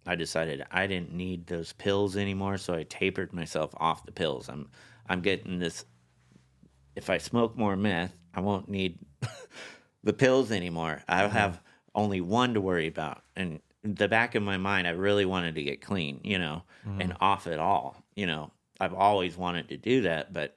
[0.07, 4.48] I decided I didn't need those pills anymore, so I tapered myself off the pills.
[4.48, 4.68] I'm
[5.09, 5.84] I'm getting this
[6.96, 8.98] if I smoke more meth, I won't need
[10.03, 11.03] the pills anymore.
[11.09, 11.36] I'll mm-hmm.
[11.36, 11.62] have
[11.94, 13.22] only one to worry about.
[13.36, 16.62] And in the back of my mind, I really wanted to get clean, you know,
[16.86, 17.01] mm-hmm.
[17.01, 18.03] and off it all.
[18.14, 20.57] You know, I've always wanted to do that, but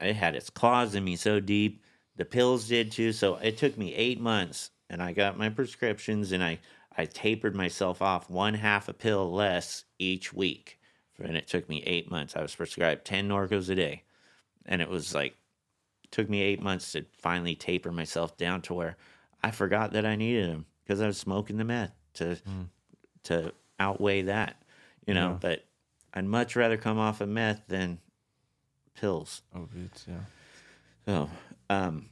[0.00, 1.82] it had its claws in me so deep.
[2.16, 3.12] The pills did too.
[3.12, 6.58] So it took me eight months and I got my prescriptions and I,
[6.96, 10.78] I tapered myself off one half a pill less each week.
[11.22, 12.36] And it took me eight months.
[12.36, 14.02] I was prescribed 10 Norcos a day.
[14.66, 15.36] And it was like,
[16.10, 18.96] took me eight months to finally taper myself down to where
[19.42, 22.36] I forgot that I needed them because I was smoking the meth to
[23.24, 24.62] to outweigh that,
[25.06, 25.30] you know.
[25.30, 25.38] Yeah.
[25.40, 25.64] But
[26.14, 27.98] I'd much rather come off of meth than
[28.94, 29.42] pills.
[29.54, 30.06] Opiates.
[30.08, 30.14] Yeah.
[31.06, 31.30] So,
[31.70, 32.10] um,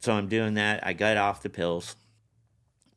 [0.00, 0.84] so I'm doing that.
[0.84, 1.94] I got off the pills,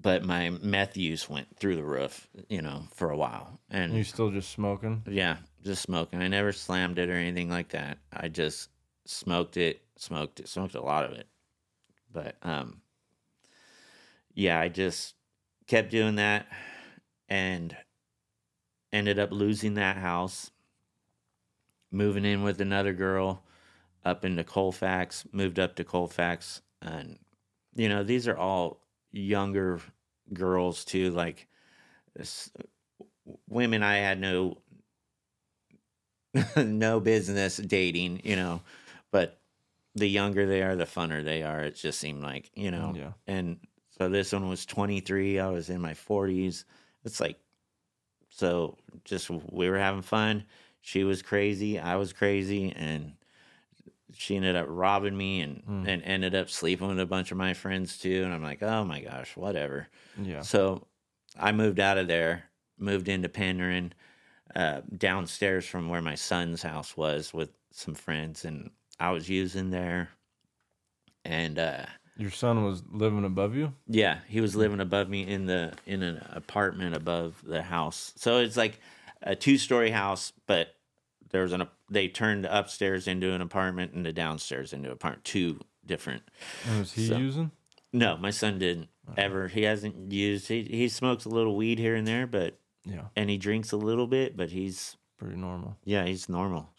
[0.03, 3.59] but my meth use went through the roof, you know, for a while.
[3.71, 5.01] And You still just smoking?
[5.09, 6.21] yeah, just smoking.
[6.21, 7.97] I never slammed it or anything like that.
[8.11, 8.69] I just
[9.05, 11.27] smoked it, smoked it, smoked a lot of it.
[12.11, 12.81] But um
[14.35, 15.15] yeah, I just
[15.67, 16.47] kept doing that
[17.29, 17.75] and
[18.91, 20.51] ended up losing that house.
[21.91, 23.43] Moving in with another girl
[24.03, 27.19] up into Colfax, moved up to Colfax and
[27.75, 28.82] you know, these are all
[29.13, 29.79] younger
[30.33, 31.47] girls too like
[32.15, 32.51] this,
[33.47, 34.57] women I had no
[36.57, 38.61] no business dating, you know,
[39.11, 39.39] but
[39.95, 41.61] the younger they are, the funner they are.
[41.61, 43.11] It just seemed like, you know, Yeah.
[43.27, 43.59] and
[43.91, 45.39] so this one was 23.
[45.39, 46.65] I was in my 40s.
[47.05, 47.39] It's like,
[48.29, 50.45] so just we were having fun.
[50.81, 51.79] She was crazy.
[51.79, 52.73] I was crazy.
[52.75, 53.13] And
[54.15, 55.87] she ended up robbing me and, Mm.
[55.87, 58.23] and ended up sleeping with a bunch of my friends too.
[58.23, 59.87] And I'm like, oh my gosh, whatever.
[60.21, 60.41] Yeah.
[60.41, 60.87] So
[61.39, 62.43] I moved out of there,
[62.77, 63.91] moved into Penryn,
[64.55, 69.71] uh, downstairs from where my son's house was with some friends, and I was using
[69.71, 70.09] there.
[71.25, 71.85] And uh,
[72.17, 73.73] Your son was living above you?
[73.87, 78.13] yeah, he was living above me in the in an apartment above the house.
[78.17, 78.79] So it's like
[79.21, 80.75] a two story house, but
[81.33, 84.93] there was an they turned the upstairs into an apartment and the downstairs into an
[84.93, 85.25] apartment.
[85.25, 86.23] Two different.
[86.65, 87.51] And was he So- using?
[87.91, 89.49] No, my son didn't ever.
[89.49, 90.47] He hasn't used.
[90.47, 93.07] He he smokes a little weed here and there, but Yeah.
[93.15, 95.77] and he drinks a little bit, but he's Pretty normal.
[95.83, 96.69] yeah, he's normal.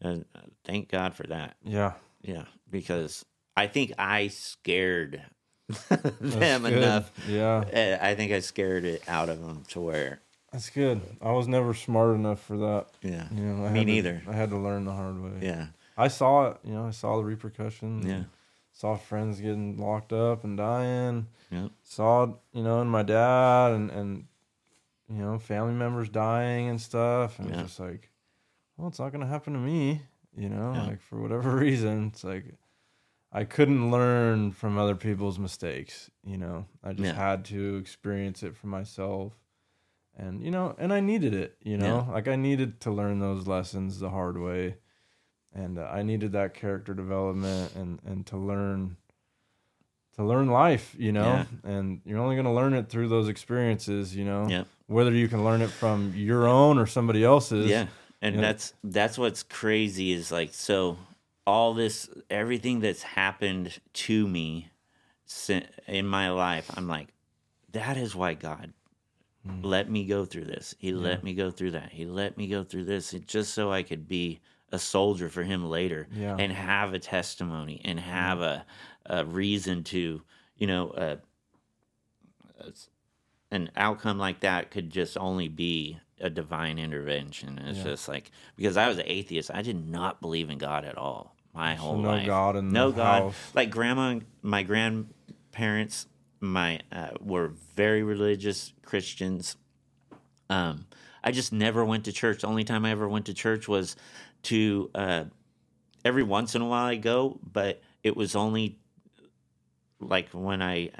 [0.00, 1.56] And uh, thank God for that.
[1.62, 1.92] Yeah.
[2.22, 3.24] Yeah, because
[3.56, 5.22] I think I scared
[5.88, 6.72] them good.
[6.74, 7.10] enough.
[7.28, 7.58] Yeah.
[8.00, 10.20] Uh, I think I scared it out of them to where
[10.52, 11.00] That's good.
[11.22, 12.86] I was never smart enough for that.
[13.02, 14.22] yeah, You know, I Me had to- neither.
[14.28, 15.38] I had to learn the hard way.
[15.42, 16.56] yeah, I saw it.
[16.64, 18.04] You know, I saw the repercussions.
[18.04, 18.24] yeah,
[18.72, 21.26] Saw friends getting locked up and dying.
[21.50, 24.24] yeah, Saw, you know, and my dad and and
[25.08, 27.38] you know family members dying and stuff.
[27.38, 27.54] And Yeah.
[27.60, 28.10] it's just like,
[28.76, 30.02] well, it's not gonna happen to me.
[30.36, 30.86] You know, Yeah.
[30.86, 32.44] like for whatever reason, it's like
[33.32, 36.10] I couldn't learn from other people's mistakes.
[36.24, 37.12] You know, I just Yeah.
[37.14, 39.32] had to experience it for myself.
[40.22, 41.56] And you know, and I needed it.
[41.62, 44.76] You know, like I needed to learn those lessons the hard way,
[45.54, 48.96] and uh, I needed that character development and and to learn
[50.16, 50.94] to learn life.
[50.98, 51.44] You know, Yeah.
[51.64, 54.14] and you're only gonna learn it through those experiences.
[54.14, 57.70] You know, yeah, whether you can learn it from your own or somebody else's.
[57.70, 57.86] yeah.
[58.22, 58.40] And Yeah.
[58.42, 60.98] that's that's what's crazy is like so
[61.46, 64.68] all this everything that's happened to me
[65.88, 66.70] in my life.
[66.76, 67.08] I'm like,
[67.72, 68.74] that is why God
[69.48, 69.64] Mm.
[69.64, 70.74] let me go through this.
[70.78, 71.92] He let me go through that.
[71.92, 75.68] He let me go through this just so I could be a soldier for him
[75.68, 76.36] later Yeah.
[76.38, 78.66] and have a testimony and have a,
[79.06, 80.20] a reason to,
[80.56, 81.16] you know, uh,
[83.50, 87.58] an outcome like that could just only be a divine intervention.
[87.58, 87.84] It's Yeah.
[87.84, 91.34] just like because I was an atheist, I did not believe in God at all
[91.52, 92.26] my So whole no life.
[92.26, 93.22] God in no God.
[93.22, 93.34] house.
[93.54, 96.06] Like grandma, my grandparents
[96.40, 99.56] my uh, were very religious Christians.
[100.48, 100.86] Um,
[101.22, 102.40] I just never went to church.
[102.40, 103.96] The only time I ever went to church was
[104.44, 105.24] to uh,
[106.04, 108.78] every once in a while I go, but it was only
[110.00, 110.90] like when I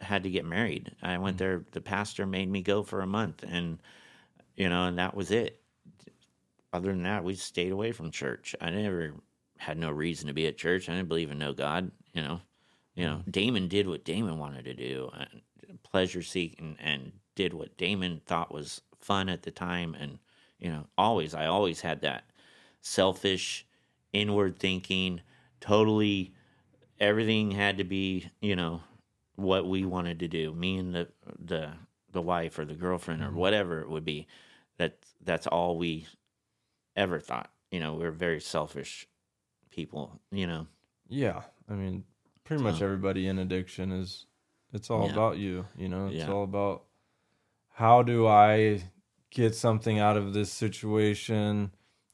[0.00, 0.90] had to get married.
[1.02, 1.64] I went there.
[1.70, 3.78] The pastor made me go for a month, and
[4.56, 5.60] you know, and that was it.
[6.72, 8.54] Other than that, we stayed away from church.
[8.60, 9.14] I never
[9.56, 10.88] had no reason to be at church.
[10.88, 11.90] I didn't believe in no God.
[12.12, 12.40] You know,
[12.94, 17.76] you know, Damon did what Damon wanted to do, and pleasure seeking, and did what
[17.76, 19.96] Damon thought was fun at the time.
[19.98, 20.18] And
[20.58, 22.24] you know, always, I always had that
[22.80, 23.66] selfish,
[24.12, 25.20] inward thinking,
[25.60, 26.32] totally.
[26.98, 28.82] Everything had to be, you know,
[29.36, 30.52] what we wanted to do.
[30.52, 31.72] Me and the the
[32.12, 33.36] the wife or the girlfriend or mm-hmm.
[33.36, 34.26] whatever it would be.
[34.78, 36.06] That that's all we
[36.96, 37.50] ever thought.
[37.70, 39.06] You know, we we're very selfish
[39.70, 40.20] people.
[40.30, 40.66] You know.
[41.08, 42.04] Yeah, I mean,
[42.50, 44.26] pretty much everybody in addiction is.
[44.72, 45.12] It's all Yeah.
[45.12, 45.66] about you.
[45.76, 46.32] You know, it's Yeah.
[46.32, 46.82] all about
[47.68, 48.82] how do I
[49.30, 51.70] get something out of this situation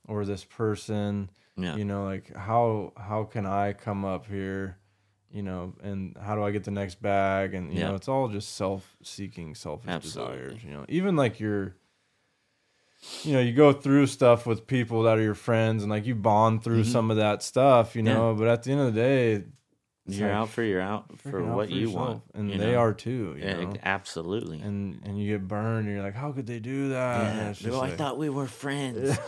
[0.06, 1.30] or this person.
[1.56, 1.76] Yeah.
[1.76, 4.76] You know, like how how can I come up here?
[5.30, 7.54] You know, and how do I get the next bag?
[7.54, 7.88] And you Yeah.
[7.88, 10.36] know, it's all just self-seeking, selfish Absolutely.
[10.36, 10.64] desires.
[10.64, 11.76] You know, even like your
[13.22, 16.14] you know, you go through stuff with people that are your friends and like you
[16.14, 16.92] bond through Mhm.
[16.92, 18.14] some of that stuff, you Yeah.
[18.14, 19.44] know, but at the end of the day,
[20.08, 22.08] You're like, out for you're out for freaking out what you yourself.
[22.08, 22.78] want, And you they know?
[22.78, 23.72] are too, you Yeah, know.
[23.82, 24.60] absolutely.
[24.60, 27.34] And and you get burned and you're like, How could they do that?
[27.34, 27.52] Yeah.
[27.52, 29.18] just Well, I thought we were friends.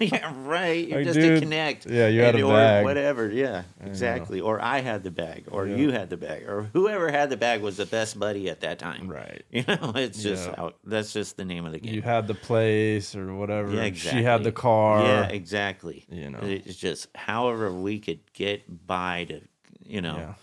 [0.00, 0.86] yeah, right.
[0.86, 1.86] You're Like, just dude, a connect.
[1.86, 2.84] yeah, you had And- a or bag.
[2.84, 3.28] whatever.
[3.30, 4.40] Yeah, exactly.
[4.40, 5.76] Or I had the bag, or Yeah.
[5.76, 8.78] you had the bag, or whoever had the bag was the best buddy at that
[8.78, 9.08] time.
[9.08, 9.42] Right.
[9.50, 10.54] You know, it's just Yeah.
[10.56, 11.94] how, that's just the name of the game.
[11.94, 13.70] You had the place or whatever.
[13.72, 15.02] Yeah, She had the car.
[15.02, 16.04] Yeah, exactly.
[16.10, 16.38] You know.
[16.42, 19.40] it's just however we could get by to,
[19.84, 20.34] you know,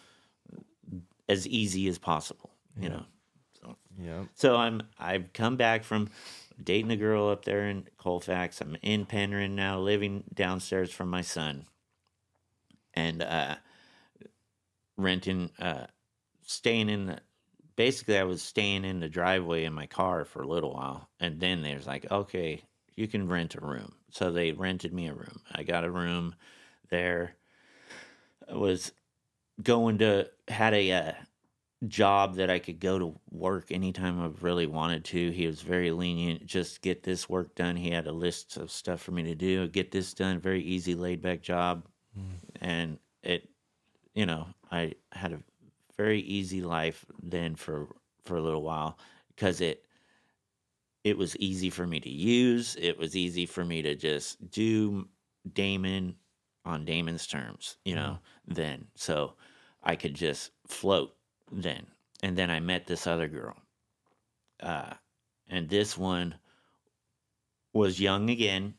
[0.91, 0.99] Yeah.
[1.27, 2.51] as easy as possible.
[2.75, 2.89] You Yeah.
[2.89, 3.05] know.
[4.01, 4.23] Yeah.
[4.35, 6.09] So I'm I've come back from
[6.61, 8.61] dating a girl up there in Colfax.
[8.61, 11.65] I'm in Penryn now, living downstairs from my son,
[12.93, 13.55] and uh,
[14.97, 15.87] renting, uh,
[16.45, 17.19] staying in the.
[17.75, 21.39] Basically, I was staying in the driveway in my car for a little while, and
[21.39, 22.61] then there's like, okay,
[22.95, 23.95] you can rent a room.
[24.11, 25.41] So they rented me a room.
[25.53, 26.35] I got a room
[26.89, 27.35] there.
[28.49, 28.91] I was
[29.61, 31.11] going to had a uh,
[31.87, 35.31] job that I could go to work anytime I really wanted to.
[35.31, 36.45] He was very lenient.
[36.45, 37.75] Just get this work done.
[37.75, 39.67] He had a list of stuff for me to do.
[39.67, 40.39] Get this done.
[40.39, 41.85] Very easy, laid back job,
[42.61, 43.49] and it,
[44.13, 45.39] you know, I had a
[45.97, 47.87] very easy life then for
[48.23, 48.97] for a little while
[49.35, 49.83] because it
[51.03, 52.75] it was easy for me to use.
[52.79, 55.07] It was easy for me to just do
[55.53, 56.15] Damon
[56.65, 58.87] on Damon's terms, you know, then.
[58.95, 59.33] So
[59.83, 61.15] I could just float
[61.51, 61.87] then.
[62.21, 63.55] And then I met this other girl.
[64.61, 64.93] Uh,
[65.49, 66.35] and this one
[67.73, 68.73] was young again,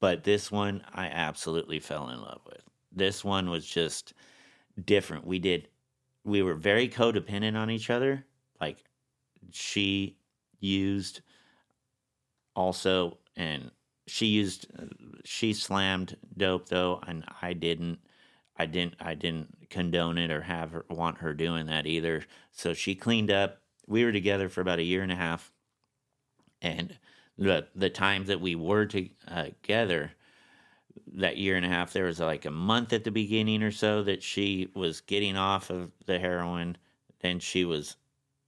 [0.00, 2.62] but this one I absolutely fell in love with.
[2.90, 4.12] This one was just
[4.84, 5.26] different.
[5.26, 5.68] We did,
[6.24, 8.24] we were very codependent on each other.
[8.60, 8.84] Like
[9.50, 10.18] she
[10.58, 11.20] used
[12.56, 13.70] also, and
[14.06, 14.66] she used,
[15.24, 17.98] she slammed dope though, and I didn't.
[18.56, 22.24] I didn't I didn't condone it or have her want her doing that either.
[22.52, 23.62] So she cleaned up.
[23.86, 25.52] We were together for about a year and a half,
[26.60, 26.98] and
[27.38, 30.12] the the times that we were to, uh, together,
[31.14, 34.02] that year and a half, there was like a month at the beginning or so
[34.02, 36.76] that she was getting off of the heroin.
[37.20, 37.96] Then she was,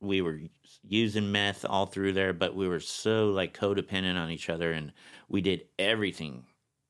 [0.00, 0.40] we were
[0.86, 4.92] using meth all through there, but we were so like codependent on each other, and
[5.28, 6.44] we did everything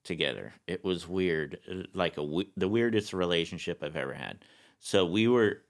[0.05, 0.53] together.
[0.67, 4.45] It was weird, uh, like a the weirdest relationship I've ever had.
[4.81, 5.63] So we were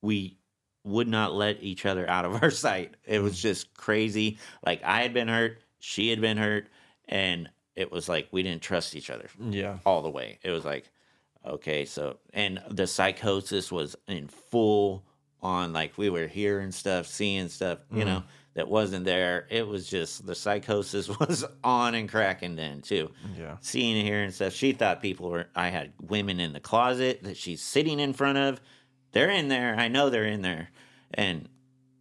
[0.00, 0.38] we
[0.84, 2.94] would not let each other out of our sight.
[3.04, 4.38] It was just crazy.
[4.66, 6.66] Like I had been hurt, she had been hurt,
[7.06, 9.78] and it was like we didn't trust each other Yeah.
[9.86, 10.38] all the way.
[10.42, 10.90] It was like
[11.44, 15.04] okay, so and the psychosis was in full
[15.40, 18.22] on like we were hearing stuff, seeing stuff, you know,
[18.54, 19.46] that wasn't there.
[19.50, 23.56] It was just the psychosis was on and cracking then too Yeah.
[23.60, 24.52] seeing and hearing stuff.
[24.52, 25.46] She thought people were.
[25.54, 28.60] I had women in the closet that she's sitting in front of.
[29.12, 29.74] They're in there.
[29.78, 30.70] I know they're in there,
[31.12, 31.48] and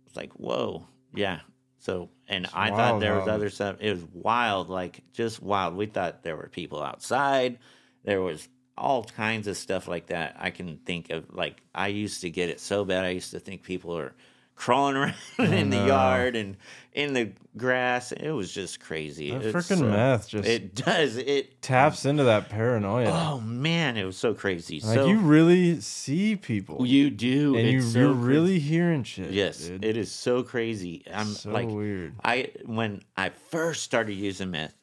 [0.05, 1.39] it's like, whoa, yeah.
[1.79, 3.77] So, and I thought there was other stuff.
[3.79, 5.75] It was wild, like just wild.
[5.75, 7.57] We thought there were people outside.
[8.03, 8.47] There was
[8.77, 10.35] all kinds of stuff like that.
[10.39, 13.03] I can think of like I used to get it so bad.
[13.03, 14.13] I used to think people were
[14.61, 15.87] crawling around in the know.
[15.87, 16.55] yard and
[16.93, 18.11] in the grass.
[18.11, 19.31] It was just crazy.
[19.31, 21.17] That freaking so- meth just It does.
[21.17, 21.61] It.
[21.63, 23.09] taps into that paranoia.
[23.09, 24.79] Oh man, it was so crazy.
[24.79, 28.27] like so you really see people, you do, and you, so you're crazy.
[28.27, 29.31] really hearing shit.
[29.31, 29.83] Yes, dude.
[29.83, 31.03] it is so crazy.
[31.11, 32.13] I'm so like, weird.
[32.23, 34.75] I when I first started using meth,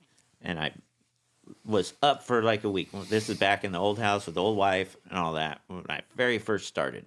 [0.42, 0.72] and I
[1.64, 2.90] was up for like a week.
[3.08, 5.60] This is back in the old house with the old wife and all that.
[5.68, 7.06] When I very first started,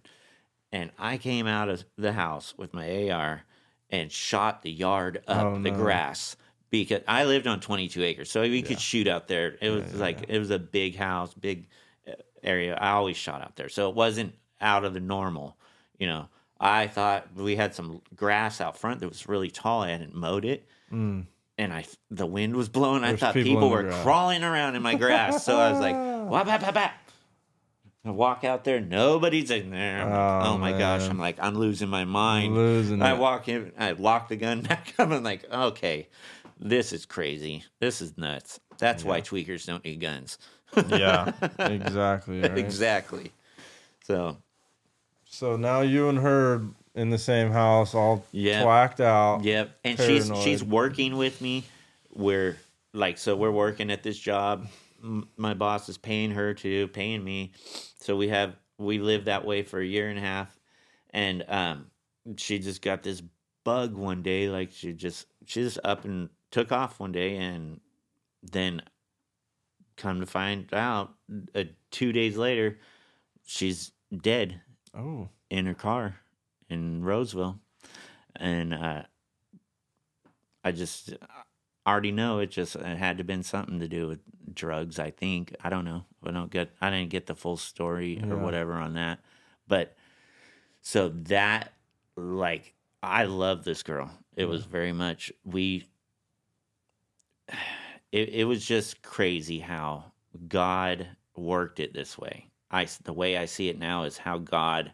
[0.71, 3.43] and I came out of the house with my AR
[3.89, 5.77] and shot the yard up Oh, the no.
[5.77, 6.35] grass
[6.69, 9.57] because I lived on 22 acres, so we could shoot out there.
[9.61, 11.67] It was like it was a big house, big
[12.07, 12.13] uh,
[12.43, 12.75] area.
[12.79, 15.57] I always shot out there, so it wasn't out of the normal.
[15.99, 19.81] You know, I thought we had some grass out front that was really tall.
[19.81, 21.27] I hadn't mowed it, and
[21.59, 23.03] I the wind was blowing.
[23.03, 23.19] I Mm.
[23.19, 25.95] Thought people people, were crawling around in my grass, so I was like,
[26.47, 26.47] whap.
[28.03, 30.01] I walk out there, nobody's in there.
[30.01, 31.07] I'm like, Oh, oh, my gosh!
[31.07, 32.55] I'm like, I'm losing my mind.
[32.55, 33.19] Losing I it.
[33.19, 35.11] walk in, I lock the gun back up.
[35.11, 36.07] I'm like, okay,
[36.59, 37.63] this is crazy.
[37.79, 38.59] This is nuts.
[38.79, 40.39] That's why tweakers don't need guns.
[40.87, 42.41] yeah, exactly.
[42.41, 42.57] right?
[42.57, 43.31] exactly.
[44.05, 44.37] So
[45.25, 46.61] So now you and her
[46.95, 48.63] in the same house, all Yeah.
[48.63, 49.43] twacked out.
[49.43, 49.69] Yep.
[49.83, 51.65] And she's she's working with me.
[52.13, 52.57] We're
[52.93, 54.67] like so we're working at this job.
[55.37, 57.53] My boss is paying her to paying me.
[57.99, 60.59] So we have we lived that way for a year and a half.
[61.11, 61.87] And um
[62.37, 63.21] she just got this
[63.63, 67.79] bug one day like she just she just up and took off one day and
[68.43, 68.81] then
[69.97, 71.13] come to find out
[71.55, 72.79] uh, 2 days later
[73.45, 73.91] she's
[74.21, 74.61] dead
[74.93, 76.19] Oh, in her car
[76.69, 77.59] in Roseville,
[78.35, 79.03] and uh,
[80.63, 81.13] I just
[81.85, 84.19] I already know it just it had to been something to do with
[84.53, 84.99] drugs.
[84.99, 86.05] I think I don't know.
[86.23, 89.19] I don't get I didn't get the full story or whatever on that,
[89.67, 89.95] but
[90.81, 91.73] so that
[92.15, 94.11] like I love this girl.
[94.35, 95.87] It was very much we.
[98.11, 100.11] It it was just crazy how
[100.49, 101.07] God
[101.37, 102.49] worked it this way.
[102.69, 104.91] I the way I see it now is how God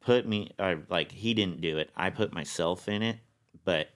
[0.00, 1.90] put me or like he didn't do it.
[1.94, 3.18] I put myself in it,
[3.64, 3.88] but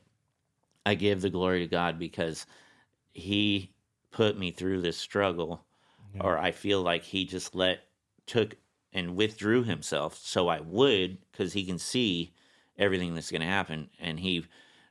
[0.87, 2.47] I give the glory to God because
[3.12, 3.72] he
[4.11, 5.64] put me through this struggle
[6.20, 7.80] or I feel like he just let
[8.26, 8.57] took
[8.93, 12.32] and withdrew himself so I would cuz he can see
[12.78, 14.45] everything that's going to happen and he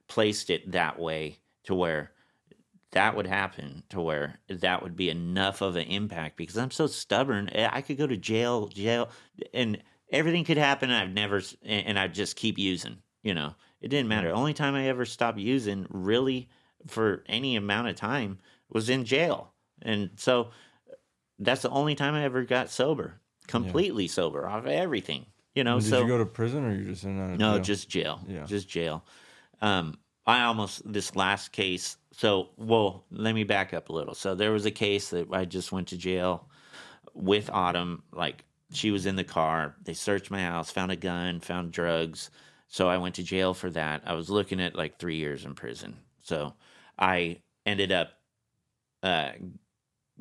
[0.08, 2.14] placed it that way to where
[2.94, 6.88] that would happen to where that would be enough of an impact because I'm so
[6.88, 7.50] stubborn.
[7.50, 9.10] Eh, I could go to jail, jail,
[9.54, 10.92] and everything could happen.
[10.92, 12.98] And I've never, and and I'd just keep using.
[13.24, 14.30] You know, it didn't matter.
[14.30, 16.50] The only time I ever stopped using, really,
[16.88, 20.50] for any amount of time, was in jail, and so
[21.38, 25.26] that's the only time I ever got sober, completely sober off of everything.
[25.54, 27.38] You know, did so you go to prison or you just in that?
[27.38, 28.22] no, just jail.
[28.28, 28.46] Yeah.
[28.46, 29.04] Just jail.
[29.62, 31.98] Um, I almost this last case.
[32.12, 34.16] So, well, let me back up a little.
[34.16, 36.48] So there was a case that I just went to jail
[37.14, 38.04] with Autumn.
[38.14, 39.76] Like she was in the car.
[39.84, 42.32] They searched my house, found a gun, found drugs.
[42.74, 44.02] So I went to jail for that.
[44.04, 45.96] I was looking at like three years in prison.
[46.24, 46.56] So
[46.98, 48.14] I ended up
[49.04, 49.30] uh,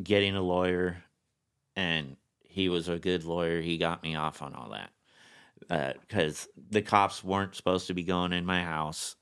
[0.03, 1.03] getting a lawyer,
[1.77, 3.63] and he was a good lawyer.
[3.63, 4.77] He got me off on all
[5.71, 9.17] that because the cops weren't supposed to be going in my house.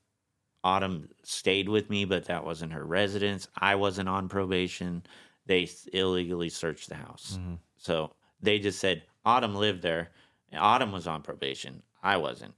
[0.65, 3.47] Autumn stayed with me, but that wasn't her residence.
[3.57, 5.03] I wasn't on probation.
[5.45, 7.39] They illegally searched the house.
[7.77, 8.11] So
[8.41, 10.09] they just said Autumn lived there.
[10.53, 11.81] Autumn was on probation.
[12.03, 12.55] I wasn't,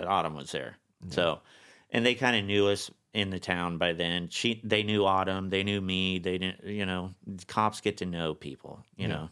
[0.00, 0.78] but Autumn was there.
[1.10, 1.40] So,
[1.90, 4.30] and they kind of knew us in the town by then.
[4.30, 5.50] She, they knew Autumn.
[5.50, 6.18] They knew me.
[6.18, 7.10] They didn't, you know,
[7.48, 9.28] cops get to know people, you know.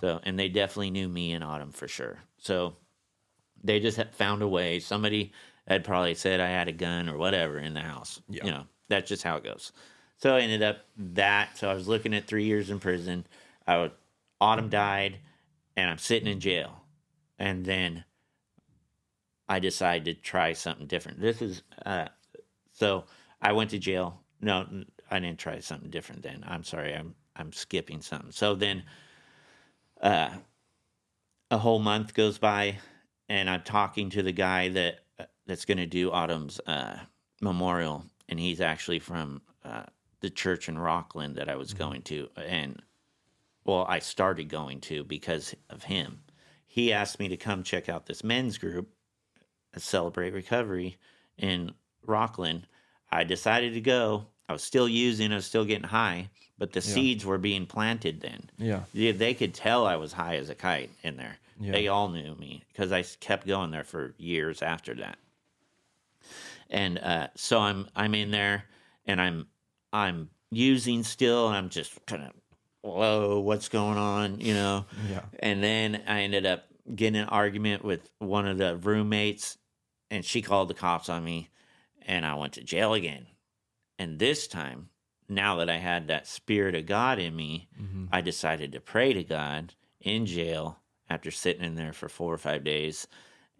[0.00, 2.18] So, and they definitely knew me and Autumn for sure.
[2.38, 2.74] So,
[3.62, 4.80] they just had found a way.
[4.80, 5.32] Somebody
[5.68, 8.20] had probably said I had a gun or whatever in the house.
[8.28, 8.44] Yeah.
[8.46, 9.70] You know, that's just how it goes.
[10.16, 11.56] So I ended up that.
[11.56, 13.26] So I was looking at three years in prison.
[13.64, 13.90] I was,
[14.40, 15.18] Autumn died,
[15.76, 16.82] and I'm sitting in jail.
[17.38, 18.04] And then
[19.50, 21.20] I decided to try something different.
[21.20, 22.06] This is uh,
[22.72, 23.04] so
[23.42, 24.20] I went to jail.
[24.40, 24.66] No,
[25.10, 26.44] I didn't try something different then.
[26.46, 26.94] I'm sorry.
[26.94, 28.32] I'm I'm skipping something.
[28.32, 28.84] So then
[30.00, 30.30] uh,
[31.50, 32.78] a whole month goes by
[33.28, 36.98] and I'm talking to the guy that uh, that's going to do Autumn's uh,
[37.40, 39.84] memorial, and he's actually from uh,
[40.20, 42.82] the church in Rocklin that I was going to, and
[43.64, 46.20] well, I started going to because of him.
[46.66, 48.90] He asked me to come check out this men's group,
[49.76, 50.98] Celebrate Recovery,
[51.38, 51.72] in
[52.06, 52.62] Rocklin.
[53.10, 54.26] I decided to go.
[54.48, 55.32] I was still using.
[55.32, 58.50] I was still getting high, but the seeds were being planted then.
[58.58, 58.80] Yeah.
[58.92, 61.36] Yeah, they could tell I was high as a kite in there.
[61.60, 61.72] Yeah.
[61.72, 65.18] They all knew me because I kept going there for years after that.
[66.68, 68.64] And uh, so I'm I'm in there
[69.06, 69.46] and I'm
[69.92, 72.30] I'm using still and I'm just kind of
[72.82, 75.20] whoa what's going on you know Yeah.
[75.40, 76.64] and then I ended up
[76.94, 79.58] getting an argument with one of the roommates,
[80.10, 81.50] and she called the cops on me,
[82.02, 83.26] and I went to jail again.
[83.98, 84.88] And this time,
[85.28, 89.12] now that I had that spirit of God in me, hmm I decided to pray
[89.12, 93.06] to God in jail after sitting in there for four or five days.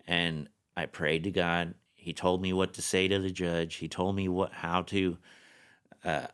[0.09, 1.74] And I prayed to God.
[1.94, 3.76] He told me what to say to the judge.
[3.76, 5.18] He told me what how to
[6.05, 6.26] uh,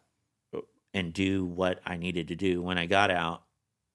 [0.95, 2.63] and do what I needed to do.
[2.63, 3.43] When I got out,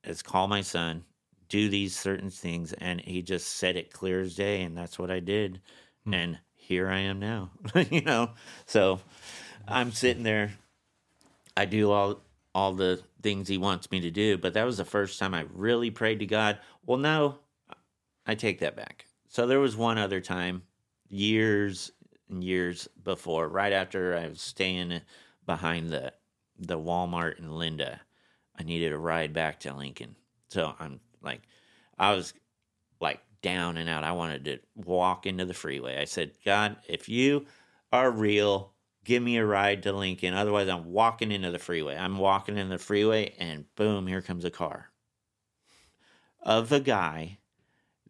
[0.03, 1.03] is call my son,
[1.49, 5.09] do these certain things, and he just said it clear as day, and that's what
[5.09, 5.61] I did.
[6.06, 6.14] Hmm.
[6.14, 7.52] And here I am now.
[7.89, 8.32] you know,
[8.66, 9.02] so
[9.68, 10.54] I'm sitting there.
[11.56, 12.22] I do all
[12.54, 15.45] all the things he wants me to do, but that was the first time I
[15.54, 16.60] really prayed to God.
[16.86, 17.39] Well, no,
[18.26, 19.06] I take that back.
[19.30, 20.64] So there was one other time,
[21.08, 21.91] years
[22.30, 25.02] and years before, right after I was staying
[25.45, 26.14] behind the
[26.58, 28.02] the Walmart in Linda.
[28.58, 30.16] I needed a ride back to Lincoln.
[30.49, 31.41] So I'm like,
[31.97, 32.34] I was
[32.99, 34.03] like down and out.
[34.03, 35.97] I wanted to walk into the freeway.
[35.97, 37.45] I said, God, if you
[37.91, 38.73] are real,
[39.03, 40.33] give me a ride to Lincoln.
[40.33, 41.95] Otherwise, I'm walking into the freeway.
[41.97, 44.87] I'm walking in the freeway, and boom, here comes a car
[46.43, 47.37] of a guy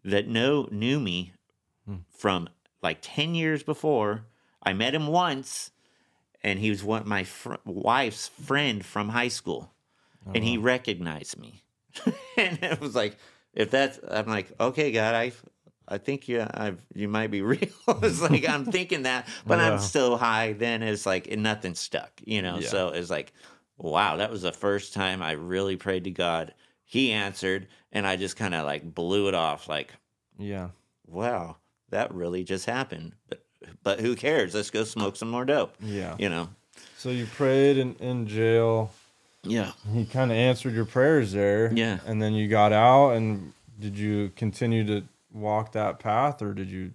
[0.04, 1.34] that know knew me
[1.86, 1.98] Hmm.
[2.10, 2.48] from
[2.84, 4.26] like 10 years before.
[4.64, 5.72] I met him once,
[6.44, 9.74] and he was one my fr- wife's friend from high school,
[10.34, 11.64] and he recognized me.
[12.38, 13.18] and it was like,
[13.54, 15.32] if that's, I'm like, okay, God, I,
[15.88, 17.60] I think you, I, you might be real.
[17.88, 19.74] it's like I'm thinking that, but Yeah.
[19.74, 20.54] I'm still high.
[20.54, 22.60] Then it's like and nothing stuck, you know.
[22.60, 22.68] Yeah.
[22.68, 23.34] So it's like,
[23.78, 26.54] wow, that was the first time I really prayed to God.
[26.86, 29.94] He answered, and I just kind of like blew it off, like,
[30.38, 30.70] Yeah.
[31.08, 31.58] wow,
[31.90, 33.14] that really just happened.
[33.30, 33.44] But
[33.84, 34.54] but who cares?
[34.56, 35.76] Let's go smoke some more dope.
[35.82, 36.16] Yeah.
[36.20, 36.50] You know.
[36.98, 38.92] So you prayed in, in jail.
[39.44, 39.72] Yeah.
[39.94, 41.72] He kind of answered your prayers there.
[41.74, 42.00] Yeah.
[42.06, 46.70] And then you got out, and did you continue to walk that path, or did
[46.70, 46.94] you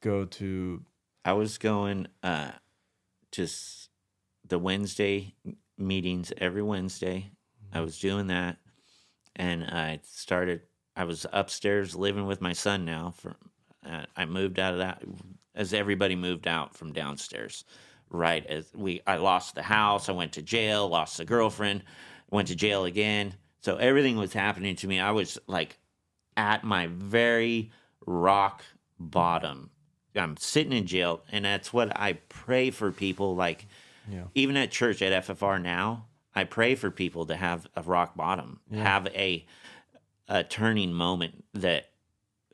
[0.00, 0.82] go to?
[1.24, 2.52] I was going uh
[3.30, 3.90] just
[4.46, 5.34] the Wednesday
[5.78, 7.30] meetings every Wednesday.
[7.72, 8.58] I was doing that
[9.36, 10.62] and I started
[10.94, 13.36] I was upstairs living with my son now for
[13.84, 15.02] uh, I moved out of that
[15.54, 17.64] as everybody moved out from downstairs.
[18.14, 21.82] Right as we I lost the house, I went to jail, lost the girlfriend,
[22.30, 23.34] went to jail again.
[23.62, 25.00] So everything was happening to me.
[25.00, 25.78] I was like
[26.36, 27.70] at my very
[28.06, 28.62] rock
[29.00, 29.70] bottom.
[30.14, 33.34] I'm sitting in jail, and that's what I pray for people.
[33.34, 33.66] Like,
[34.10, 34.24] Yeah.
[34.34, 38.60] even at church at FFR now, I pray for people to have a rock bottom,
[38.70, 38.82] Yeah.
[38.82, 39.46] have a
[40.28, 41.90] a turning moment that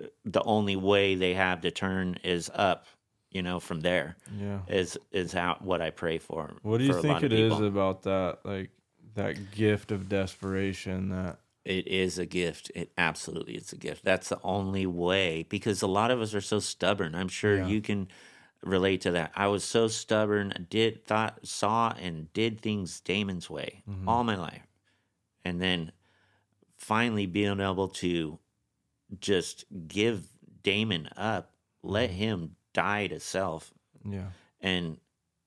[0.00, 2.86] uh, the only way they have to turn is up.
[3.30, 4.60] You know, from there Yeah.
[4.68, 6.54] is is out what I pray for.
[6.62, 8.70] what do you think it is about that, like
[9.14, 11.38] that gift of desperation that?
[11.64, 12.70] It is a gift.
[12.74, 14.02] It absolutely is a gift.
[14.02, 17.14] That's the only way because a lot of us are so stubborn.
[17.14, 17.66] I'm sure Yeah.
[17.66, 18.08] you can
[18.62, 19.32] relate to that.
[19.36, 24.08] I was so stubborn, I did thought saw and did things Damon's way Mhm.
[24.08, 24.66] all my life.
[25.44, 25.92] And then
[26.76, 28.38] finally being able to
[29.20, 30.28] just give
[30.62, 31.52] Damon up,
[31.82, 33.72] let him die to self
[34.08, 34.30] Yeah.
[34.60, 34.98] and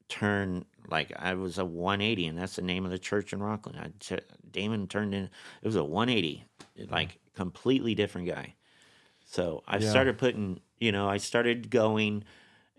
[0.09, 3.77] turn like I was a 180, and that's the name of the church in Rocklin.
[3.79, 4.17] I t-
[4.51, 5.23] Damon turned in
[5.61, 6.43] it was a 180,
[6.89, 8.55] like completely different guy.
[9.23, 9.89] So I Yeah.
[9.89, 12.25] started putting, you know, I started going,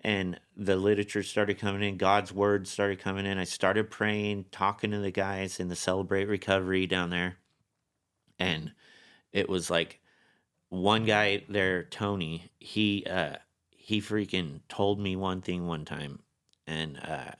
[0.05, 1.97] and the literature started coming in.
[1.97, 3.39] God's word started coming in.
[3.39, 7.39] I started praying, talking to the guys in the Celebrate Recovery down there,
[8.39, 8.73] and
[9.33, 10.01] it was like
[10.69, 12.51] one guy there, Tony.
[12.59, 13.37] He uh,
[13.83, 16.21] he freaking told me one thing one time
[16.69, 17.33] and uh,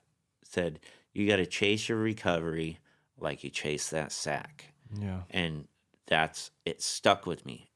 [0.43, 0.81] said,
[1.13, 2.81] You got to chase your recovery
[3.17, 4.73] like you chase that sack.
[5.01, 5.21] Yeah.
[5.31, 5.69] And
[6.09, 7.71] that's it stuck with me.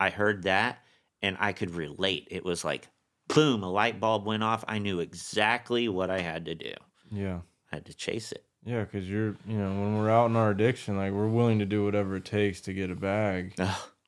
[0.00, 0.80] I heard that
[1.22, 2.26] and I could relate.
[2.28, 2.88] It was like,
[3.28, 4.64] boom, a light bulb went off.
[4.66, 6.72] I knew exactly what I had to do.
[7.08, 7.38] Yeah.
[7.70, 8.44] I had to chase it.
[8.64, 11.66] Yeah, because you're, you know, when we're out in our addiction, like we're willing to
[11.66, 13.54] do whatever it takes to get a bag.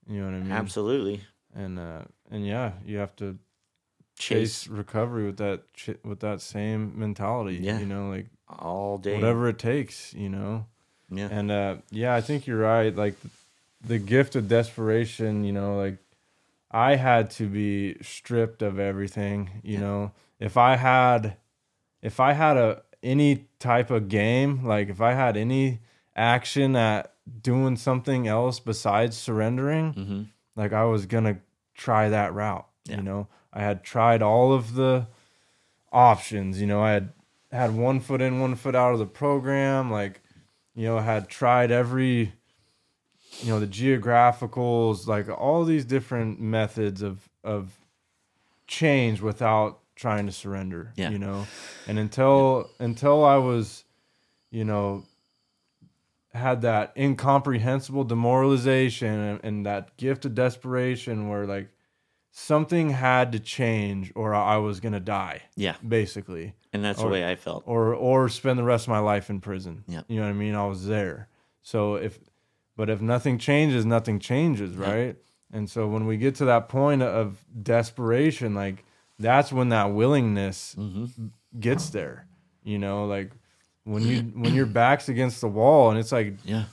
[0.06, 0.52] You know what I mean?
[0.52, 1.22] absolutely.
[1.54, 3.38] And uh, and yeah, you have to
[4.16, 5.62] Chase chase recovery with that
[6.04, 7.56] with that same mentality.
[7.60, 7.78] Yeah.
[7.80, 9.14] You know, like all day.
[9.14, 10.14] whatever it takes.
[10.14, 10.66] You know.
[11.10, 11.28] Yeah.
[11.30, 12.94] And uh, yeah, I think you're right.
[12.94, 13.16] Like
[13.84, 15.98] the gift of desperation, you know, like
[16.70, 19.80] I had to be stripped of everything, you Yeah.
[19.80, 20.12] know.
[20.40, 21.36] If I had
[22.02, 25.80] if I had a any type of game, like if I had any
[26.16, 27.12] action at
[27.42, 30.22] doing something else besides surrendering, hmm
[30.56, 31.38] like I was gonna
[31.74, 32.66] try that route.
[32.84, 32.96] Yeah.
[32.98, 35.06] You know, I had tried all of the
[35.92, 36.60] options.
[36.60, 37.12] You know, I had
[37.52, 39.90] had one foot in, one foot out of the program.
[39.90, 40.20] Like,
[40.74, 42.32] you know, had tried every,
[43.40, 47.78] you know, the geographicals, like all these different methods of of
[48.66, 50.92] change without trying to surrender.
[50.96, 51.10] Yeah.
[51.10, 51.46] You know,
[51.86, 53.84] and until until I was,
[54.50, 55.04] you know,
[56.32, 61.68] had that incomprehensible demoralization and, and that gift of desperation where like
[62.36, 65.76] something had to change or I was gonna die, Yeah.
[65.86, 67.62] basically, And that's Or- the way I felt.
[67.66, 69.84] or or spend the rest of my life in prison.
[69.86, 70.02] Yeah.
[70.08, 70.56] you know what I mean.
[70.56, 71.28] I was there,
[71.62, 72.18] so if
[72.76, 74.90] but if nothing changes, nothing changes, Yeah.
[74.92, 75.16] right?
[75.52, 78.84] And so when we get to that point of desperation, like
[79.20, 81.26] that's when that willingness Mm-hmm.
[81.60, 82.26] gets there.
[82.64, 83.30] You know, like
[83.84, 86.64] when you when your back's against the wall and it's like Yeah.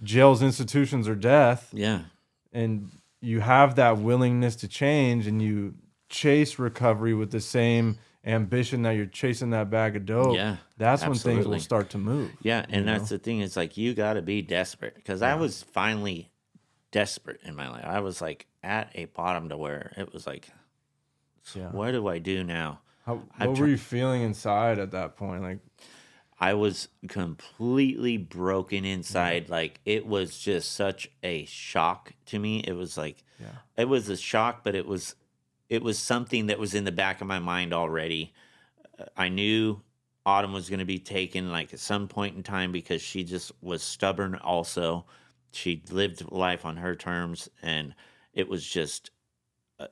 [0.00, 2.02] jails, institutions, or death, Yeah.
[2.52, 2.90] and
[3.20, 5.74] you have that willingness to change and you
[6.08, 11.02] chase recovery with the same ambition that you're chasing that bag of dope, Yeah, that's
[11.02, 12.30] when things will start to move.
[12.42, 13.40] Yeah, and that's the thing.
[13.40, 16.30] It's like you got to be desperate because I was finally
[16.90, 17.84] desperate in my life.
[17.84, 20.48] I was like at a bottom to where it was like,
[21.54, 21.70] Yeah.
[21.70, 22.80] what do I do now?
[23.06, 25.42] How, what were you feeling inside at that point?
[25.42, 25.58] Like,
[26.40, 29.48] I was completely broken inside.
[29.48, 32.60] Like it was just such a shock to me.
[32.60, 35.14] It was like yeah, it was a shock, but it was
[35.68, 38.32] it was something that was in the back of my mind already.
[39.16, 39.82] I knew
[40.26, 43.52] Autumn was going to be taken like at some point in time because she just
[43.60, 44.34] was stubborn.
[44.36, 45.06] Also,
[45.52, 47.94] she lived life on her terms, and
[48.32, 49.10] it was just
[49.80, 49.86] uh,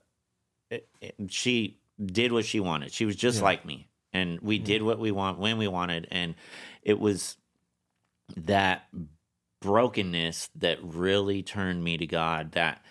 [0.71, 2.93] it, it- she did what she wanted.
[2.93, 3.45] She was just Yeah.
[3.45, 4.65] like me, and we mm-hmm.
[4.65, 6.35] did what we want when we wanted, and
[6.83, 7.37] it was
[8.37, 8.89] that
[9.61, 12.53] brokenness that really turned me to God.
[12.53, 12.83] That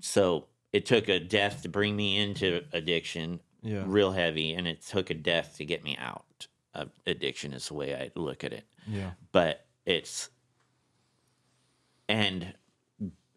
[0.00, 4.82] so it took a death to bring me into addiction, yeah, real heavy, and it
[4.82, 7.52] took a death to get me out of addiction.
[7.52, 8.64] Is the way I look at it.
[8.86, 10.30] yeah, But it's
[12.08, 12.54] and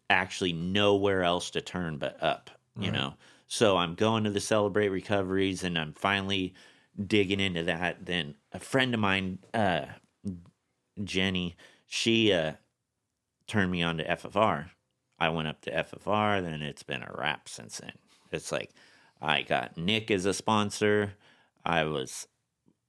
[0.08, 2.50] actually nowhere else to turn but up.
[2.76, 2.92] You Right.
[2.92, 3.14] know,
[3.46, 6.54] so I'm going to the celebrate recoveries, and I'm finally
[7.04, 8.06] digging into that.
[8.06, 9.86] Then a friend of mine, uh,
[11.02, 12.52] Jenny, she uh,
[13.46, 14.70] turned me on to FFR.
[15.18, 17.92] I went up to FFR, then it's been a wrap since then.
[18.32, 18.70] It's like
[19.20, 21.14] I got Nick as a sponsor.
[21.64, 22.26] I was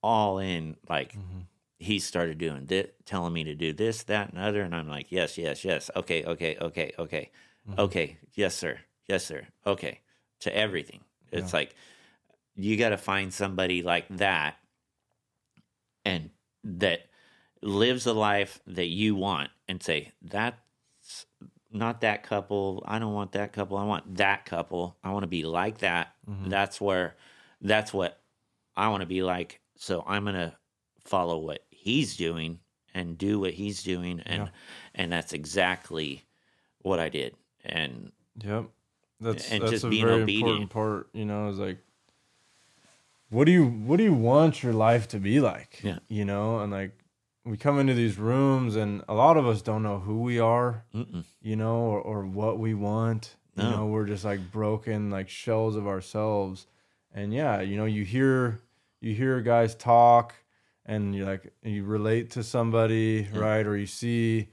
[0.01, 0.77] all in.
[0.87, 1.45] Like Mhm.
[1.77, 5.11] he started doing this, telling me to do this, that, and other, and I'm like,
[5.11, 5.89] yes, yes, yes.
[5.95, 7.31] Okay, okay, okay, okay,
[7.67, 7.79] Mhm.
[7.79, 8.17] okay.
[8.33, 8.79] Yes, sir.
[9.07, 9.47] Yes, sir.
[9.65, 9.99] Okay,
[10.39, 11.03] to everything.
[11.31, 11.75] It's like
[12.55, 14.55] you got to find somebody like that,
[16.05, 16.29] and
[16.63, 17.01] that
[17.61, 21.25] lives a life that you want, and say that's
[21.71, 22.83] not that couple.
[22.87, 23.77] I don't want that couple.
[23.77, 24.97] I want that couple.
[25.03, 26.15] I want to be like that.
[26.29, 26.49] Mhm.
[26.49, 27.15] That's where,
[27.61, 28.21] that's what
[28.75, 29.61] I want to be like.
[29.77, 30.57] So I'm gonna
[31.05, 32.59] follow what he's doing
[32.93, 34.49] and do what he's doing, and Yeah.
[34.95, 36.23] and that's exactly
[36.79, 37.35] what I did.
[37.63, 38.11] And
[38.43, 38.69] Yep.
[39.19, 40.47] That's And that's just a being very obedient.
[40.49, 41.09] important part.
[41.13, 41.77] You know, is like,
[43.31, 45.79] what do you what do you want your life to be like?
[45.83, 45.99] Yeah.
[46.07, 46.91] You know, and like
[47.45, 50.83] we come into these rooms, and a lot of us don't know who we are.
[50.93, 53.35] mm-mm, You know, or, or what we want.
[53.57, 56.67] You know, we're just like broken, like shells of ourselves.
[57.13, 58.59] And yeah, you know, you hear
[59.01, 60.33] you hear guys talk,
[60.85, 63.39] and you like you relate to somebody, Yeah.
[63.39, 63.65] right?
[63.67, 64.47] Or you see,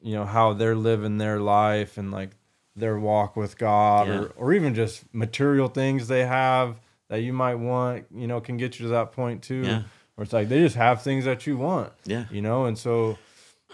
[0.00, 2.30] you know, how they're living their life and like
[2.76, 4.18] their walk with God, Yeah.
[4.20, 6.80] or or even just material things they have
[7.10, 8.06] that you might want.
[8.14, 9.62] You know, can get you to that point too.
[9.62, 9.82] Yeah.
[10.14, 13.16] Where it's like they just have things that you want yeah, you know and so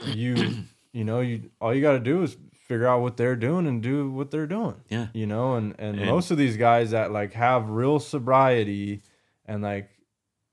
[0.04, 0.34] you
[0.92, 2.36] you know you all you got to do is
[2.68, 5.98] figure out what they're doing and do what they're doing yeah, you know and and
[5.98, 9.02] And- most of these guys that like have real sobriety
[9.44, 9.90] and like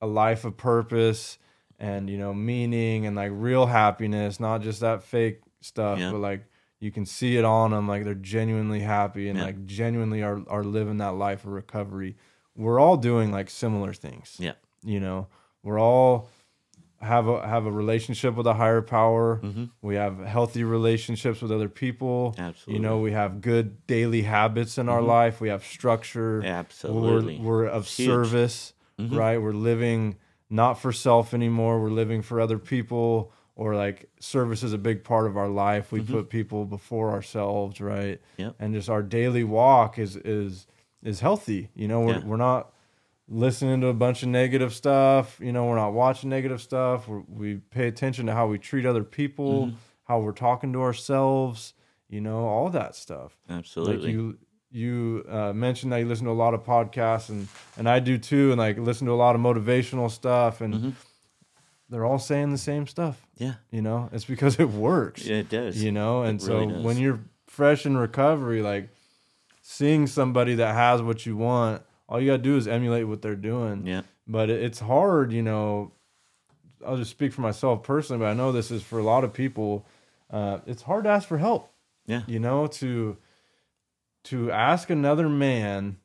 [0.01, 1.37] a life of purpose
[1.79, 6.11] and you know meaning and like real happiness not just that fake stuff Yeah.
[6.11, 6.45] but like
[6.79, 9.45] you can see it on them like they're genuinely happy and Yeah.
[9.45, 12.15] like genuinely are are living that life of recovery
[12.55, 14.53] we're all doing like similar things yeah,
[14.83, 15.27] you know
[15.63, 16.29] we're all
[17.01, 21.51] have a have a relationship with a higher power hmm we have healthy relationships with
[21.51, 22.73] other people absolutely.
[22.75, 25.07] you know we have good daily habits in our Mhm.
[25.07, 27.39] life we have structure absolutely.
[27.39, 28.07] we're, we're of huge.
[28.07, 29.17] service Mhm.
[29.17, 30.15] right we're living
[30.49, 35.03] not for self anymore we're living for other people or like service is a big
[35.03, 36.11] part of our life we Mhm.
[36.11, 38.55] put people before ourselves right Yep.
[38.59, 40.67] and just our daily walk is is
[41.03, 42.25] is healthy you know we're, Yeah.
[42.25, 42.71] we're not
[43.27, 47.21] listening to a bunch of negative stuff you know we're not watching negative stuff we're,
[47.27, 49.75] we pay attention to how we treat other people Mhm.
[50.05, 51.73] how we're talking to ourselves
[52.09, 53.35] you know, all that stuff.
[53.49, 53.95] Absolutely.
[54.05, 54.37] Like you
[54.69, 58.19] you uh, mentioned that you listen to a lot of podcasts and and I do
[58.19, 60.93] too and like listen to a lot of motivational stuff and Mhm.
[61.89, 63.25] they're all saying the same stuff.
[63.37, 63.55] yeah.
[63.71, 65.25] You know, it's because it works.
[65.25, 65.81] Yeah, it does.
[65.83, 66.83] You know, and so does.
[66.83, 68.89] when you're fresh in recovery, like
[69.63, 73.35] seeing somebody that has what you want, all you gotta do is emulate what they're
[73.35, 73.87] doing.
[73.87, 74.01] Yeah.
[74.27, 75.93] But it's hard, you know.
[76.85, 79.31] I'll just speak for myself personally, but I know this is for a lot of
[79.33, 79.85] people.
[80.29, 81.71] Uh, it's hard to ask for help.
[82.05, 82.23] Yeah.
[82.27, 83.17] You know, to
[84.25, 85.97] to ask another man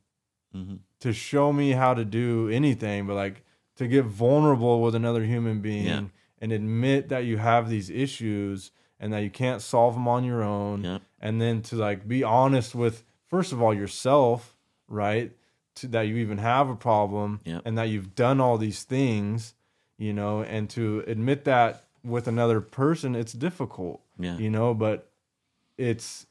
[0.53, 3.45] hmm to show me how to do anything, but like
[3.77, 6.03] to get vulnerable with another human being Yeah.
[6.41, 10.43] and admit that you have these issues and that you can't solve them on your
[10.43, 10.83] own.
[10.83, 11.03] Yep.
[11.21, 14.57] And then to like be honest with, first of all, yourself,
[14.89, 15.33] right?
[15.77, 17.63] To, that you even have a problem Yep.
[17.65, 19.55] and that you've done all these things,
[19.97, 24.37] you know, and to admit that with another person, it's difficult Yeah.
[24.39, 25.09] you know but
[25.77, 26.27] it's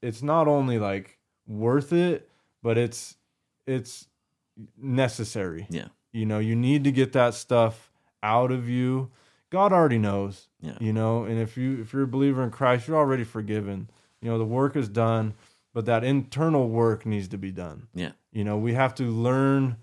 [0.00, 2.28] it's not only like worth it
[2.62, 3.16] but it's
[3.66, 4.06] it's
[4.80, 5.88] necessary Yeah.
[6.12, 7.90] you know you need to get that stuff
[8.22, 9.10] out of you
[9.50, 10.76] god already knows Yeah.
[10.80, 13.88] you know and if you if you're a believer in christ you're already forgiven
[14.20, 15.34] you know the work is done
[15.74, 18.12] but that internal work needs to be done Yeah.
[18.32, 19.76] you know we have to learn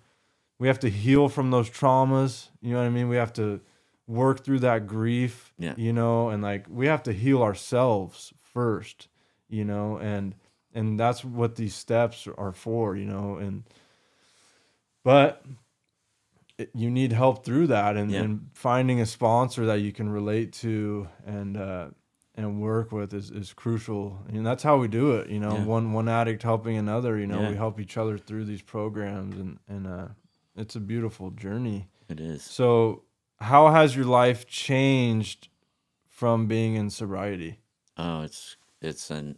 [0.60, 3.62] we have to heal from those traumas you know what i mean we have to
[4.08, 5.74] work through that grief Yeah.
[5.78, 9.08] you know and like we have to heal ourselves first
[9.50, 10.36] you know and
[10.74, 13.64] and that's what these steps are for you know and
[15.04, 15.44] but
[16.58, 18.22] it, you need help through that and, Yeah.
[18.22, 21.88] and finding a sponsor that you can relate to and uh
[22.40, 25.66] and work with is, is crucial and that's how we do it you know Yeah.
[25.66, 27.50] one one addict helping another you know Yeah.
[27.50, 30.08] we help each other through these programs and and uh
[30.56, 32.44] it's a beautiful journey It is.
[32.44, 33.04] so
[33.40, 35.50] how has your life changed
[36.08, 37.60] from being in sobriety
[37.98, 39.38] Oh, it's it's an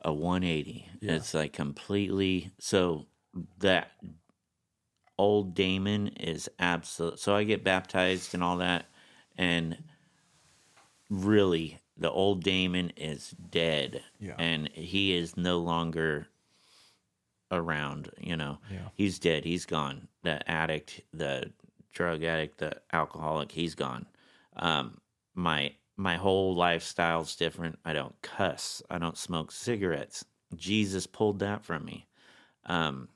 [0.00, 0.88] a 180.
[1.00, 1.12] Yeah.
[1.14, 3.06] It's like completely so
[3.58, 3.90] that
[5.18, 7.18] old Damon is absolute.
[7.18, 8.84] So I get baptized and all that,
[9.38, 9.76] and
[11.10, 14.34] really the old Damon is dead, Yeah.
[14.38, 16.26] and he is no longer
[17.50, 18.10] around.
[18.18, 18.88] You know, Yeah.
[18.94, 19.44] he's dead.
[19.44, 20.08] He's gone.
[20.22, 21.52] The addict, the
[21.92, 24.06] drug addict, the alcoholic, he's gone.
[24.56, 25.00] Um,
[25.34, 27.78] my my whole lifestyle's different.
[27.84, 28.82] I don't cuss.
[28.90, 30.24] I don't smoke cigarettes.
[30.56, 32.08] Jesus pulled that from me.
[32.66, 33.08] Um,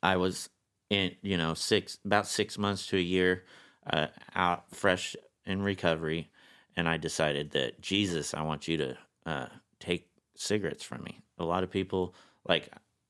[0.00, 0.48] I was
[0.90, 3.44] in, you know, six about six months to a year
[3.90, 6.30] uh, out, fresh in recovery,
[6.76, 9.46] and I decided that Jesus, I want you to uh,
[9.80, 11.20] take cigarettes from me.
[11.38, 12.14] A lot of people
[12.48, 12.68] like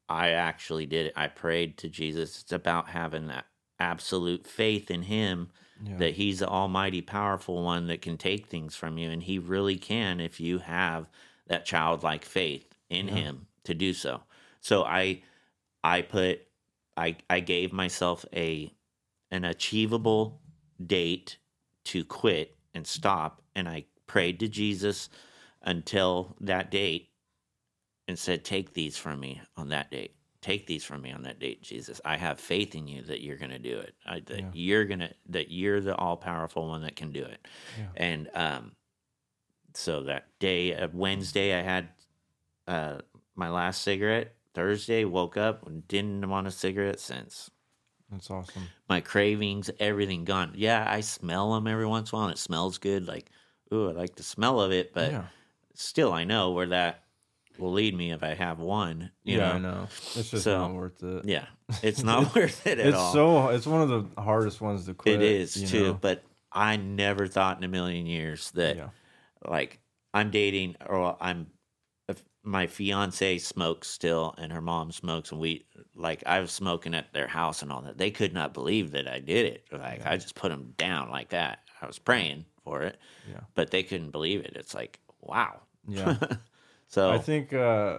[0.08, 1.12] I actually did it.
[1.16, 2.42] I prayed to Jesus.
[2.42, 3.46] It's about having that
[3.78, 5.50] absolute faith in Him
[5.84, 9.38] yeah that he's the almighty powerful one that can take things from you and he
[9.38, 11.08] really can if you have
[11.48, 13.14] that childlike faith in Yeah.
[13.14, 14.22] him to do so
[14.60, 15.22] so i
[15.82, 16.40] i put
[16.96, 18.72] i i gave myself a
[19.30, 20.40] an achievable
[20.84, 21.38] date
[21.84, 25.08] to quit and stop and i prayed to jesus
[25.62, 27.08] until that date
[28.08, 30.16] and said take these from me on that date.
[30.40, 32.00] Take these from me on that date jesus.
[32.04, 33.94] I have faith in you that you're going to do it.
[34.04, 34.50] I, that Yeah.
[34.52, 37.46] you're going to that you're the all-powerful one that can do it.
[37.78, 37.86] Yeah.
[37.96, 38.72] and um
[39.74, 41.88] so that day of wednesday i had
[42.66, 42.98] uh
[43.36, 44.34] my last cigarette.
[44.52, 47.50] Thursday woke up and didn't want a cigarette since.
[48.10, 48.68] That's awesome.
[48.88, 50.52] My cravings everything gone.
[50.56, 53.30] Yeah i smell them every once in a while and it smells good like
[53.72, 55.24] ooh i like the smell of it but yeah.
[55.74, 57.02] still i know where that
[57.58, 59.52] will lead me if i have one you yeah know?
[59.54, 59.82] I know.
[60.14, 61.24] It's just So, not worth it.
[61.24, 61.46] yeah
[61.82, 63.12] it's not worth it at it's all.
[63.12, 65.94] so it's one of the hardest ones to quit it is too know?
[65.94, 66.22] but
[66.52, 68.88] i never thought in a million years that yeah.
[69.46, 69.78] like
[70.14, 71.46] i'm dating or i'm
[72.44, 77.12] my fiance smokes still and her mom smokes and we like i was smoking at
[77.12, 77.96] their house and all that.
[77.96, 79.64] They could not believe that i did it.
[79.70, 80.10] Like Yeah.
[80.10, 81.60] i just put them down like that.
[81.80, 82.98] I was praying for it
[83.30, 86.16] yeah but they couldn't believe it it's like wow yeah
[86.88, 87.98] so I think uh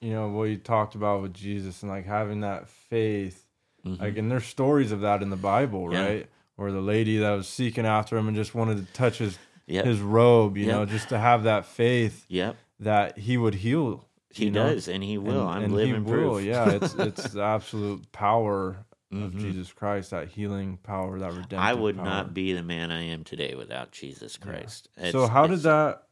[0.00, 3.46] you know what you talked about with Jesus and like having that faith
[3.84, 4.00] mhm.
[4.00, 6.04] like and there's stories of that in the Bible, Yeah.
[6.06, 6.26] right?
[6.56, 9.84] Where the lady that was seeking after him and just wanted to touch his yep
[9.84, 10.74] his robe, you Yep.
[10.74, 14.06] know, just to have that faith yep that he would heal.
[14.30, 14.74] he know?
[14.74, 16.40] does and he will And- i'm and living proof will.
[16.40, 18.84] Yeah, it's it's the absolute power
[19.22, 19.40] of Mhm.
[19.40, 21.58] Jesus Christ, that healing power, that redemption.
[21.58, 22.04] i would power.
[22.04, 26.02] not be the man i am today without jesus christ so how did that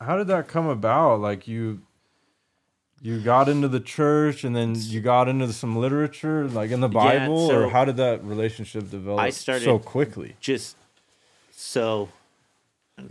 [0.00, 1.82] how did that come about like you
[3.00, 6.88] you got into the church and then you got into some literature like in the
[6.88, 10.76] Yeah, bible so or how did that relationship develop I started- so quickly just
[11.50, 12.08] so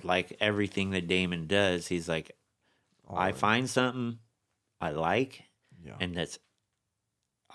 [0.04, 2.32] like everything that Damon does, he's like,
[3.14, 4.20] I find something
[4.80, 5.44] I like,
[5.84, 5.96] Yeah.
[6.00, 6.38] and that's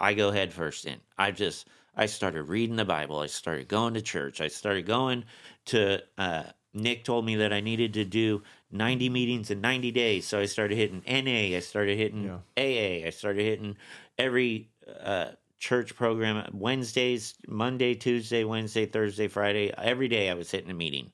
[0.01, 1.01] I go head first in.
[1.18, 3.20] I just I started reading the Bible.
[3.20, 4.40] I started going to church.
[4.40, 5.24] I started going
[5.66, 6.02] to.
[6.18, 6.44] Uh,
[6.74, 10.44] Nick told me that I needed to do 90 meetings in 90 days, so I
[10.44, 11.56] started hitting NA.
[11.56, 12.39] I started hitting Yeah.
[12.59, 13.06] AA.
[13.06, 13.78] I started hitting
[14.18, 14.68] every
[15.02, 19.73] uh, church program Wednesdays, Monday, Tuesday, Wednesday, Thursday, Friday.
[19.78, 21.12] Every day I was hitting a meeting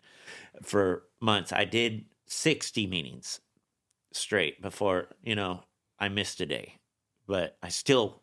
[0.62, 1.52] for months.
[1.52, 3.40] I did 60 meetings
[4.12, 5.62] straight before, you know,
[6.00, 6.78] I missed a day.
[7.28, 8.22] But I still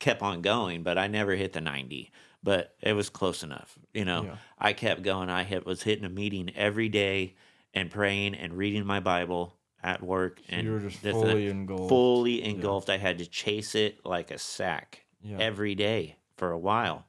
[0.00, 2.10] kept on going, but I never hit the 90.
[2.42, 3.78] But it was close enough.
[3.94, 4.36] You know, Yeah.
[4.58, 5.28] I kept going.
[5.30, 7.36] I hit, was hitting a meeting every day
[7.74, 10.40] and praying and reading my Bible at work.
[10.48, 11.88] and you were just fully engulfed.
[11.88, 12.90] fully engulfed.
[12.90, 15.36] I had to chase it like a sack Yeah.
[15.38, 17.06] every day for a while,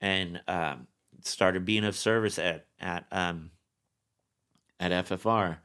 [0.00, 0.86] and um,
[1.22, 3.50] started being of service at at um,
[4.80, 5.58] at FFR,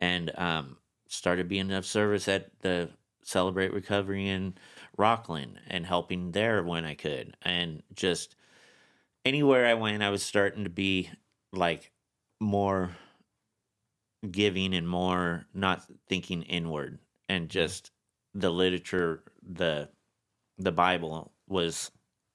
[0.00, 0.76] and um,
[1.08, 2.90] started being of service at the
[3.22, 4.54] Celebrate Recovery in
[4.96, 8.36] Rocklin and helping there when I could, and just
[9.24, 11.10] anywhere I went, I was starting to be
[11.52, 11.92] like
[12.40, 12.90] more
[14.30, 16.98] giving and more not thinking inward.
[17.28, 17.90] And just
[18.34, 19.88] the literature the
[20.58, 21.90] the bible was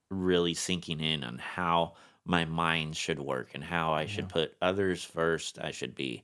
[0.09, 1.93] really sinking in on how
[2.25, 5.59] my mind should work and how i should put others first.
[5.59, 6.23] I should be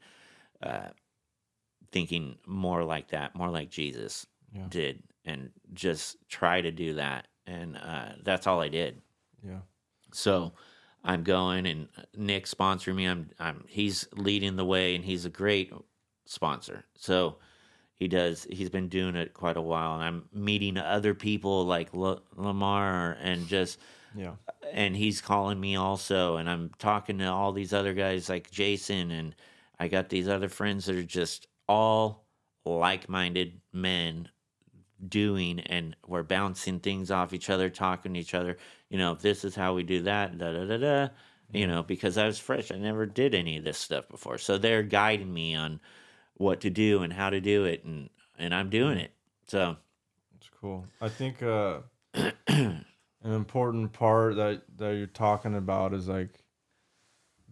[0.62, 0.90] uh,
[1.92, 4.66] thinking more like that more like jesus Yeah.
[4.70, 9.00] did and just try to do that and uh, that's all i did
[9.48, 9.60] Yeah.
[10.14, 10.54] so
[11.04, 11.88] I'm going and
[12.18, 13.06] Nick sponsoring me.
[13.06, 15.72] I'm I'm he's leading the way and he's a great
[16.26, 16.84] sponsor.
[16.96, 17.38] So
[17.96, 21.90] he does he's been doing it quite a while and I'm meeting other people like
[21.94, 23.80] L- Lamar and just
[24.16, 24.34] Yeah.
[24.74, 29.12] and he's calling me also and I'm talking to all these other guys like Jason
[29.12, 29.34] and
[29.80, 32.26] I got these other friends that are just all
[32.66, 34.28] like-minded men
[35.06, 38.58] doing and we're bouncing things off each other, talking to each other.
[38.90, 41.08] You know, this is how we do that, da da da da.
[41.54, 44.58] You know, because I was fresh, I never did any of this stuff before, so
[44.58, 45.80] they're guiding me on
[46.36, 49.12] what to do and how to do it, and and I'm doing it.
[49.48, 49.78] So
[50.36, 50.86] It's cool.
[51.02, 51.80] I think uh,
[52.48, 52.84] an
[53.24, 56.44] important part that that you're talking about is like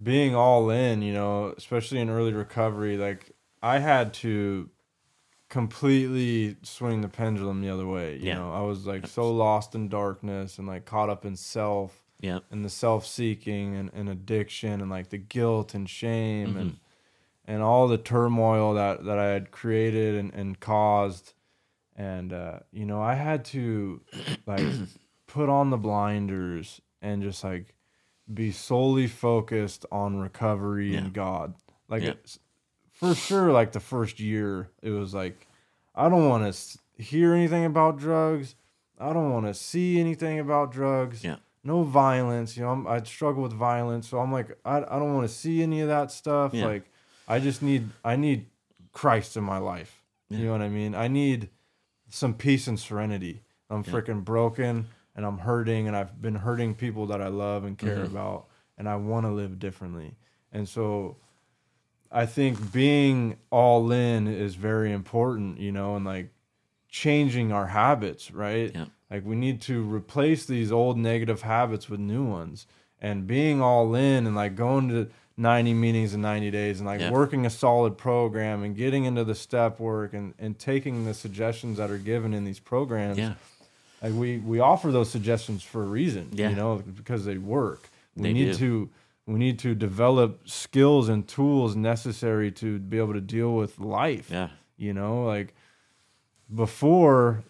[0.01, 1.01] being all in.
[1.01, 2.97] You know, especially in early recovery.
[2.97, 3.31] Like
[3.61, 4.69] I had to
[5.55, 8.17] completely swing the pendulum the other way.
[8.17, 8.35] You Yeah.
[8.35, 12.39] know, I was like so lost in darkness and like caught up in self yeah,
[12.51, 16.75] and the self seeking and, and addiction and like the guilt and shame and
[17.45, 21.31] and all the turmoil that, that I had created and, and caused.
[21.95, 24.01] And uh, you know, I had to
[24.45, 24.67] like
[25.27, 27.75] put on the blinders and just like
[28.33, 30.99] be solely focused on recovery Yeah.
[30.99, 31.53] and God.
[31.87, 32.13] Like Yeah.
[32.91, 35.44] for sure like the first year it was like
[35.95, 38.55] I don't want to hear anything about drugs.
[38.99, 42.55] I don't want to see anything about drugs yeah, no violence.
[42.55, 45.33] You know, I'm, I struggle with violence, so I'm like, I, I don't want to
[45.33, 46.53] see any of that stuff.
[46.53, 46.65] Yeah.
[46.67, 46.83] Like,
[47.27, 48.45] I just need I need
[48.93, 50.01] Christ in my life.
[50.29, 50.95] You know what I mean?
[50.95, 51.49] I need
[52.09, 53.41] some peace and serenity.
[53.69, 57.77] I'm freaking broken and I'm hurting, and I've been hurting people that I love and
[57.77, 58.15] care Mm-hmm.
[58.17, 58.47] about,
[58.77, 60.15] and I want to live differently.
[60.51, 61.17] And so,
[62.15, 65.59] I think being all in is very important.
[65.59, 66.29] You know, and like
[66.89, 68.71] changing our habits, right?
[68.73, 68.85] Yeah.
[69.11, 72.67] Like we need to replace these old negative habits with new ones.
[73.01, 77.01] And being all in and like going to 90 meetings in 90 days and like
[77.01, 77.11] Yeah.
[77.11, 81.77] working a solid program and getting into the step work and, and taking the suggestions
[81.77, 83.17] that are given in these programs.
[83.17, 83.33] yeah,
[84.01, 86.49] Like we we offer those suggestions for a reason, Yeah.
[86.49, 87.89] you know, because they work.
[88.15, 88.57] We They need do.
[88.57, 88.89] to
[89.27, 94.29] we need to develop skills and tools necessary to be able to deal with life.
[94.29, 95.55] yeah, You know, like
[96.53, 97.43] before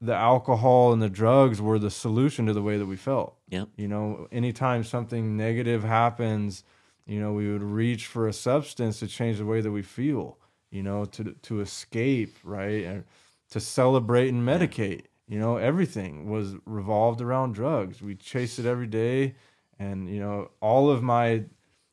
[0.00, 3.36] the alcohol and the drugs were the solution to the way that we felt.
[3.48, 3.68] Yep.
[3.76, 6.64] You know, anytime something negative happens,
[7.06, 10.38] you know, we would reach for a substance to change the way that we feel,
[10.70, 12.84] you know, to to escape, right?
[12.84, 13.04] And
[13.50, 15.04] to celebrate and medicate.
[15.28, 18.00] You know, everything was revolved around drugs.
[18.00, 19.34] We chased it every day
[19.78, 21.44] and you know, all of my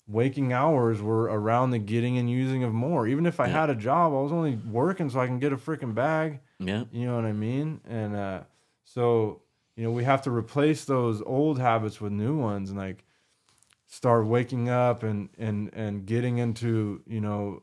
[0.07, 3.07] waking hours were around the getting and using of more.
[3.07, 3.61] Even if I Yeah.
[3.61, 6.39] had a job, I was only working so I can get a freaking bag.
[6.59, 7.79] yeah, You know what I mean?
[7.87, 8.41] And uh,
[8.83, 9.41] so,
[9.75, 13.05] you know, we have to replace those old habits with new ones and like
[13.87, 17.61] start waking up and and and getting into you know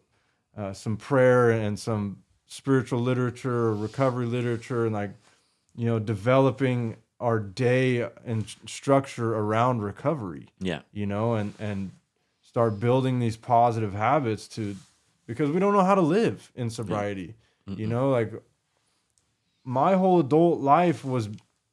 [0.57, 5.11] uh, some prayer and some spiritual literature or recovery literature and like
[5.77, 11.93] you know developing our day and structure around recovery yeah, you know and and
[12.41, 14.75] start building these positive habits to
[15.31, 17.37] because we don't know how to live in sobriety.
[17.77, 18.33] You know, like
[19.63, 21.29] my whole adult life was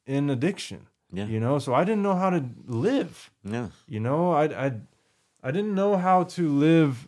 [0.05, 0.85] in addiction.
[1.11, 1.25] Yeah.
[1.25, 3.31] You know, so I didn't know how to live.
[3.43, 3.69] Yeah.
[3.87, 4.73] You know, I I
[5.41, 7.07] I didn't know how to live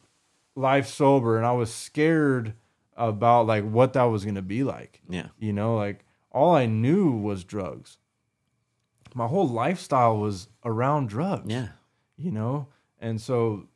[0.56, 2.54] life sober and I was scared
[2.98, 5.02] about like what that was going to be like.
[5.08, 5.28] Yeah.
[5.38, 7.99] You know, like all I knew was drugs.
[9.16, 11.52] My whole lifestyle was around drugs.
[11.52, 11.70] Yeah.
[12.18, 12.68] You know?
[13.00, 13.68] And so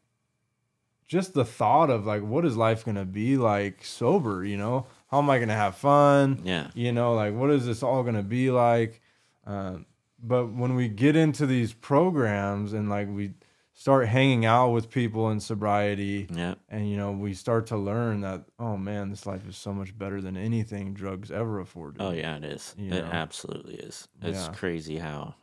[1.07, 4.87] just the thought of like what is life going to be like sober, you know?
[5.07, 6.41] How am I going to have fun?
[6.43, 6.71] Yeah.
[6.73, 9.01] You know, like what is this all going to be like?
[9.45, 9.85] Um,
[10.21, 13.33] but when we get into these programs and like we
[13.73, 16.55] start hanging out with people in sobriety, Yeah.
[16.69, 19.97] and you know we start to learn that oh man this life is so much
[19.97, 22.75] better than anything drugs ever afforded Oh yeah, it is.
[22.77, 23.11] You it know?
[23.11, 24.07] absolutely is.
[24.21, 24.53] It's Yeah.
[24.53, 25.35] crazy how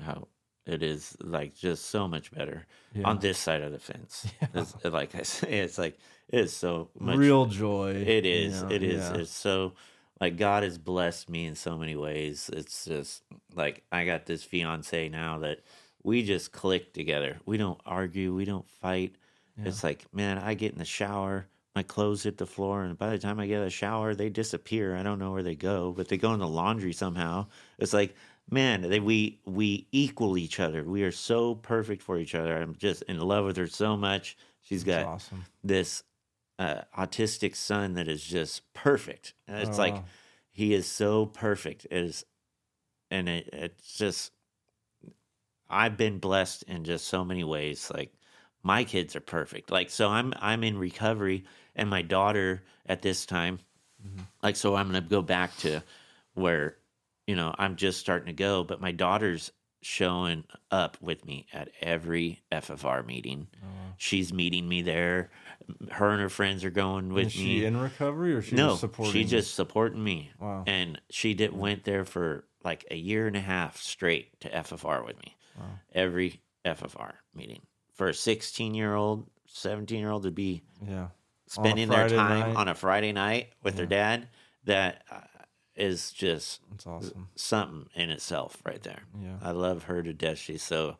[0.00, 0.28] how
[0.66, 3.06] it is like just so much better Yeah.
[3.08, 4.26] on this side of the fence.
[4.54, 5.98] It's, like I say, it's like
[6.28, 8.62] it is so much real joy It is.
[8.62, 8.74] You know?
[8.74, 9.02] It is.
[9.02, 9.16] yeah.
[9.18, 9.74] It's so
[10.20, 12.48] like God has blessed me in so many ways.
[12.52, 13.24] It's just
[13.54, 15.58] like I got this fiance now that
[16.04, 17.40] we just click together.
[17.46, 18.34] We don't argue.
[18.34, 19.16] We don't fight.
[19.64, 23.10] It's like, man, I get in the shower, my clothes hit the floor, and by
[23.10, 24.94] the time I get out of the shower, they disappear.
[24.96, 27.48] I don't know where they go, but they go in the laundry somehow.
[27.78, 28.14] It's like,
[28.50, 30.84] man, they, we we equal each other.
[30.84, 32.56] We are so perfect for each other.
[32.56, 34.36] I'm just in love with her so much.
[34.60, 36.04] She's That's got awesome this
[36.58, 39.34] uh, autistic son that is just perfect.
[39.48, 40.04] It's Oh, like
[40.50, 41.86] he is so perfect.
[41.86, 42.24] It is,
[43.10, 44.32] and it, it's just
[45.74, 47.90] I've been blessed in just so many ways.
[47.92, 48.12] Like
[48.62, 49.70] my kids are perfect.
[49.70, 51.44] Like so, I'm I'm in recovery,
[51.74, 53.58] and my daughter at this time,
[54.06, 54.22] mm-hmm.
[54.42, 55.82] like so, I'm gonna go back to
[56.34, 56.76] where
[57.26, 59.50] you know I'm just starting to go, but my daughter's
[59.82, 63.48] showing up with me at every FFR meeting.
[63.62, 63.92] Uh-huh.
[63.98, 65.30] She's meeting me there.
[65.90, 67.64] Her and her friends are going with is she me.
[67.66, 69.24] in recovery or she no, just supporting she you?
[69.26, 70.30] just supporting me.
[70.40, 70.64] Wow.
[70.66, 75.04] And she did went there for like a year and a half straight to FFR
[75.04, 75.33] with me.
[75.58, 75.66] Wow.
[75.92, 77.62] Every FFR meeting.
[77.94, 81.08] For a 16 year old, 17 year old to be yeah
[81.46, 82.56] spending their time night.
[82.56, 84.28] on a Friday night with their dad,
[84.64, 85.20] that uh,
[85.76, 89.02] is just that's awesome something in itself right there.
[89.20, 90.38] yeah I love her to death.
[90.38, 90.96] She's so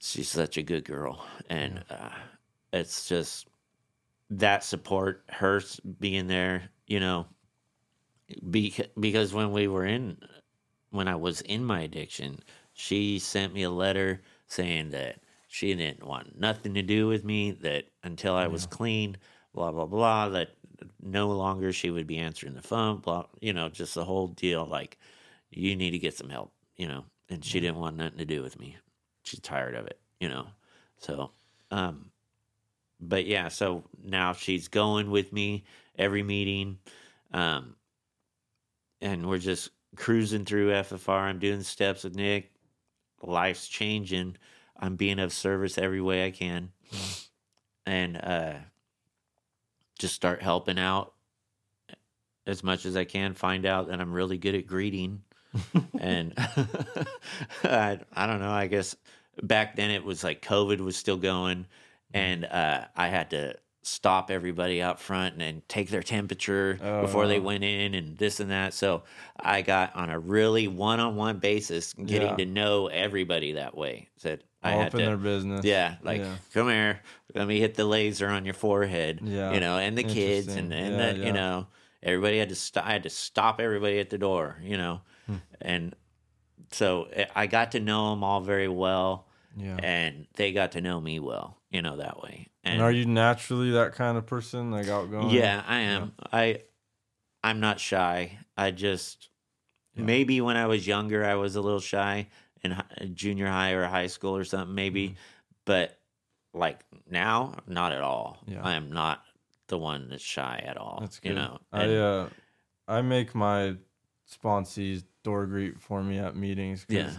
[0.00, 2.10] she's such a good girl, and uh,
[2.72, 3.46] it's just
[4.30, 5.60] that support, her
[5.98, 7.26] being there, you know,
[8.44, 10.18] beca- because when we were in,
[10.90, 12.40] when I was in my addiction,
[12.80, 17.52] she sent me a letter saying that she didn't want nothing to do with me.
[17.52, 19.16] That until I was clean,
[19.54, 20.30] blah blah blah.
[20.30, 20.50] That
[21.02, 22.98] no longer she would be answering the phone.
[22.98, 24.64] Blah, you know, just the whole deal.
[24.64, 24.98] Like
[25.50, 27.04] you need to get some help, you know.
[27.28, 28.76] And she didn't want nothing to do with me.
[29.22, 30.46] She's tired of it, you know.
[30.98, 31.32] So,
[31.70, 32.10] um,
[32.98, 35.64] but yeah, so now she's going with me
[35.98, 36.78] every meeting,
[37.32, 37.76] um,
[39.00, 41.20] and we're just cruising through FFR.
[41.20, 42.50] I'm doing steps with Nick.
[43.22, 44.36] Life's changing.
[44.78, 46.70] I'm being of service every way I can,
[47.86, 48.54] and uh,
[49.98, 51.12] just start helping out
[52.46, 53.34] as much as I can.
[53.34, 55.22] Find out that I'm really good at greeting,
[55.98, 56.32] and
[57.64, 58.50] I, I don't know.
[58.50, 58.96] I guess
[59.42, 61.66] back then it was like COVID was still going,
[62.14, 67.26] and uh, I had to stop everybody out front and, and take their temperature before
[67.26, 67.42] they Oh.
[67.42, 68.74] went in and this and that.
[68.74, 69.04] So
[69.38, 72.36] I got on a really one-on-one basis, getting Yeah.
[72.36, 74.08] to know everybody that way.
[74.16, 76.34] Said I all had to, their business yeah, like Yeah.
[76.52, 77.00] come here,
[77.34, 79.20] let me hit the laser on your forehead.
[79.22, 79.52] Yeah.
[79.54, 81.66] you know, and the kids and and Yeah, the, you know
[82.02, 82.86] everybody had to stop.
[82.86, 84.58] I had to stop everybody at the door.
[84.62, 85.36] You know, Hmm.
[85.62, 85.94] and
[86.72, 90.80] so eh, I got to know them all very well, yeah and they got to
[90.80, 91.56] know me well.
[91.70, 92.48] You know that way.
[92.64, 96.12] and are you naturally that kind of person like outgoing Yeah, I am.
[96.32, 96.62] I
[97.44, 98.38] I'm not shy.
[98.56, 99.28] I just
[99.94, 100.04] Yeah.
[100.04, 102.28] maybe when I was younger I was a little shy
[102.62, 102.76] in
[103.14, 105.14] junior high or high school or something maybe, Mm-hmm.
[105.64, 105.98] but
[106.52, 108.38] like now not at all.
[108.46, 108.62] Yeah.
[108.62, 109.22] I am not
[109.68, 110.98] the one that's shy at all.
[111.00, 111.28] That's good.
[111.30, 111.60] You know.
[111.72, 112.28] I uh,
[112.88, 113.76] I make my
[114.30, 116.84] sponsees door greet for me at meetings.
[116.88, 117.12] yeah.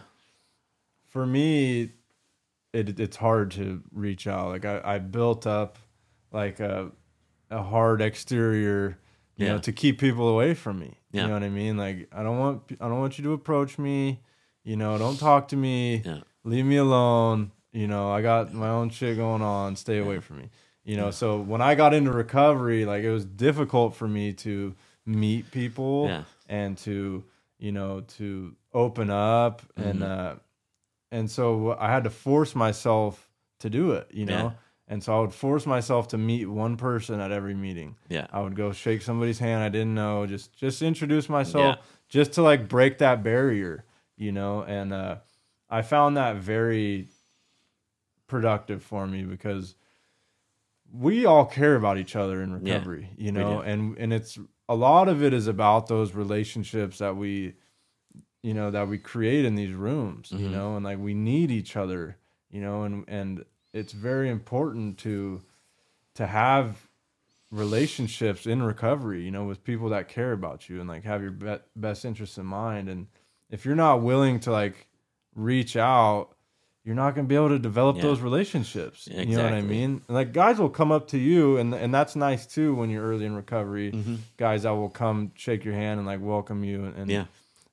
[1.08, 1.92] For me,
[2.74, 4.50] it it's hard to reach out.
[4.50, 5.78] Like I, I built up
[6.32, 6.92] like a
[7.50, 8.98] a hard exterior,
[9.38, 10.98] you know, to keep people away from me.
[11.12, 11.24] Yeah.
[11.24, 11.78] You know what I mean?
[11.78, 14.22] Like I don't want I don't want you to approach me.
[14.64, 16.02] You know, don't talk to me.
[16.06, 16.20] Yeah.
[16.44, 17.52] Leave me alone.
[17.74, 19.76] You know, I got my own shit going on.
[19.76, 20.50] Stay away from me.
[20.84, 24.76] You know, so when I got into recovery, like it was difficult for me to
[25.06, 26.24] meet people Yeah.
[26.50, 27.24] and to,
[27.60, 30.04] you know, to open up and Mm-hmm.
[30.04, 30.36] uh
[31.12, 33.30] and so I had to force myself
[33.60, 34.34] to do it, you know.
[34.46, 34.52] Yeah.
[34.88, 37.96] And so I would force myself to meet one person at every meeting.
[38.10, 38.28] Yeah.
[38.32, 41.82] I would go shake somebody's hand I didn't know, just just introduce myself, Yeah.
[42.10, 43.86] just to like break that barrier,
[44.18, 44.64] you know.
[44.64, 45.18] And uh,
[45.70, 47.08] I found that very
[48.28, 49.76] productive for me because
[50.94, 54.76] we all care about each other in Yeah, recovery, you know, and and it's a
[54.76, 57.54] lot of it is about those relationships that we
[58.44, 60.52] you know that we create in these rooms, you Mhm.
[60.52, 62.18] know, and like we need each other,
[62.50, 65.42] you know, and and it's very important to
[66.16, 66.88] to have
[67.52, 71.32] relationships in recovery, you know, with people that care about you and like have your
[71.32, 73.08] be- best interests in mind and
[73.50, 74.88] if you're not willing to like
[75.36, 76.30] reach out
[76.84, 78.02] you're not going to be able to develop Yeah.
[78.02, 79.08] those relationships.
[79.08, 80.02] You know what I mean?
[80.08, 83.04] And like guys will come up to you and and that's nice too when you're
[83.06, 83.92] early in recovery.
[83.92, 84.16] Mm-hmm.
[84.38, 87.26] Guys that will come shake your hand and like welcome you and, and Yeah.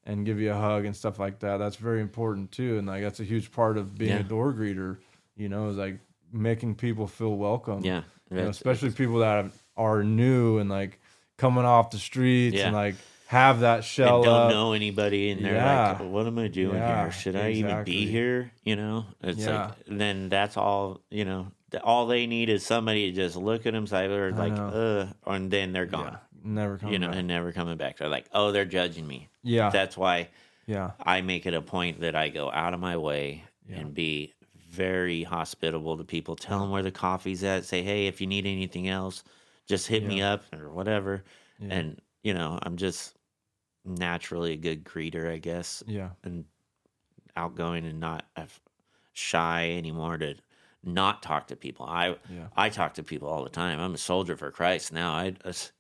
[0.09, 1.59] And give you a hug and stuff like that.
[1.59, 2.79] That's very important too.
[2.79, 4.21] And like that's a huge part of being Yeah.
[4.21, 4.97] a door greeter,
[5.37, 6.01] you know, is like
[6.33, 7.85] making people feel welcome.
[7.85, 8.03] Yeah.
[8.31, 10.99] You know, especially people that are new and like
[11.37, 12.67] coming off the streets Yeah.
[12.67, 14.51] and like have that shell and don't up.
[14.51, 15.99] know anybody and they're Yeah.
[16.01, 19.73] like what am i doing here should i even be here you know it's like
[19.87, 21.49] then that's all you know
[21.85, 25.51] all they need is somebody to just look at them say they're like uh and
[25.51, 27.17] then they're gone Yeah, never come you know back.
[27.17, 29.71] and never coming back they're like oh they're judging me yeah.
[29.71, 30.29] that's why
[30.67, 30.93] yeah.
[31.03, 33.79] i make it a point that i go out of my way Yeah.
[33.79, 34.35] and be
[34.71, 38.47] very hospitable to people tell them where the coffee's at say hey if you need
[38.47, 39.25] anything else
[39.67, 41.25] just hit me up or whatever
[41.59, 41.75] Yeah.
[41.75, 43.15] and you know i'm just
[43.85, 46.11] naturally a good greeter i guess Yeah.
[46.25, 46.45] and
[47.37, 48.25] outgoing and not
[49.13, 50.35] shy anymore to
[50.85, 51.87] not talk to people.
[51.87, 52.47] I Yeah.
[52.57, 53.81] i talk to people all the time.
[53.81, 55.13] I'm a soldier for christ now.
[55.13, 55.35] I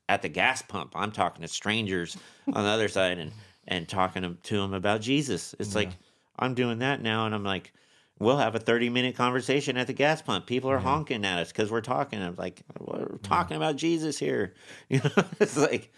[0.08, 2.16] at the gas pump i'm talking to strangers
[2.52, 3.32] on the other side and
[3.66, 5.54] and talking to, them about jesus.
[5.58, 5.92] It's like
[6.38, 7.72] i'm doing that now and i'm like
[8.18, 10.46] we'll have a 30 minute conversation at the gas pump.
[10.46, 12.20] People are honking at us because we're talking.
[12.20, 14.54] I'm like we're talking about jesus here.
[14.88, 15.92] You know it's like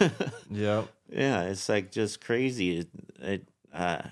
[0.50, 2.78] yeah, yeah it's like just crazy.
[2.78, 2.88] It,
[3.20, 4.02] it uh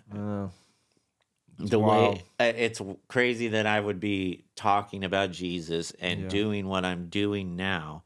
[1.71, 2.17] The wild.
[2.17, 6.29] way uh, it's crazy that I would be talking about Jesus and Yeah.
[6.29, 8.03] doing what I'm doing now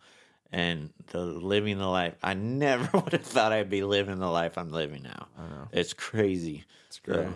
[0.53, 4.57] and the living the life I never would have thought I'd be living the life
[4.59, 5.27] I'm living now.
[5.39, 5.69] I know.
[5.73, 6.65] It's crazy.
[6.89, 7.29] It's great.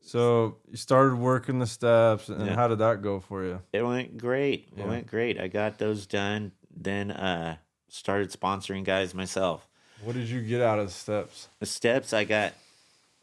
[0.00, 2.54] So you started working the steps, and Yeah.
[2.54, 3.60] how did that go for you?
[3.72, 4.68] It went great.
[4.76, 4.88] It Yeah.
[4.88, 5.40] went great.
[5.40, 6.52] I got those done.
[6.76, 7.56] Then uh
[7.88, 9.66] started sponsoring guys myself.
[10.02, 11.48] What did you get out of the steps?
[11.60, 12.52] The steps I got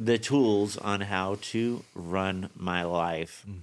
[0.03, 3.61] the tools on how to run my life Mm.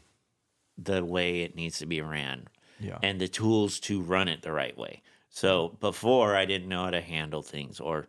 [0.77, 2.49] the way it needs to be ran.
[2.81, 2.99] Yeah.
[3.03, 5.03] and the tools to run it the right way.
[5.31, 8.07] So before I didn't know how to handle things or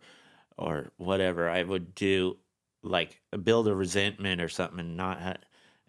[0.56, 1.48] or whatever.
[1.50, 2.36] I would do
[2.82, 5.36] like build a resentment or something and not ha-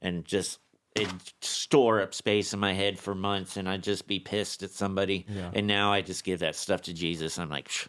[0.01, 0.57] and just
[0.95, 1.09] it
[1.41, 5.26] store up space in my head for months and I'd just be pissed at somebody.
[5.30, 5.51] Yeah.
[5.53, 7.38] And now I just give that stuff to Jesus.
[7.38, 7.88] I'm like, "Psh,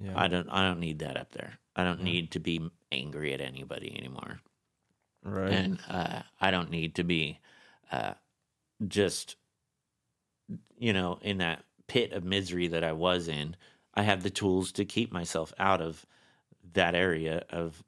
[0.00, 0.12] yeah.
[0.16, 1.58] I don't I don't need that up there.
[1.76, 4.40] I don't need to be angry at anybody anymore
[5.24, 5.52] right.
[5.52, 7.40] and uh, I don't need to be
[7.90, 8.14] uh,
[8.86, 9.36] just
[10.78, 13.56] you know in that pit of misery that I was in.
[13.94, 16.04] I have the tools to keep myself out of
[16.74, 17.82] that area of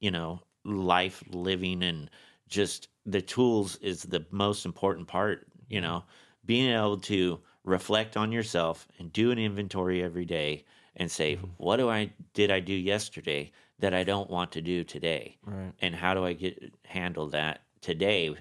[0.00, 2.10] you know life living and
[2.48, 6.04] just the tools is the most important part you know
[6.44, 10.64] being able to reflect on yourself and do an inventory every day
[10.96, 14.82] and say what do i did i do yesterday that i don't want to do
[14.84, 15.72] today right.
[15.80, 18.34] and how do I get handle that today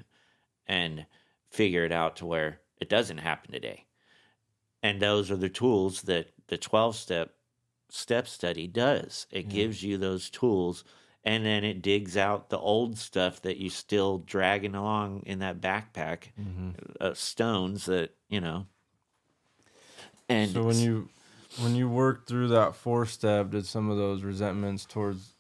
[0.68, 1.06] and
[1.50, 3.86] figure it out to where it doesn't happen today.
[4.82, 7.36] And those are the tools that the 12 step
[7.90, 9.28] step study does.
[9.32, 9.52] It Yeah.
[9.52, 10.86] gives you those tools
[11.24, 15.60] and then it digs out the old stuff that you're still dragging along in that
[15.60, 18.68] backpack hmm of stones that, you know.
[20.32, 21.10] And So when you
[21.62, 25.34] when you worked through that four step, did some of those resentments towards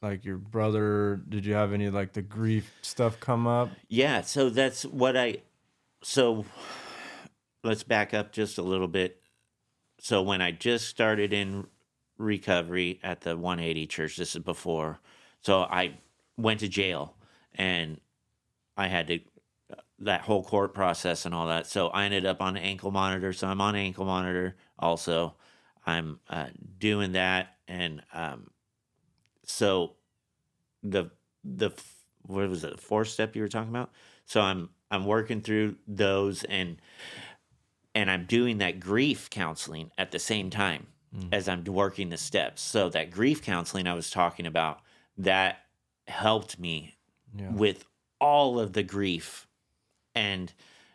[0.00, 1.20] like your brother?
[1.28, 3.70] Did you have any like the grief stuff come up?
[3.88, 5.38] Yeah, so that's what I
[6.02, 6.44] so
[7.64, 9.20] let's back up just a little bit.
[10.00, 11.66] So when I just started in
[12.18, 15.00] recovery at the 180 church, this is before.
[15.40, 15.94] So I
[16.36, 17.14] went to jail
[17.54, 18.00] and
[18.76, 19.18] I had to
[20.00, 21.66] that whole court process and all that.
[21.66, 23.32] So I ended up on ankle monitor.
[23.32, 25.34] So I'm on ankle monitor also.
[25.86, 26.48] I'm uh,
[26.78, 28.50] doing that and um
[29.44, 29.94] so
[30.82, 31.10] the
[31.44, 31.70] the
[32.22, 33.90] what was it the fourth step you were talking about
[34.26, 36.76] so i'm i'm working through those and
[37.94, 40.86] and i'm doing that grief counseling at the same time
[41.32, 44.80] as i'm working the steps so that grief counseling i was talking about
[45.16, 45.58] that
[46.06, 46.96] helped me
[47.34, 47.50] Yeah.
[47.52, 47.86] with
[48.20, 49.46] all of the grief
[50.18, 50.52] and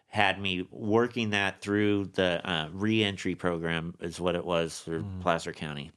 [0.07, 5.53] had me working that through the uh, reentry program is what it was for Placer
[5.53, 5.91] County,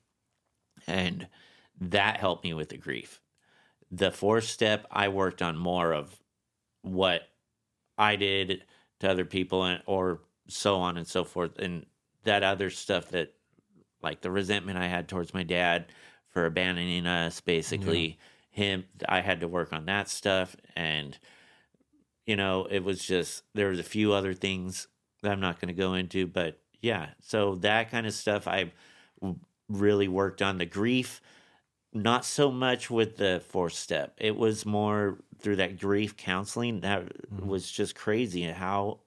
[0.86, 1.26] and
[1.80, 3.20] that helped me with the grief.
[3.90, 6.16] The fourth step, I worked on more of
[6.82, 7.22] what
[7.98, 8.62] I did
[9.00, 11.84] to other people, and or so on and so forth, and
[12.22, 13.34] that other stuff that,
[14.02, 15.86] like the resentment I had towards my dad
[16.28, 18.18] for abandoning us, basically
[18.50, 18.84] him.
[19.08, 21.18] I had to work on that stuff, and
[22.26, 24.88] you know, it was just there was a few other things
[25.22, 28.72] that I'm not going to go into, but yeah, so that kind of stuff I
[29.68, 31.20] really worked on the grief
[31.96, 34.14] not so much with the fourth step.
[34.18, 37.46] It was more through that grief counseling that mm-hmm.
[37.46, 39.00] was just crazy and how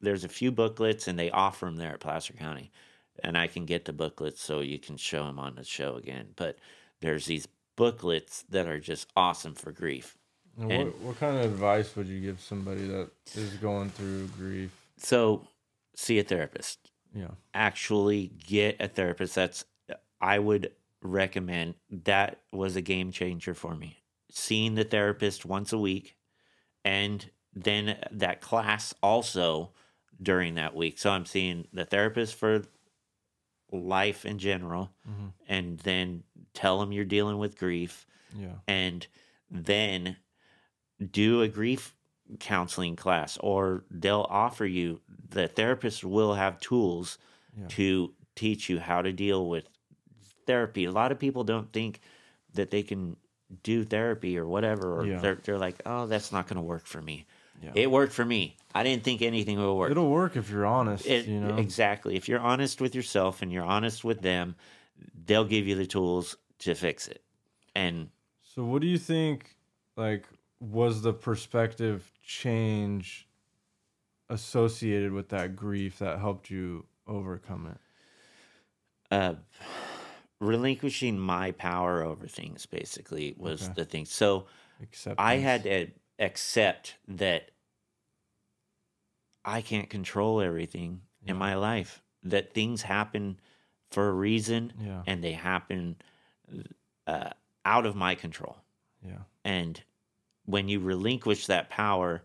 [0.00, 2.72] there's a few booklets and they offer them there at Placer County.
[3.22, 6.28] And I can get the booklets so you can show them on the show again.
[6.36, 6.58] But
[7.00, 10.18] there's these booklets that are just awesome for grief.
[10.56, 14.70] What, what kind of advice would you give somebody that is going through grief?
[14.96, 15.46] So
[15.94, 16.90] see a therapist.
[17.14, 17.28] Yeah.
[17.54, 19.64] actually get a therapist that's
[20.20, 20.72] i would
[21.02, 23.96] recommend that was a game changer for me
[24.30, 26.16] seeing the therapist once a week
[26.84, 29.70] and then that class also
[30.22, 32.64] during that week so i'm seeing the therapist for
[33.72, 35.32] life in general Mhm.
[35.48, 36.22] and then
[36.52, 38.06] tell them you're dealing with grief
[38.38, 38.56] Yeah.
[38.68, 39.06] and
[39.50, 40.16] then
[41.12, 41.94] do a grief
[42.40, 47.18] counseling class or they'll offer you the therapist will have tools
[47.56, 47.66] Yeah.
[47.68, 49.68] to teach you how to deal with
[50.46, 52.00] therapy a lot of people don't think
[52.54, 53.16] that they can
[53.62, 55.18] do therapy or whatever or Yeah.
[55.20, 57.26] they're, they're like oh that's not going to work for me
[57.62, 57.72] Yeah.
[57.74, 61.06] it worked for me i didn't think anything would work It'll work if you're honest,
[61.06, 61.56] it, you know.
[61.56, 62.16] Exactly.
[62.16, 64.56] If you're honest with yourself and you're honest with them,
[65.26, 67.22] they'll give you the tools to fix it.
[67.74, 68.10] And
[68.42, 69.56] So what do you think
[69.96, 70.26] like
[70.60, 73.28] was the perspective change
[74.28, 77.78] associated with that grief that helped you overcome it?
[79.12, 79.34] uh,
[80.40, 83.72] relinquishing my power over things basically was Okay.
[83.76, 84.04] the thing.
[84.04, 84.48] So
[84.82, 85.16] Acceptance.
[85.24, 85.86] I had to
[86.18, 87.52] accept that
[89.44, 91.30] I can't control everything Yeah.
[91.32, 93.38] in my life, that things happen
[93.90, 95.04] for a reason Yeah.
[95.06, 95.96] and they happen
[97.06, 97.30] uh,
[97.64, 98.56] out of my control.
[99.02, 99.22] Yeah.
[99.44, 99.80] And
[100.46, 102.22] when you relinquish that power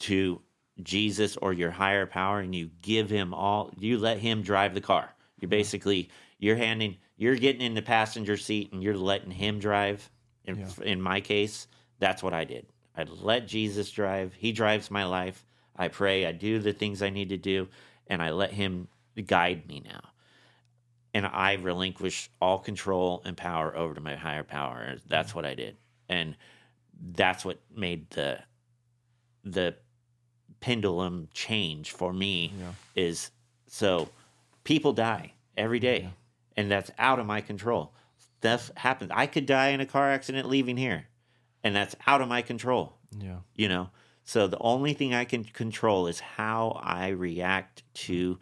[0.00, 0.42] to
[0.82, 4.80] Jesus or your higher power and you give him all, you let him drive the
[4.80, 5.14] car.
[5.40, 5.58] You're mm-hmm.
[5.58, 10.10] basically, you're handing, you're getting in the passenger seat and you're letting him drive.
[10.44, 10.84] In, Yeah.
[10.84, 11.68] in my case,
[11.98, 12.66] that's what I did.
[12.96, 14.34] I let Jesus drive.
[14.34, 15.44] He drives my life.
[15.76, 16.26] I pray.
[16.26, 17.68] I do the things I need to do,
[18.06, 18.88] and I let him
[19.26, 20.00] guide me now
[21.16, 24.96] and I relinquished all control and power over to my higher power.
[25.08, 25.38] That's mm-hmm.
[25.38, 25.78] what I did,
[26.10, 26.36] and
[27.00, 28.38] that's what made the
[29.44, 29.76] the
[30.60, 32.52] pendulum change for me.
[32.58, 32.72] Yeah.
[32.94, 33.30] Is
[33.66, 34.08] so
[34.64, 36.10] people die every day,
[36.56, 37.92] and that's out of my control.
[38.38, 39.10] Stuff happens.
[39.14, 41.06] I could die in a car accident leaving here,
[41.66, 43.38] and that's out of my control Yeah.
[43.56, 43.90] you know
[44.24, 48.38] so the only thing i can control is how i react to mm.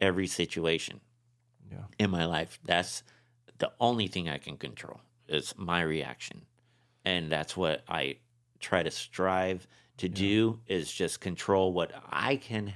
[0.00, 1.00] every situation
[1.70, 1.84] Yeah.
[1.98, 3.02] in my life that's
[3.58, 6.42] the only thing i can control is my reaction
[7.08, 8.16] and that's what i
[8.60, 9.66] try to strive
[9.96, 12.74] to do is just control what i can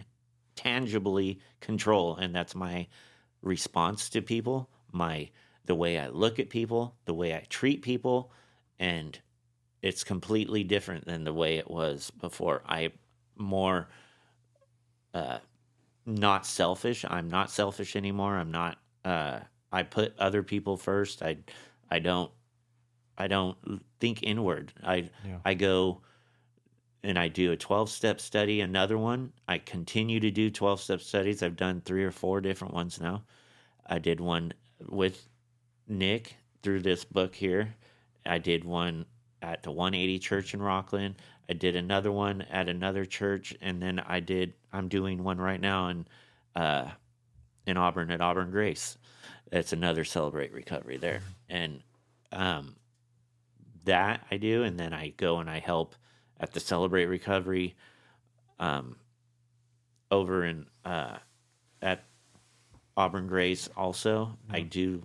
[0.55, 2.17] tangibly control.
[2.17, 2.87] And that's my
[3.43, 5.29] response to people my
[5.65, 8.31] the way i look at people the way i treat people.
[8.79, 9.19] And
[9.81, 12.63] it's completely different than the way it was before.
[12.67, 12.93] I
[13.37, 13.89] more
[15.15, 15.39] uh
[16.07, 17.05] not selfish.
[17.09, 18.37] I'm not selfish anymore.
[18.37, 19.41] I'm not uh
[19.73, 21.23] i put other people first.
[21.23, 21.39] I
[21.91, 22.31] i don't
[23.19, 23.57] i don't
[24.01, 25.39] think inward i Yeah.
[25.45, 26.01] i go
[27.05, 29.33] and I do a 12 step study, another one.
[29.49, 31.43] I continue to do 12 step studies.
[31.43, 33.25] I've done three or four different ones now.
[33.85, 34.53] I did one
[34.89, 35.29] with
[35.89, 37.75] Nick through this book here.
[38.25, 39.05] I did one
[39.43, 41.15] at the 180 church in Rocklin.
[41.51, 43.53] I did another one at another church.
[43.61, 46.07] And then I did, I'm doing one right now in,
[46.55, 46.89] uh,
[47.67, 48.97] in Auburn at Auburn Grace.
[49.51, 51.21] That's another Celebrate Recovery there.
[51.49, 51.83] And,
[52.31, 52.77] um,
[53.85, 54.63] that I do.
[54.63, 55.95] And then I go and I help
[56.41, 57.77] at the Celebrate Recovery
[58.59, 58.97] um,
[60.11, 61.17] over in uh,
[61.81, 62.05] at
[62.97, 63.69] Auburn Grace.
[63.77, 65.05] Also, I do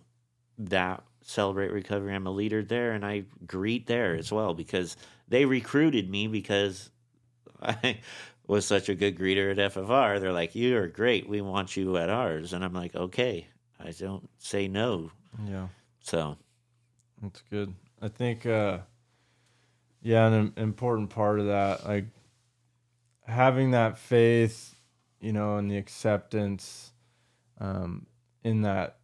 [0.60, 2.14] that Celebrate Recovery.
[2.14, 4.96] I'm a leader there, and I greet there as well because
[5.28, 6.90] they recruited me because
[7.62, 8.00] I
[8.48, 10.20] was such a good greeter at FFR.
[10.20, 11.28] They're like, "You are great.
[11.28, 13.48] We want you at ours," and I'm like, "Okay."
[13.80, 15.12] I don't say no.
[15.46, 15.68] Yeah.
[16.02, 16.38] So
[17.22, 17.74] That's good.
[18.02, 18.80] I think, uh,
[20.02, 22.06] yeah, an important part of that, like
[23.26, 24.76] having that faith,
[25.20, 26.92] you know, and the acceptance
[27.60, 28.06] um,
[28.44, 28.98] in that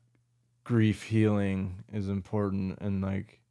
[0.64, 3.42] grief healing is important, and like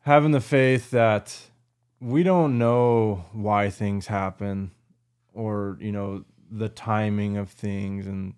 [0.00, 1.36] having the faith that
[2.00, 4.70] we don't know why things happen
[5.34, 8.34] or you know the timing of things and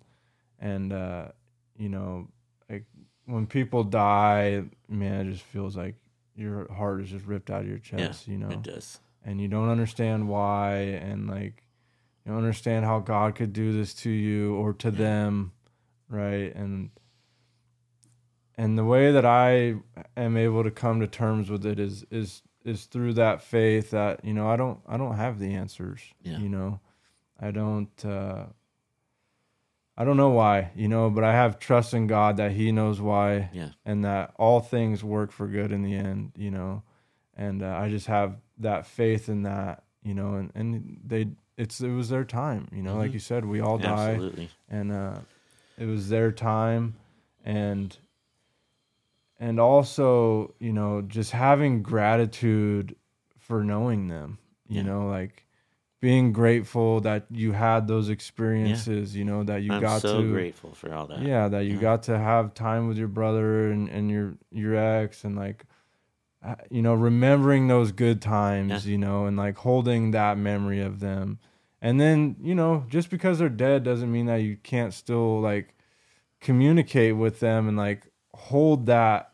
[0.59, 1.27] and uh
[1.77, 2.27] you know
[3.29, 5.95] when people die man it just feels like
[6.35, 8.99] your heart is just ripped out of your chest yeah, you know It does.
[9.23, 10.73] and you don't understand why
[11.07, 11.63] and like
[12.25, 15.51] you don't understand how God could do this to you or to them
[16.09, 16.89] right and
[18.57, 19.75] and the way that I
[20.17, 24.23] am able to come to terms with it is is is through that faith that
[24.25, 26.37] you know I don't I don't have the answers Yeah.
[26.39, 26.79] you know
[27.39, 28.47] I don't uh
[29.99, 32.99] I don't know why you know but I have trust in God that he knows
[33.01, 33.69] why Yeah.
[33.85, 36.83] and that all things work for good in the end, you know.
[37.35, 41.27] And uh, I just have that faith in that, you know, and, and they
[41.57, 43.15] it's it was their time, you know, like Mhm.
[43.15, 44.49] you said, we all die Absolutely.
[44.69, 45.19] and uh
[45.77, 46.95] it was their time
[47.45, 47.97] and
[49.39, 52.95] and also, you know, just having gratitude
[53.37, 54.87] for knowing them, you Yeah.
[54.89, 55.45] know, like
[56.01, 60.31] being grateful that you had those experiences, you know, that you I'm got so to
[60.31, 61.21] grateful for all that.
[61.21, 61.81] yeah that you Yeah.
[61.81, 65.65] got to have time with your brother and, and your your ex and like
[66.41, 68.91] uh, you know remembering those good times Yeah.
[68.93, 71.37] you know and like holding that memory of them
[71.81, 75.75] and then you know just because they're dead doesn't mean that you can't still like
[76.39, 79.28] communicate with them and like hold that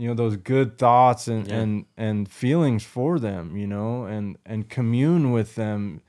[0.00, 1.58] you know those good thoughts and Yeah.
[1.60, 6.00] and and feelings for them you know and and commune with them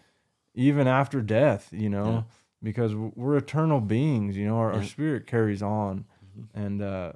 [0.53, 2.21] even after death you know Yeah.
[2.63, 6.05] because we're eternal beings you know our, our spirit carries on
[6.37, 6.47] Mhm.
[6.53, 7.11] and uh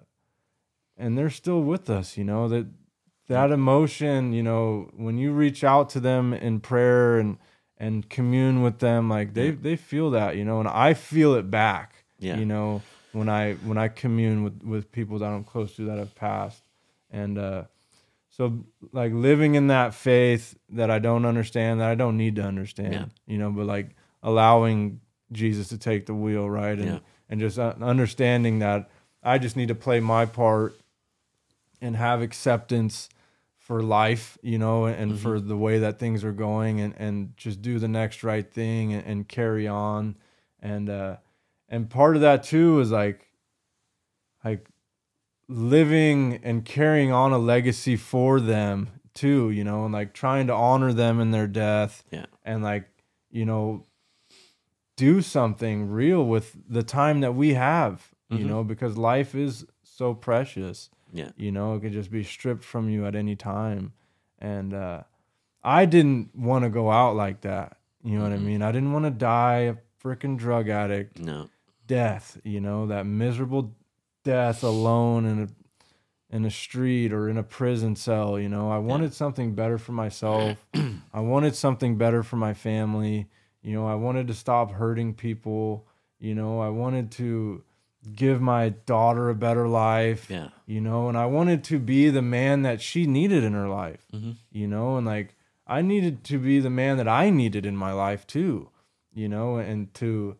[0.97, 2.68] and they're still with us you know that
[3.27, 7.38] that emotion you know when you reach out to them in prayer and
[7.77, 9.56] and commune with them like they Yeah.
[9.61, 12.38] they feel that you know and i feel it back Yeah.
[12.38, 12.81] you know
[13.14, 16.64] when i when i commune with with people that i'm close to that have passed
[17.22, 17.64] and uh
[18.30, 18.44] so
[18.92, 22.94] like living in that faith that i don't understand that i don't need to understand
[22.94, 23.06] Yeah.
[23.34, 23.88] you know but like
[24.24, 25.00] allowing
[25.32, 27.00] jesus to take the wheel right and Yeah.
[27.30, 28.90] and just uh, understanding that
[29.24, 30.76] i just need to play my part
[31.82, 33.10] and have acceptance
[33.58, 35.18] for life, you know, and Mhm.
[35.18, 38.94] for the way that things are going and, and just do the next right thing
[38.94, 40.16] and, and carry on.
[40.62, 41.18] And, uh,
[41.68, 43.28] and part of that too is like,
[44.44, 44.68] like
[45.47, 50.53] living and carrying on a legacy for them too, you know, and like trying to
[50.53, 52.26] honor them in their death Yeah.
[52.43, 52.89] and like,
[53.31, 53.85] you know,
[54.97, 58.45] do something real with the time that we have, you Mhm.
[58.47, 61.30] know, because life is so precious Yeah.
[61.38, 63.93] you know it could just be stripped from you at any time
[64.39, 65.03] and uh
[65.63, 68.91] i didn't want to go out like that you know what i mean i didn't
[68.91, 71.49] want to die a freaking drug addict No.
[71.88, 73.73] death you know that miserable
[74.26, 75.47] death alone in a
[76.35, 78.69] in a street or in a prison cell you know?
[78.69, 80.65] I wanted something better for myself.
[81.14, 83.30] I wanted something better for my family.
[83.61, 85.88] You know i wanted to stop hurting people.
[86.19, 87.64] You know i wanted to
[88.14, 90.49] give my daughter a better life Yeah.
[90.68, 91.07] you know?
[91.10, 94.68] And i wanted to be the man that she needed in her life hmm you
[94.68, 94.97] know?
[94.97, 95.35] And like
[95.68, 98.69] i needed to be the man that i needed in my life too
[99.14, 99.57] you know?
[99.57, 100.35] And to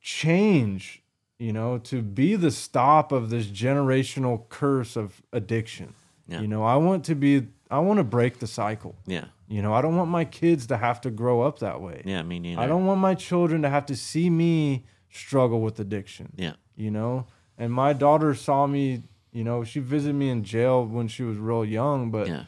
[0.00, 1.02] change
[1.38, 5.94] you know to be the stop of this generational curse of addiction
[6.28, 6.40] Yeah.
[6.40, 9.26] you know i want to be i want to break the cycle Yeah.
[9.48, 12.22] you know i don't want my kids to have to grow up that way Yeah.
[12.22, 12.60] Me neither.
[12.60, 16.54] i don't want my children to have to see me struggle with addiction Yeah.
[16.76, 17.26] you know
[17.58, 19.02] and my daughter saw me
[19.32, 22.44] you know she visited me in jail when she was real young but Yeah.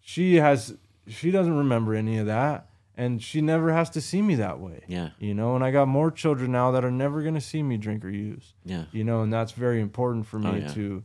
[0.00, 0.76] she has
[1.06, 2.67] she doesn't remember any of that
[2.98, 5.10] and she never has to see me that way Yeah.
[5.20, 7.76] you know and i got more children now that are never going to see me
[7.78, 8.84] drink or use Yeah.
[8.92, 10.68] you know and that's very important for me Oh, yeah.
[10.74, 11.04] to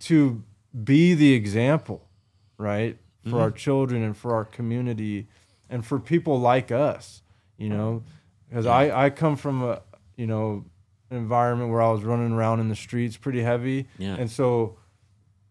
[0.00, 0.42] to
[0.84, 2.08] be the example
[2.58, 3.38] right for Mm-hmm.
[3.38, 5.26] our children and for our community
[5.68, 7.22] and for people like us
[7.58, 8.04] you know
[8.48, 9.82] because i i come from a
[10.16, 10.64] you know
[11.10, 14.14] environment where i was running around in the streets pretty heavy Yeah.
[14.16, 14.76] and so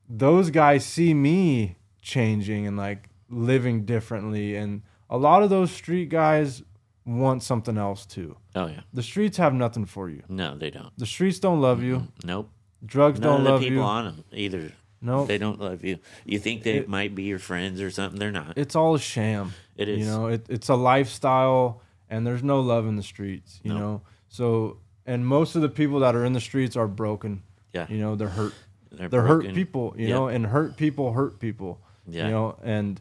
[0.07, 6.09] those guys see me changing and like living differently and a lot of those street
[6.09, 6.63] guys
[7.05, 8.81] want something else too Oh yeah.
[8.93, 10.91] the streets have nothing for you No, they don't.
[10.97, 12.49] the streets don't love you Nope.
[12.85, 14.71] drugs None don't of the love people you on them either.
[15.01, 15.99] no They don't love you.
[16.25, 18.19] You think they It- might be your friends or something?
[18.19, 18.57] They're not.
[18.57, 19.99] it's all a sham It is.
[19.99, 23.79] you know it, it's a lifestyle and there's no love in the streets you No.
[23.79, 27.85] know so and most of the people that are in the streets are broken Yeah.
[27.89, 28.53] you know they're hurt
[28.91, 30.15] They're, they're hurt people you Yeah.
[30.15, 32.25] know and hurt people hurt people Yeah.
[32.25, 32.99] you know and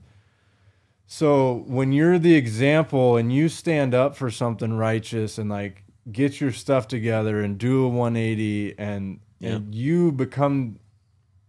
[1.18, 6.40] so when you're the example and you stand up for something righteous and like get
[6.40, 9.50] your stuff together and do a 180 and Yeah.
[9.50, 10.80] and you become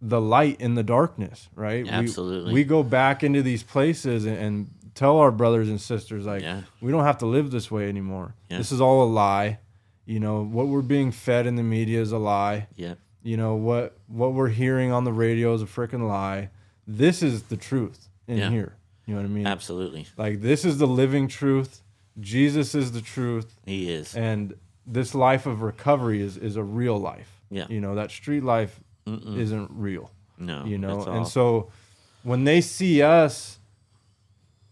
[0.02, 1.84] the light in the darkness, right?
[1.84, 2.54] We- Absolutely.
[2.54, 6.62] We, go back into these places and, and tell our brothers and sisters like Yeah.
[6.80, 8.36] we don't have to live this way anymore.
[8.52, 8.60] Yeah.
[8.60, 9.58] This is all a lie.
[10.06, 13.00] You know, what we're being fed in the media is a lie Yep.
[13.24, 16.50] you know what what we're hearing on the radio is a freaking lie
[16.86, 18.52] this is the truth in Yeah.
[18.52, 18.76] here
[19.06, 20.08] you know what i mean Absolutely.
[20.18, 21.82] like this is the living truth
[22.20, 24.16] jesus is the truth He is.
[24.16, 24.54] and
[24.88, 27.66] this life of recovery is is a real life Yeah.
[27.70, 29.38] you know that street life Mm-mm.
[29.38, 30.66] isn't real No.
[30.66, 31.70] you know and so
[32.24, 33.60] when they see us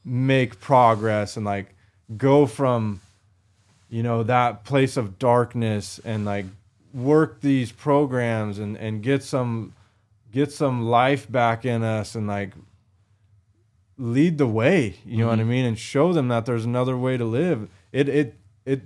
[0.06, 1.74] make progress and like
[2.18, 3.00] go from
[3.90, 6.46] you know that place of darkness and like
[6.94, 9.74] work these programs and and get some
[10.32, 12.52] get some life back in us and like
[13.98, 15.42] lead the way you know what Mm-hmm.
[15.50, 18.82] i mean and show them that there's another way to live it it it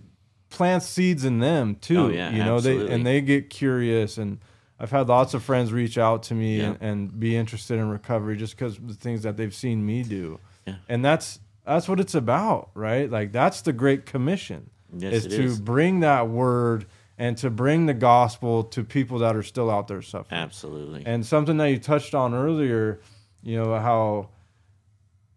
[0.49, 4.39] plants seeds in them too Oh, yeah, you know they and they get curious and
[4.79, 6.65] i've had lots of friends reach out to me Yeah.
[6.65, 10.39] and, and be interested in recovery just because the things that they've seen me do
[10.65, 10.75] Yeah.
[10.89, 15.43] and that's that's what it's about right like that's the great commission Yes, is to
[15.43, 15.59] is.
[15.59, 16.85] bring that word
[17.17, 21.03] and to bring the gospel to people that are still out there suffering Absolutely.
[21.05, 23.01] and something that you touched on earlier,
[23.43, 24.29] you know, how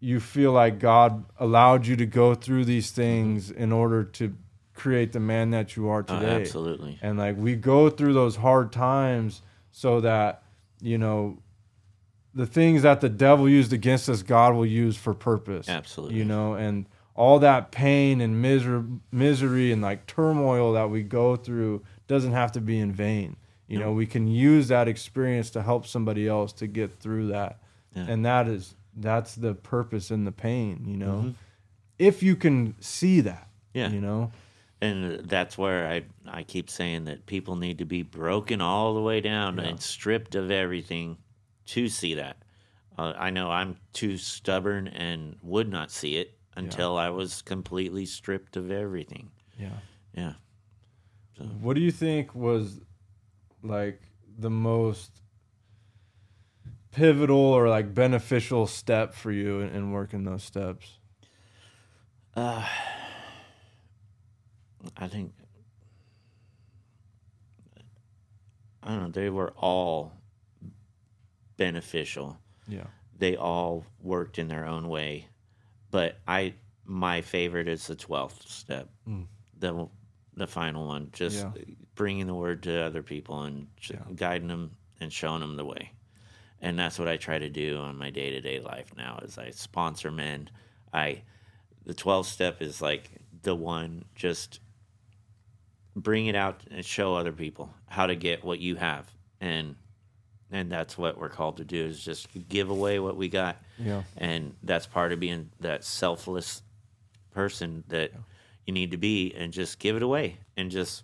[0.01, 3.01] you feel like God allowed you to go through these mm-hmm.
[3.01, 4.35] things in order to
[4.73, 6.41] create the man that you are Oh, today.
[6.41, 6.97] absolutely.
[7.01, 10.43] And like we go through those hard times so that,
[10.81, 11.37] you know,
[12.33, 15.69] the things that the devil used against us, God will use for purpose.
[15.69, 16.17] Absolutely.
[16.17, 21.35] You know, and all that pain and misery, misery and like turmoil that we go
[21.35, 23.35] through doesn't have to be in vain.
[23.67, 27.61] You know, we can use that experience to help somebody else to get through that.
[27.95, 28.05] Yeah.
[28.09, 31.21] And that is that's the purpose in the pain, you know.
[31.23, 31.35] Mhm.
[31.99, 33.49] If you can see that.
[33.73, 33.89] Yeah.
[33.89, 34.31] You know.
[34.83, 39.01] and that's where I I keep saying that people need to be broken all the
[39.01, 39.65] way down Yeah.
[39.65, 41.17] and stripped of everything
[41.67, 42.41] to see that.
[42.97, 48.05] Uh, I know I'm too stubborn and would not see it until I was completely
[48.07, 49.29] stripped of everything.
[49.59, 49.77] Yeah.
[50.15, 50.33] Yeah.
[51.61, 52.81] What do you think was
[53.63, 54.01] like
[54.39, 55.20] the most
[56.91, 60.97] pivotal or like beneficial step for you in, in working those steps?
[62.35, 62.65] Uh,
[64.97, 65.33] I think
[68.83, 69.09] I don't know.
[69.09, 70.11] They were all
[71.57, 72.37] beneficial.
[72.67, 72.87] Yeah.
[73.17, 75.27] They all worked in their own way,
[75.91, 76.55] but I
[76.85, 79.27] my favorite is the twelfth step, Mm.
[79.59, 79.87] the
[80.35, 81.09] the final one.
[81.13, 81.51] Just Yeah.
[81.93, 83.99] bringing the word to other people and Yeah.
[84.15, 85.91] guiding them and showing them the way.
[86.61, 89.19] And that's what I try to do on my day to day life now.
[89.23, 90.49] Is I sponsor men.
[90.93, 91.23] I
[91.85, 93.09] the 12 step is like
[93.41, 94.59] the one just
[95.95, 99.09] bring it out and show other people how to get what you have
[99.41, 99.75] and
[100.51, 104.03] and that's what we're called to do is just give away what we got Yeah.
[104.17, 106.61] and that's part of being that selfless
[107.31, 108.11] person that
[108.65, 111.03] you need to be and just give it away and just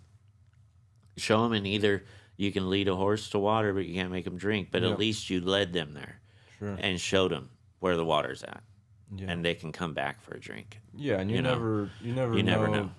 [1.16, 2.04] show them and either
[2.38, 4.90] you can lead a horse to water but you can't make them drink but Yeah.
[4.92, 6.20] at least you led them there
[6.58, 6.76] Sure.
[6.80, 7.50] and showed them
[7.80, 8.62] where the water's at
[9.14, 9.26] Yeah.
[9.30, 12.12] and they can come back for a drink yeah, and you, you know, never you
[12.14, 12.90] never you know, never know.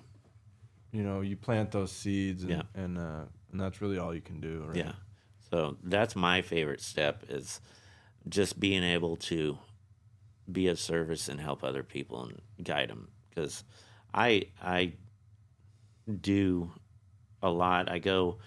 [0.92, 2.62] You know, you plant those seeds and Yeah.
[2.74, 4.76] and uh and that's really all you can do, right?
[4.76, 4.92] Yeah.
[5.50, 7.60] So that's my favorite step is
[8.28, 9.58] just being able to
[10.50, 13.64] be of service and help other people and guide them because
[14.14, 14.92] I I
[16.20, 16.72] do
[17.42, 17.90] a lot.
[17.90, 18.38] I go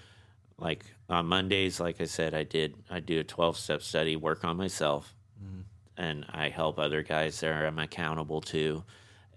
[0.57, 4.43] like on Mondays like I said I did I do a 12 step study work
[4.45, 5.13] on myself
[5.43, 5.63] Mhm.
[5.97, 8.83] and I help other guys there I'm accountable to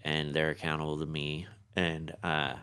[0.03, 2.55] and they're accountable to me and uh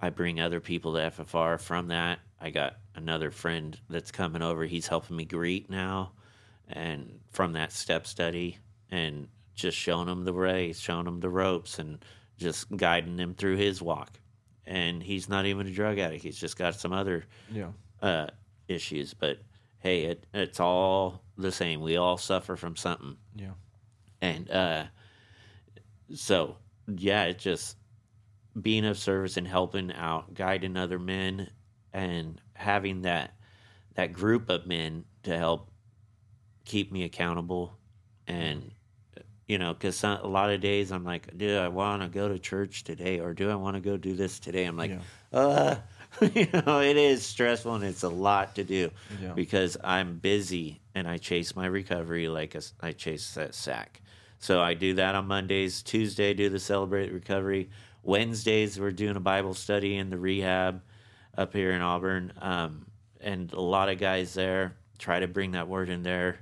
[0.00, 2.18] I bring other people to FFR from that.
[2.40, 4.64] I got another friend that's coming over.
[4.64, 6.10] He's helping me greet now,
[6.68, 8.58] and from that step study,
[8.90, 12.04] and just showing them the way, showing them the ropes, and
[12.36, 14.18] just guiding them through his walk.
[14.66, 16.22] And he's not even a drug addict.
[16.22, 17.72] He's just got some other Yeah.
[18.00, 18.28] uh,
[18.68, 19.12] issues.
[19.14, 19.38] But
[19.80, 21.80] hey, it, it's all the same.
[21.80, 23.16] We all suffer from something.
[23.34, 23.52] Yeah.
[24.20, 24.84] And uh,
[26.14, 26.56] so,
[26.86, 27.76] yeah, it's just
[28.60, 31.50] being of service and helping out, guiding other men,
[31.92, 33.34] and having that
[33.94, 35.70] that group of men to help
[36.64, 37.76] keep me accountable.
[38.26, 38.70] And
[39.52, 42.38] you know, because a lot of days I'm like, do I want to go to
[42.38, 44.64] church today, or do I want to go do this today?
[44.64, 45.38] I'm like, Yeah.
[45.38, 45.76] uh,
[46.34, 48.90] you know, it is stressful and it's a lot to do
[49.22, 49.32] Yeah.
[49.34, 54.00] because I'm busy and I chase my recovery like a I chase that sack.
[54.38, 55.82] So I do that on Mondays.
[55.82, 57.68] Tuesday, do the Celebrate Recovery.
[58.02, 60.80] Wednesdays, we're doing a Bible study in the rehab
[61.36, 62.32] up here in Auburn.
[62.40, 62.86] Um,
[63.20, 66.38] and a lot of guys there try to bring that word in there.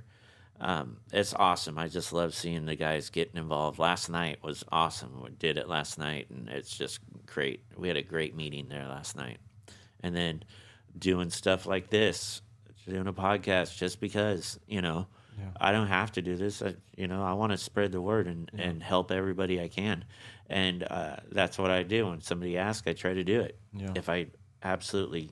[0.63, 1.77] Um, it's awesome.
[1.79, 3.79] I just love seeing the guys getting involved.
[3.79, 5.21] Last night was awesome.
[5.23, 7.63] We did it last night, and it's just great.
[7.75, 9.39] We had a great meeting there last night.
[10.01, 10.43] And then
[10.97, 12.41] doing stuff like this,
[12.87, 15.07] doing a podcast just because, you know,
[15.39, 15.45] Yeah.
[15.59, 16.61] I don't have to do this.
[16.61, 20.05] I, you know, I want to spread the word and, and help everybody I can.
[20.47, 22.07] And uh, that's what I do.
[22.09, 23.57] When somebody asks, I try to do it.
[23.73, 23.93] Yeah.
[23.95, 24.27] If I
[24.61, 25.31] absolutely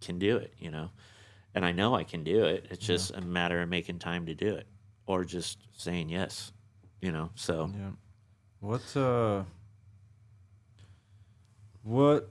[0.00, 0.90] can do it, you know,
[1.54, 2.66] and I know I can do it.
[2.70, 4.66] It's just a matter of making time to do it
[5.06, 6.52] or just saying yes,
[7.00, 7.30] you know.
[7.34, 7.90] So Yeah.
[8.60, 9.44] What uh
[11.82, 12.30] what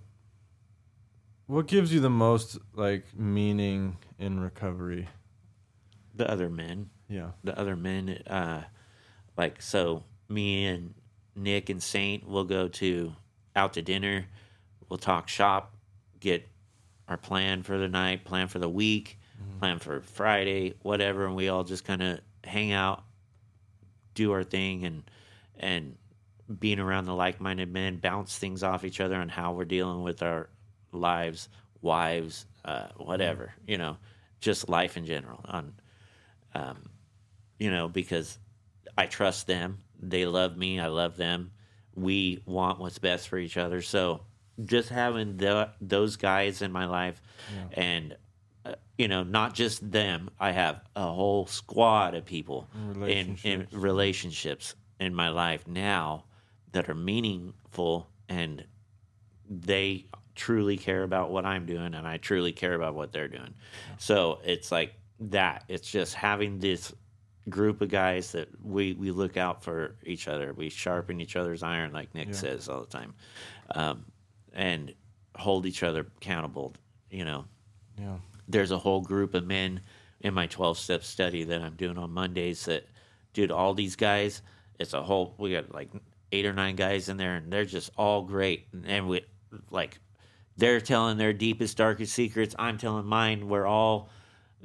[1.48, 5.08] what gives you the most like meaning in recovery?
[6.16, 7.32] the other men, Yeah.
[7.44, 8.66] the other men, uh,
[9.36, 10.94] like so, me and
[11.36, 13.14] Nick and Saint will go to
[13.56, 14.28] out to dinner.
[14.88, 15.74] We'll talk shop,
[16.20, 16.48] get
[17.08, 19.20] our plan for the night, plan for the week,
[19.60, 23.04] plan for Friday, whatever, and we all just kind of hang out,
[24.14, 25.04] do our thing, and
[25.58, 25.96] and
[26.60, 30.22] being around the like-minded men, bounce things off each other on how we're dealing with
[30.22, 30.50] our
[30.92, 31.48] lives,
[31.82, 33.98] wives, uh, whatever, you know,
[34.42, 35.40] just life in general.
[35.46, 35.74] On
[36.54, 36.90] um,
[37.58, 38.38] you know, because
[38.98, 39.80] I trust them.
[40.00, 40.80] They love me.
[40.80, 41.52] I love them.
[41.96, 43.82] We want what's best for each other.
[43.82, 44.22] So
[44.66, 47.22] just having the, those guys in my life
[47.74, 48.16] and,
[48.66, 52.98] uh, you know, not just them, I have a whole squad of people in, in
[53.00, 53.74] Relationships.
[53.74, 56.26] relationships in my life now
[56.72, 58.64] that are meaningful and
[59.50, 60.06] they
[60.36, 63.54] truly care about what I'm doing and I truly care about what they're doing.
[63.98, 65.64] So it's like that.
[65.68, 66.94] It's just having this
[67.50, 70.54] group of guys that we, we look out for each other.
[70.54, 72.34] We sharpen each other's iron, like Nick Yeah.
[72.34, 73.14] says all the time,
[73.76, 74.06] um,
[74.54, 74.94] and
[75.36, 76.74] hold each other accountable.
[77.10, 77.46] You know,
[78.00, 78.18] Yeah.
[78.48, 79.82] there's a whole group of men
[80.22, 82.88] in my 12 step study that I'm doing on Mondays that,
[83.34, 84.42] dude, all these guys,
[84.80, 85.90] it's a whole, we got like
[86.32, 88.68] eight or nine guys in there and they're just all great.
[88.86, 89.22] And we,
[89.70, 90.00] like,
[90.58, 92.56] they're telling their deepest, darkest secrets.
[92.58, 93.48] I'm telling mine.
[93.48, 94.10] We're all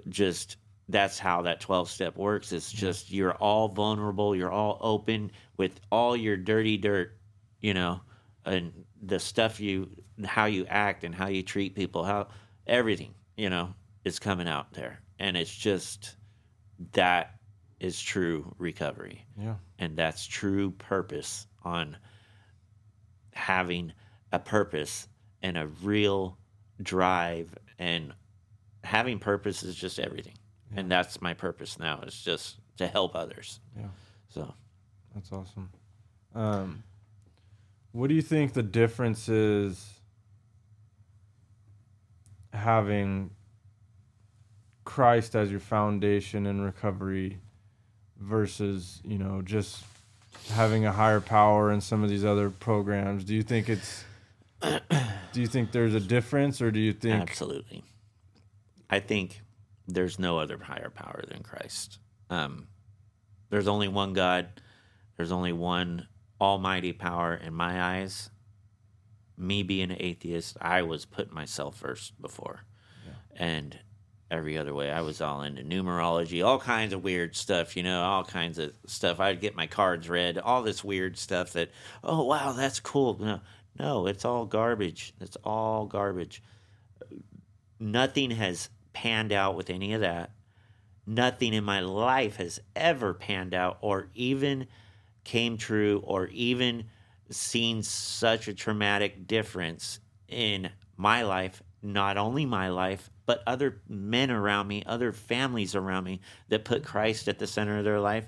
[0.09, 0.57] just,
[0.89, 2.53] that's how that 12 step works.
[2.53, 4.35] It's just, you're all vulnerable.
[4.37, 7.17] You're all open with all your dirty dirt,
[7.61, 8.01] you know,
[8.45, 9.91] and the stuff you,
[10.25, 12.29] how you act and how you treat people, how
[12.67, 13.75] everything, you know,
[14.05, 15.01] is coming out there.
[15.19, 16.17] And it's just,
[16.93, 17.35] that
[17.81, 19.55] is true recovery Yeah.
[19.79, 21.97] and that's true purpose on
[23.33, 23.93] having
[24.33, 25.09] a purpose
[25.43, 26.39] and a real
[26.83, 28.13] drive and
[28.83, 30.35] having purpose is just everything
[30.75, 33.87] and that's my purpose now is just to help others Yeah.
[34.29, 34.53] so
[35.15, 35.71] That's awesome.
[36.35, 36.83] Um,
[37.99, 39.99] what do you think the difference is
[42.53, 43.31] having
[44.85, 47.39] Christ as your foundation in recovery
[48.17, 49.83] versus, you know, just
[50.53, 53.25] having a higher power in some of these other programs?
[53.25, 54.05] Do you think it's
[54.63, 57.83] do you think there's a difference or do you think absolutely.
[58.89, 59.41] I think
[59.89, 61.99] there's no other higher power than christ.
[62.31, 62.69] Um,
[63.51, 64.47] there's only one god.
[65.17, 66.07] There's only one
[66.41, 68.31] almighty power in my eyes
[69.37, 72.61] me being an atheist i was putting myself first before.
[73.37, 73.79] And
[74.31, 78.03] every other way i was all into numerology all kinds of weird stuff you know
[78.03, 79.21] all kinds of stuff.
[79.21, 81.71] I'd get my cards read all this weird stuff that
[82.03, 83.17] oh wow that's cool.
[83.19, 83.41] No
[83.79, 85.15] no it's all garbage.
[85.21, 86.43] It's all garbage.
[87.81, 90.33] Nothing has panned out with any of that.
[91.07, 94.67] Nothing in my life has ever panned out or even
[95.29, 96.85] came true or even
[97.29, 104.31] seen such a traumatic difference in my life, not only my life, but other men
[104.31, 108.27] around me, other families around me that put Christ at the center of their life.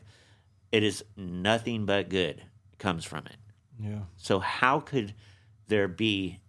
[0.72, 2.43] It is nothing but good
[2.77, 3.36] comes from it.
[3.82, 4.01] yeah.
[4.18, 5.14] So how could
[5.68, 6.40] there be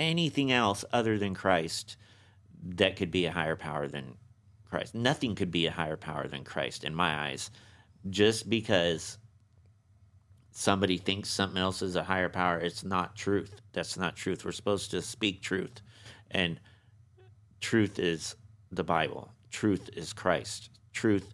[0.00, 1.96] anything else other than Christ
[2.60, 4.16] that could be a higher power than
[4.68, 4.96] Christ?
[4.96, 7.52] Nothing could be a higher power than Christ in my eyes.
[8.10, 9.18] Just because
[10.56, 13.60] somebody thinks something else is a higher power, it's not truth.
[13.72, 14.44] That's not truth.
[14.44, 15.82] We're supposed to speak truth.
[16.30, 16.58] And
[17.60, 18.36] truth is
[18.72, 19.32] the Bible.
[19.50, 20.70] Truth is Christ.
[20.92, 21.32] Truth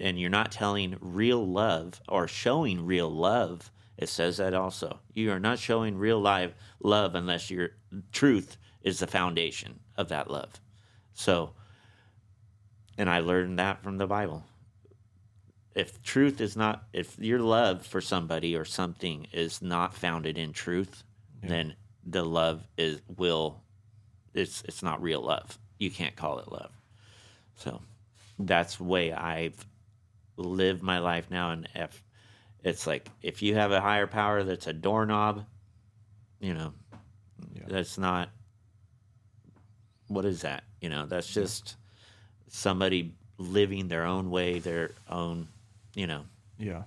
[0.00, 3.70] and you're not telling real love or showing real love.
[3.98, 5.00] It says that also.
[5.12, 7.70] You are not showing real live love unless your
[8.10, 10.60] truth is the foundation of that love.
[11.14, 11.52] So,
[12.96, 14.44] and I learned that from the Bible.
[15.74, 20.52] If truth is not if your love for somebody or something is not founded in
[20.52, 21.02] truth,
[21.42, 21.74] then
[22.06, 23.62] the love is will
[24.34, 25.58] it's it's not real love.
[25.78, 26.70] You can't call it love.
[27.56, 27.80] So
[28.38, 29.66] that's the way I've
[30.36, 32.02] lived my life now and if
[32.64, 35.44] it's like if you have a higher power that's a doorknob,
[36.40, 36.72] you know,
[37.54, 37.64] Yeah.
[37.68, 38.28] that's not
[40.08, 40.64] what is that?
[40.80, 41.76] You know, that's just
[42.48, 45.48] somebody living their own way, their own,
[45.94, 46.24] you know.
[46.58, 46.82] Yeah.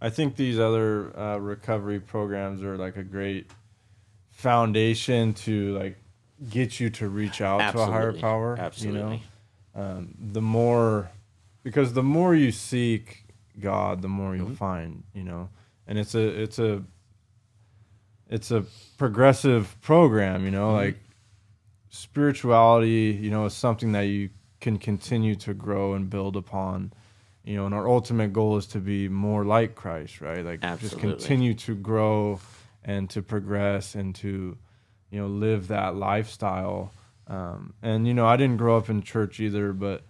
[0.00, 3.50] I think these other uh, recovery programs are like a great
[4.32, 5.96] foundation to like
[6.50, 8.56] get you to reach out to a higher power.
[8.58, 9.00] Absolutely.
[9.00, 9.20] You
[9.76, 11.10] know, um, the more
[11.62, 13.24] because the more you seek
[13.58, 14.46] God, the more Mm-hmm.
[14.46, 15.04] you'll find.
[15.14, 15.48] You know,
[15.86, 16.82] and it's a it's a
[18.28, 18.64] it's a
[18.98, 20.44] progressive program.
[20.44, 20.76] You know, Mm-hmm.
[20.86, 20.96] like
[21.88, 23.18] spirituality.
[23.20, 24.30] You know, is something that you
[24.60, 26.92] can continue to grow and build upon
[27.44, 30.44] you know and our ultimate goal is to be more like christ right?
[30.44, 32.40] Like just continue to grow
[32.84, 34.56] and to progress and to
[35.10, 36.92] you know live that lifestyle.
[37.26, 40.02] Um, and you know i didn't grow up in church either but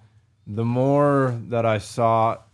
[0.48, 2.44] the more that i sought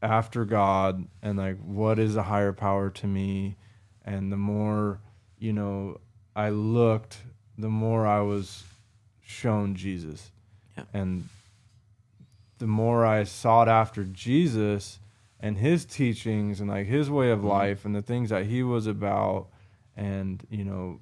[0.00, 3.56] after god and like what is a higher power to me
[4.02, 5.00] and the more
[5.38, 6.00] you know
[6.34, 7.18] i looked
[7.58, 8.64] the more i was
[9.22, 10.30] shown jesus.
[10.78, 10.84] Yeah.
[10.94, 11.28] and
[12.60, 15.00] the more I sought after Jesus
[15.40, 18.86] and his teachings and like his way of life and the things that he was
[18.86, 19.48] about
[19.96, 21.00] and you know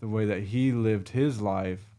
[0.00, 1.90] the way that he lived his life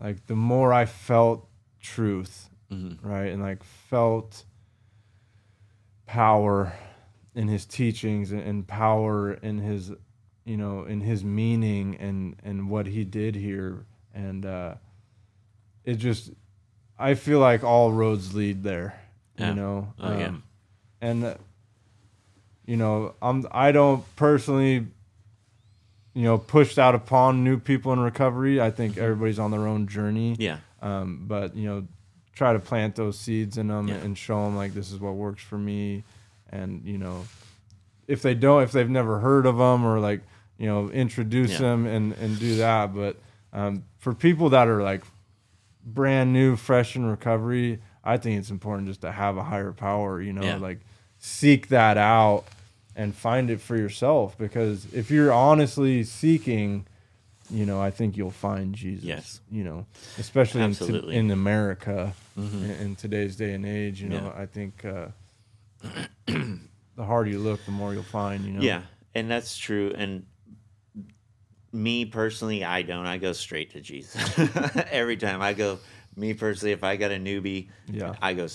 [0.00, 1.48] like the more I felt
[1.80, 2.98] truth Mhm.
[3.02, 4.44] right and like felt
[6.06, 6.72] power
[7.34, 9.92] in his teachings and, and power in his
[10.44, 14.74] you know in his meaning and and what he did here and uh
[15.84, 16.30] it just
[16.98, 18.98] i feel like all roads lead there
[19.38, 19.48] Yeah.
[19.50, 20.32] you know Um, Oh, yeah.
[21.00, 21.34] and uh,
[22.66, 24.86] you know i'm i don't personally
[26.14, 29.86] you know pushed out upon new people in recovery i think everybody's on their own
[29.86, 30.58] journey Yeah.
[30.82, 31.86] um, but you know
[32.34, 33.96] try to plant those seeds in them Yeah.
[33.96, 36.04] and show them like this is what works for me
[36.50, 37.24] and you know
[38.06, 40.20] if they don't if they've never heard of them or like
[40.56, 41.58] you know introduce Yeah.
[41.58, 43.16] them and and do that but
[43.52, 45.02] um, for people that are like
[45.94, 50.20] brand new fresh in recovery i think it's important just to have a higher power
[50.20, 50.56] you know Yeah.
[50.56, 50.80] like
[51.18, 52.44] seek that out
[52.96, 56.86] and find it for yourself because if you're honestly seeking
[57.50, 59.40] you know i think you'll find jesus Yes.
[59.50, 59.86] you know
[60.18, 61.16] especially in, Absolutely.
[61.16, 62.62] in america Mhm.
[62.64, 64.42] in, in today's day and age you know Yeah.
[64.42, 65.06] i think uh,
[66.26, 68.82] the harder you look the more you'll find you know Yeah,
[69.14, 69.92] and that's true.
[69.96, 70.26] And
[71.72, 73.06] me personally, I don't.
[73.06, 74.38] I go straight to Jesus
[74.90, 75.42] every time.
[75.42, 75.78] I go.
[76.16, 78.14] Me personally, if I got a newbie, Yeah.
[78.20, 78.48] I go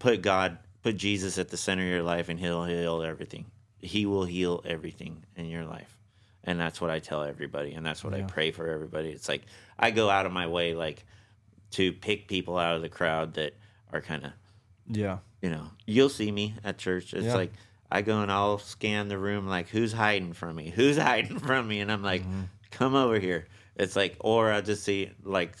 [0.00, 3.44] put God, put Jesus at the center of your life, and He'll heal everything.
[3.78, 5.96] He will heal everything in your life,
[6.42, 9.10] and that's what I tell everybody, and that's what I pray for everybody.
[9.10, 9.42] It's like
[9.78, 11.04] I go out of my way, like
[11.72, 13.54] to pick people out of the crowd that
[13.92, 14.32] are kind of
[14.88, 17.12] yeah you know, you'll see me at church.
[17.12, 17.34] It's Yeah.
[17.34, 17.52] like
[17.94, 20.70] I go and I'll scan the room like who's hiding from me?
[20.70, 21.80] Who's hiding from me?
[21.80, 22.42] And I'm like, Mm-hmm.
[22.70, 23.46] come over here.
[23.76, 25.56] It's like or I'll just see like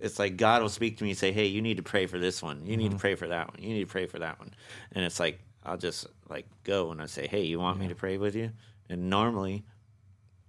[0.00, 2.18] it's like God will speak to me and say, Hey, you need to pray for
[2.18, 2.66] this one.
[2.66, 2.96] You need Mm-hmm.
[2.96, 3.62] to pray for that one.
[3.62, 4.52] You need to pray for that one.
[4.92, 7.94] And it's like I'll just like go and I say, Hey, you want me to
[7.94, 8.50] pray with you?
[8.88, 9.64] And normally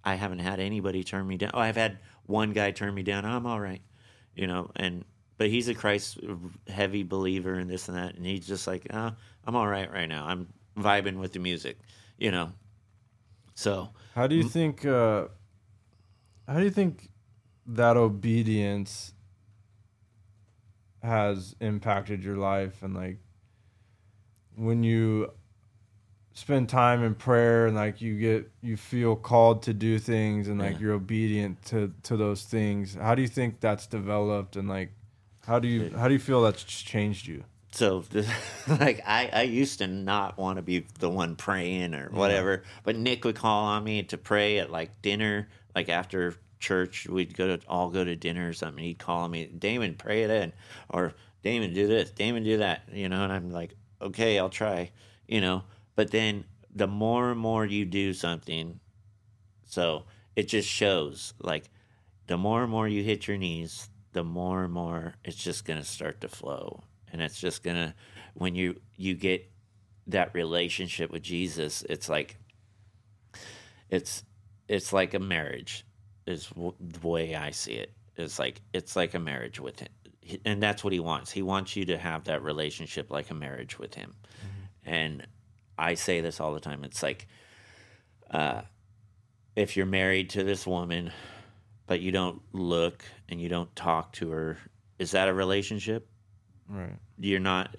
[0.03, 1.51] I haven't had anybody turn me down.
[1.53, 3.23] Oh, I've had one guy turn me down.
[3.25, 3.81] I'm all right,
[4.35, 4.69] you know.
[4.75, 5.05] And
[5.37, 6.19] but he's a Christ
[6.67, 9.11] heavy believer and this and that, and he's just like, oh,
[9.45, 10.25] I'm all right right now.
[10.25, 10.47] I'm
[10.77, 11.77] vibing with the music,
[12.17, 12.51] you know.
[13.55, 14.85] So How do you think?
[14.85, 15.27] Uh,
[16.47, 17.09] how do you think
[17.65, 19.13] that obedience
[21.01, 23.17] has impacted your life and like
[24.55, 25.29] when you
[26.33, 30.59] spend time in prayer and like you get you feel called to do things and
[30.59, 30.79] like Yeah.
[30.79, 34.91] you're obedient to to those things how do you think that's developed and like
[35.45, 37.43] how do you how do you feel that's changed you
[37.73, 38.03] so
[38.67, 42.95] like I, I used to not want to be the one praying or whatever but
[42.95, 47.55] nick would call on me to pray at like dinner like after church we'd go
[47.55, 50.53] to all go to dinner or something he'd call on me damon pray it in
[50.89, 54.89] or damon do this damon do that you know and i'm like okay i'll try
[55.27, 55.63] you know
[55.95, 56.45] but then
[56.75, 58.79] the more and more you do something
[59.65, 60.03] so
[60.35, 61.69] it just shows like
[62.27, 65.79] the more and more you hit your knees, the more and more it's just going
[65.79, 66.83] to start to flow.
[67.13, 67.93] And it's just to
[68.33, 69.49] when you you get
[70.07, 72.37] that relationship with Jesus, it's like
[73.89, 74.23] it's
[74.67, 75.85] it's like a marriage
[76.25, 77.93] is w- the way I see it.
[78.17, 79.89] It's like it's like a marriage with him.
[80.45, 81.31] And that's what he wants.
[81.31, 84.15] He wants you to have that relationship like a marriage with him.
[84.85, 85.27] And
[85.77, 86.83] I say this all the time.
[86.83, 87.27] It's like,
[88.31, 88.61] uh,
[89.55, 91.11] if you're married to this woman,
[91.87, 94.57] but you don't look and you don't talk to her,
[94.97, 96.07] is that a relationship?
[96.73, 96.97] Right.
[97.19, 97.75] You're not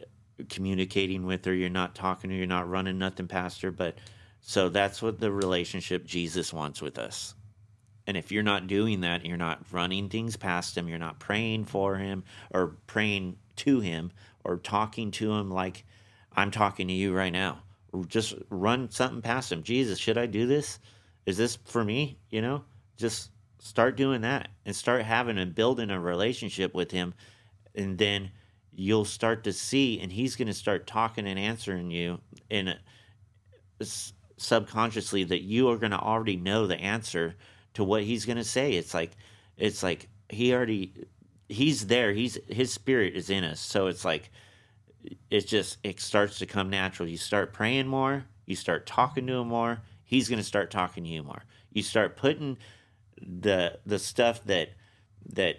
[0.48, 1.54] communicating with her.
[1.54, 2.38] You're not talking to her.
[2.38, 3.70] You're not running nothing past her.
[3.70, 3.96] But
[4.40, 7.34] so that's what the relationship Jesus wants with us.
[8.06, 11.64] And if you're not doing that, you're not running things past him, you're not praying
[11.64, 14.12] for him or praying to him
[14.44, 15.84] or talking to him like
[16.36, 17.62] I'm talking to you right now.
[18.08, 19.62] Just run something past him.
[19.62, 20.78] Jesus, should I do this?
[21.26, 22.18] Is this for me?
[22.28, 22.64] You know,
[22.96, 23.30] just
[23.60, 27.14] start doing that and start having and building a relationship with him.
[27.74, 28.30] And then
[28.76, 32.20] you'll start to see, and he's going to start talking and answering you
[32.50, 32.74] in
[34.36, 37.34] subconsciously that you are going to already know the answer
[37.74, 38.72] to what he's going to say.
[38.72, 39.12] It's like
[39.56, 40.92] it's like he already
[41.48, 42.12] he's there.
[42.12, 43.60] He's his spirit is in us.
[43.60, 44.30] So it's like
[45.30, 47.08] it just it starts to come natural.
[47.08, 51.04] You start praying more, you start talking to him more, he's going to start talking
[51.04, 51.44] to you more.
[51.70, 52.58] You start putting
[53.20, 54.70] the the stuff that
[55.32, 55.56] that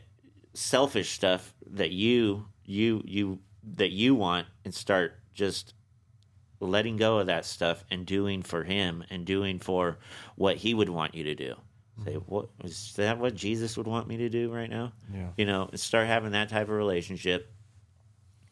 [0.53, 3.39] selfish stuff that you you you
[3.75, 5.73] that you want and start just
[6.59, 9.97] letting go of that stuff and doing for him and doing for
[10.35, 11.55] what he would want you to do.
[12.03, 12.31] Say, mm-hmm.
[12.33, 14.93] what is that what Jesus would want me to do right now?
[15.13, 15.29] Yeah.
[15.37, 17.51] You know, start having that type of relationship.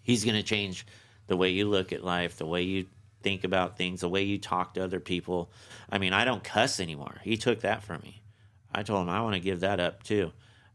[0.01, 0.85] He's going to change
[1.27, 2.85] the way you look at life, the way you
[3.21, 5.51] think about things, the way you talk to other people.
[5.89, 7.19] I mean, I don't cuss anymore.
[7.23, 8.21] He took that from me.
[8.73, 10.31] I told him I want to give that up too.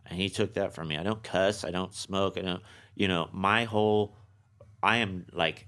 [0.06, 0.96] And he took that from me.
[0.96, 2.62] I don't cuss, I don't smoke, I don't,
[2.98, 4.14] you know, my whole
[4.82, 5.66] I am like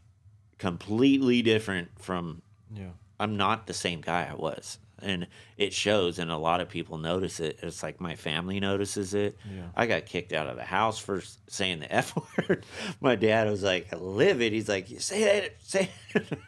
[0.58, 2.42] completely different from
[2.74, 2.90] Yeah.
[3.18, 4.78] I'm not the same guy I was.
[5.02, 5.26] And
[5.56, 7.58] it shows, and a lot of people notice it.
[7.62, 9.38] It's like my family notices it.
[9.50, 9.62] Yeah.
[9.74, 12.66] I got kicked out of the house for saying the F word.
[13.00, 14.52] my dad was like livid.
[14.52, 16.38] He's like, You say that, say it.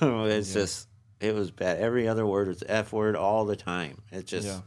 [0.00, 0.88] It's just,
[1.20, 1.78] it was bad.
[1.78, 3.98] Every other word was F word all the time.
[4.10, 4.60] It just, Yeah.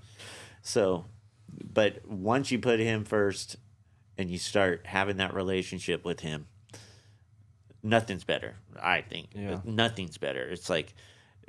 [0.62, 1.06] so,
[1.74, 3.58] but once you put him first
[4.18, 6.48] and you start having that relationship with him,
[7.84, 8.56] nothing's better.
[8.82, 9.62] I think Yeah.
[9.64, 10.48] nothing's better.
[10.48, 10.94] It's like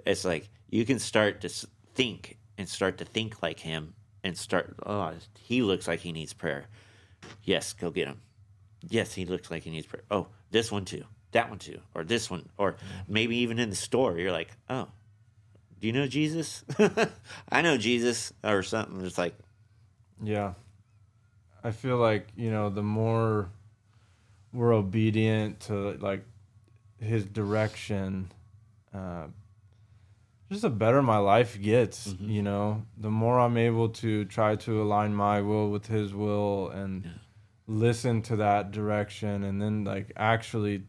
[0.04, 1.48] it's like you can start to
[1.94, 4.76] think and start to think like him and start.
[4.84, 6.66] Oh, he looks like he needs prayer.
[7.42, 8.20] Yes, go get him.
[8.88, 10.04] Yes, he looks like he needs prayer.
[10.10, 11.04] Oh, this one too.
[11.32, 11.80] That one too.
[11.94, 12.48] Or this one.
[12.56, 13.12] Or mm-hmm.
[13.12, 14.88] maybe even in the store, you're like, oh,
[15.80, 16.64] do you know Jesus?
[17.48, 19.04] I know Jesus or something.
[19.04, 19.34] It's like,
[20.22, 20.54] Yeah.
[21.66, 23.50] I feel like, you know, the more
[24.52, 26.24] we're obedient to like
[27.00, 28.30] his direction,
[28.94, 29.26] uh,
[30.48, 32.30] just the better my life gets, Mm-hmm.
[32.30, 32.82] you know.
[32.96, 37.10] The more I'm able to try to align my will with his will and
[37.66, 40.84] listen to that direction and then like actually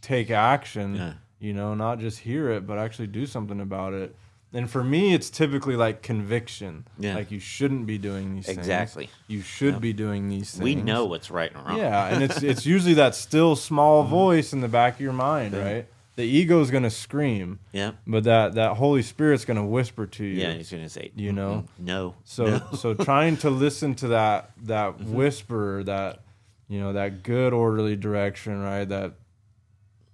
[0.00, 1.12] take action, Yeah.
[1.38, 4.16] you know, not just hear it, but actually do something about it.
[4.54, 6.86] And for me, it's typically like conviction.
[6.98, 7.14] Yeah.
[7.14, 8.58] Like you shouldn't be doing these things.
[8.58, 9.08] Exactly.
[9.26, 10.62] You should be doing these things.
[10.62, 11.78] we know what's right and wrong.
[11.78, 15.54] Yeah, and it's it's usually that still small voice in the back of your mind,
[15.54, 15.64] Yeah.
[15.72, 15.86] right?
[16.16, 17.92] The ego is gonna scream, Yeah.
[18.06, 20.42] but that that Holy Spirit's gonna whisper to you.
[20.42, 20.52] Yeah.
[20.52, 21.64] He's going to say, You know?
[21.80, 22.14] "Mm-mm, no.
[22.24, 25.14] So no." so trying to listen to that that Mm-hmm.
[25.14, 26.20] whisper, that
[26.68, 28.84] you know, that good orderly direction, right?
[28.88, 29.12] That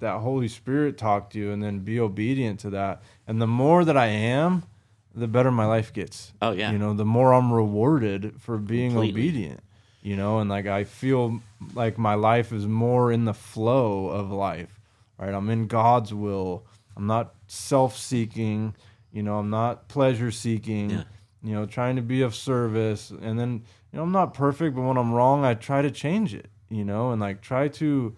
[0.01, 3.03] that Holy Spirit talk to you and then be obedient to that.
[3.27, 4.63] And the more that I am,
[5.15, 6.33] the better my life gets.
[6.41, 6.71] Oh, yeah.
[6.71, 9.21] You know, the more I'm rewarded for being Completely.
[9.23, 9.61] obedient.
[10.03, 11.41] You know, and like I feel
[11.75, 14.79] like my life is more in the flow of life.
[15.19, 15.35] Right?
[15.35, 16.65] I'm in God's will.
[16.97, 18.75] I'm not self-seeking,
[19.13, 21.05] you know, I'm not pleasure seeking Yeah.
[21.43, 23.11] you know, trying to be of service.
[23.11, 23.63] And then,
[23.93, 26.85] you know, I'm not perfect, but when I'm wrong, I try to change it, you
[26.85, 28.15] know, and like try to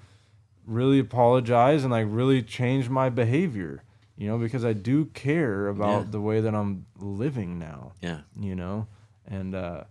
[0.70, 3.82] really apologize and like really change my behavior,
[4.16, 6.10] you know, because I do care about Yeah.
[6.12, 8.20] the way that I'm living now, yeah.
[8.38, 8.86] you know,
[9.26, 9.84] and, uh,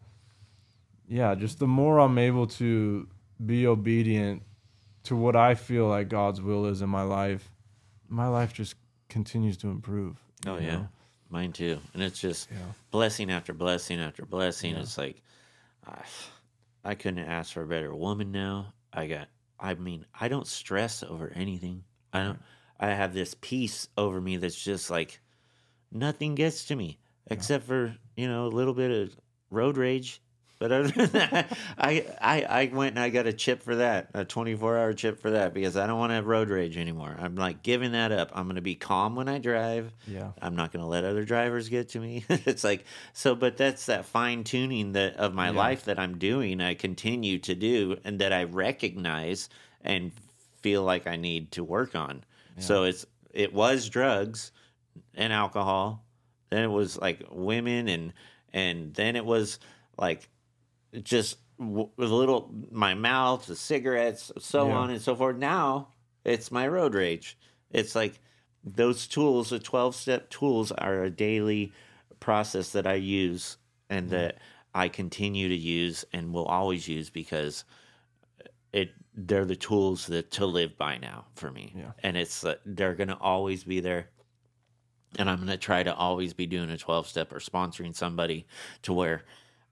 [1.07, 3.07] yeah, just the more I'm able to
[3.45, 4.43] be obedient
[5.03, 7.51] to what I feel like God's will is in my life,
[8.07, 8.75] my life just
[9.09, 10.17] continues to improve.
[10.47, 10.87] Oh yeah, know?
[11.29, 11.79] mine too.
[11.93, 12.57] And it's just Yeah.
[12.91, 14.75] blessing after blessing after blessing.
[14.75, 14.81] Yeah.
[14.81, 15.21] It's like
[15.85, 16.03] I,
[16.83, 18.73] I couldn't ask for a better woman now.
[18.93, 19.27] I got.
[19.59, 21.83] I mean, I don't stress over anything.
[22.13, 22.39] I don't.
[22.79, 25.19] I have this peace over me that's just like
[25.91, 29.19] nothing gets to me except for you know a little bit of
[29.49, 30.21] road rage.
[30.59, 34.09] But other than that, I, I I went and I got a chip for that,
[34.13, 37.15] a 24 hour chip for that, because I don't want to have road rage anymore.
[37.17, 38.31] I'm like giving that up.
[38.33, 39.93] I'm going to be calm when I drive.
[40.05, 40.31] Yeah.
[40.41, 42.25] I'm not going to let other drivers get to me.
[42.29, 42.83] it's like
[43.13, 46.59] so, but that's that fine tuning that of my life that I'm doing.
[46.59, 49.47] I continue to do, and that I recognize
[49.81, 50.11] and
[50.61, 52.23] feel like I need to work on.
[52.57, 54.51] So it's it was drugs
[55.15, 56.03] and alcohol.
[56.49, 58.11] Then it was like women and
[58.53, 59.59] and then it was
[59.97, 60.27] like
[61.03, 64.75] just with a little my mouth, the cigarettes, so Yeah.
[64.77, 65.37] on and so forth.
[65.37, 65.89] Now
[66.23, 67.37] it's my road rage.
[67.71, 68.19] It's like
[68.63, 71.73] those tools, the twelve step tools, are a daily
[72.19, 73.57] process that I use
[73.89, 74.37] and that
[74.73, 77.63] I continue to use and will always use because
[78.71, 81.73] it they're the tools that to live by now for me.
[81.75, 81.91] Yeah.
[82.03, 84.09] And it's uh, they're going to always be there.
[85.17, 88.45] And I'm going to try to always be doing a 12 step or sponsoring somebody
[88.83, 89.23] to where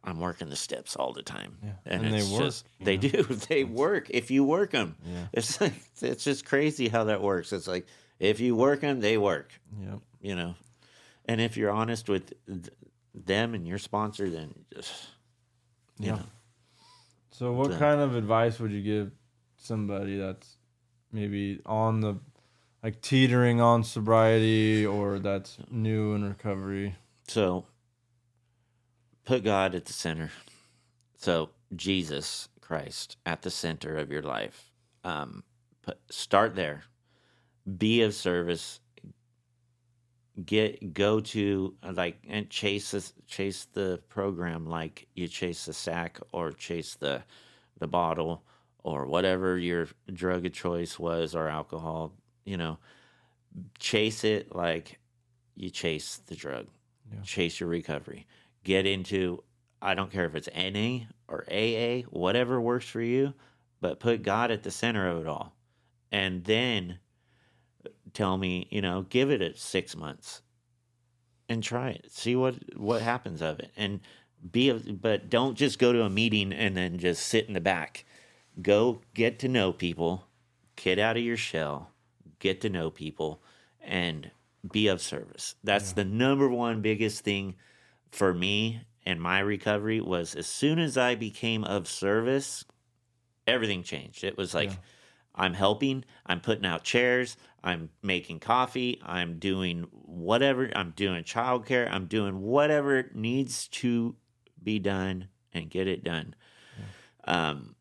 [0.08, 1.58] I'm working the steps all the time.
[1.64, 1.72] Yeah.
[1.86, 3.24] And, And they work, just they do.
[3.50, 4.96] They work if you work them.
[5.06, 5.28] Yeah.
[5.34, 7.52] It's like it's just crazy how that works.
[7.54, 7.86] It's like
[8.20, 10.00] if you work them, they work, Yep.
[10.22, 10.56] you know.
[11.26, 12.34] And if you're honest with
[13.14, 14.94] them and your sponsor then just
[16.00, 16.16] you Yeah.
[16.16, 16.26] know.
[17.32, 19.12] So, what kind of advice would you give
[19.58, 20.56] somebody that's
[21.12, 22.16] maybe on the
[22.82, 26.96] like teetering on sobriety or that's new in recovery?
[27.28, 27.66] So
[29.28, 30.32] put God at the center.
[31.18, 34.72] So Jesus Christ at the center of your life.
[35.04, 35.44] Um,
[35.82, 36.84] put, start there.
[37.78, 38.80] Be of service.
[40.46, 46.20] Get go to like and chase this, chase the program like you chase the sack
[46.32, 47.24] or chase the
[47.80, 48.44] the bottle
[48.84, 52.14] or whatever your drug of choice was or alcohol.
[52.46, 52.78] You know,
[53.80, 55.00] chase it like
[55.56, 56.68] you chase the drug
[57.12, 57.22] Yeah.
[57.24, 58.28] chase your recovery.
[58.68, 59.46] Get into,
[59.82, 63.34] I don't care if it's NA or AA, whatever works for you,
[63.80, 65.56] but put God at the center of it all.
[66.12, 67.00] And then
[68.12, 70.42] tell me, you know, give it a six months
[71.48, 72.12] and try it.
[72.12, 73.72] See what what happens of it.
[73.78, 74.02] And
[74.52, 78.04] be, but don't just go to a meeting and then just sit in the back.
[78.62, 80.26] Go get to know people,
[80.76, 81.92] get out of your shell,
[82.40, 83.42] get to know people,
[83.80, 84.30] and
[84.70, 85.56] be of service.
[85.64, 87.56] That's the number one biggest thing
[88.12, 92.66] for me and my recovery was as soon as I became of service,
[93.46, 94.24] everything changed.
[94.24, 94.76] It was like Yeah.
[95.36, 101.88] I'm helping, I'm putting out chairs, I'm making coffee, I'm doing whatever, I'm doing childcare,
[101.92, 104.16] I'm doing whatever needs to
[104.64, 106.34] be done and get it done.
[107.26, 107.76] Um,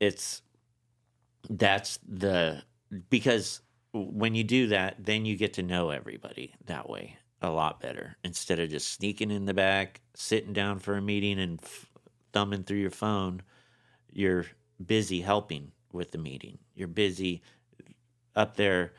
[0.00, 0.42] it's
[1.50, 2.62] that's the
[3.10, 3.60] because
[3.92, 8.16] when you do that, then you get to know everybody that way a lot better
[8.24, 11.88] instead of just sneaking in the back, sitting down for a meeting and f-
[12.32, 13.42] thumbing through your phone.
[14.12, 14.46] You're
[14.84, 16.58] busy helping with the meeting.
[16.74, 17.42] You're busy
[18.34, 18.92] up there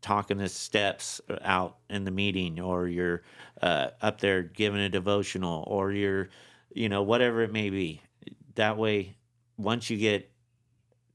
[0.00, 3.22] talking the steps out in the meeting, or you're
[3.62, 6.28] uh, up there giving a devotional, or you're,
[6.72, 8.00] you know, whatever it may be.
[8.54, 9.16] That way,
[9.56, 10.30] once you get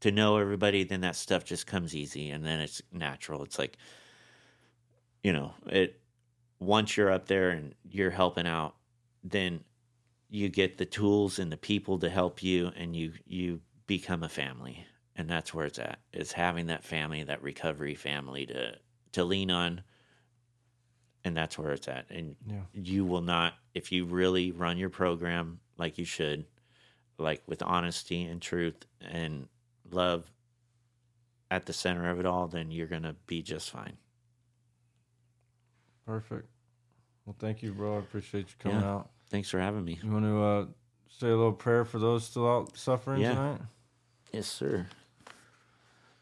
[0.01, 3.43] to know everybody, then that stuff just comes easy and then it's natural.
[3.43, 3.77] It's like,
[5.25, 5.99] you know, it
[6.59, 8.75] once you're up there and you're helping out,
[9.23, 9.63] then
[10.29, 14.29] you get the tools and the people to help you and you you become a
[14.29, 14.85] family.
[15.15, 15.97] And that's where it's at.
[16.13, 18.75] Is having that family, that recovery family to
[19.13, 19.81] to lean on.
[21.23, 22.05] And that's where it's at.
[22.11, 22.65] And Yeah.
[22.75, 26.45] you will not if you really run your program like you should,
[27.17, 29.47] like with honesty and truth and
[29.89, 30.31] love
[31.49, 33.97] at the center of it all, then you're gonna be just fine.
[36.05, 36.47] Perfect.
[37.25, 37.95] Well, thank you, bro.
[37.95, 38.93] I appreciate you coming Yeah.
[38.95, 39.09] out.
[39.29, 39.99] Thanks for having me.
[40.03, 40.65] You want to uh,
[41.09, 43.35] say a little prayer for those still out suffering Yeah.
[43.35, 43.61] tonight?
[44.31, 44.87] Yes, sir.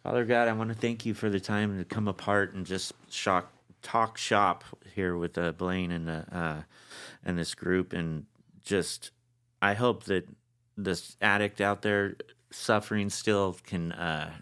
[0.04, 2.94] Father God, I want to thank you for the time to come apart and just
[3.10, 3.52] shock,
[3.82, 4.64] talk shop
[4.96, 6.62] here with uh, Blaine and uh, uh,
[7.26, 8.26] and this group, and
[8.64, 9.12] just
[9.62, 10.28] I hope that
[10.78, 12.16] this addict out there
[12.52, 14.34] suffering still can uh,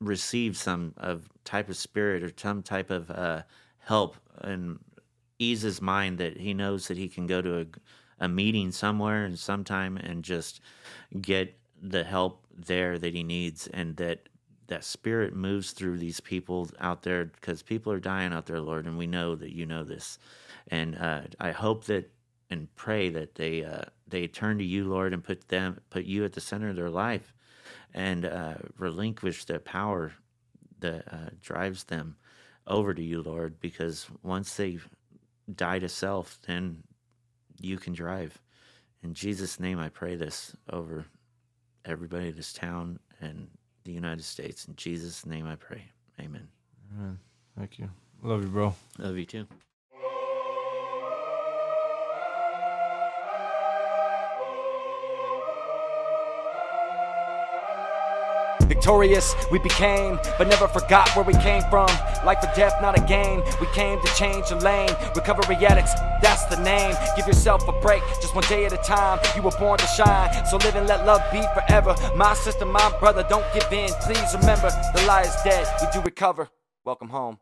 [0.00, 3.42] receive some of type of spirit or some type of uh,
[3.90, 4.78] help and
[5.40, 7.66] ease his mind that he knows that he can go to a,
[8.20, 10.60] a meeting somewhere and sometime and just
[11.20, 14.28] get the help there that he needs and that
[14.68, 18.86] that spirit moves through these people out there because people are dying out there lord
[18.86, 20.18] and we know that you know this.
[20.68, 22.08] And uh, i hope that
[22.48, 26.24] and pray that they uh, they turn to you lord and put them put you
[26.24, 27.34] at the center of their life
[27.92, 30.12] and uh, relinquish the power
[30.78, 32.14] that uh, drives them
[32.70, 34.78] over to you lord because once they
[35.54, 36.82] die to self then
[37.60, 38.38] you can drive
[39.02, 41.06] In Jesus' name, I pray this over
[41.84, 43.48] everybody, in this town, and
[43.84, 44.66] the United States.
[44.66, 45.84] In Jesus' name, I pray.
[46.20, 46.48] Amen.
[46.94, 47.18] Amen.
[47.58, 47.88] Thank you.
[48.22, 48.74] Love you, bro.
[48.98, 49.46] Love you too.
[58.80, 61.86] Victorious we became, but never forgot where we came from.
[62.24, 63.42] Life or death, not a game.
[63.60, 64.88] We came to change the lane.
[65.14, 65.92] Recovery addicts,
[66.22, 66.96] that's the name.
[67.14, 69.18] Give yourself a break, just one day at a time.
[69.36, 71.94] You were born to shine, so live and let love be forever.
[72.16, 73.90] My sister, my brother, don't give in.
[74.00, 75.68] Please remember, the lie is dead.
[75.82, 76.48] We do recover.
[76.82, 77.38] Welcome home.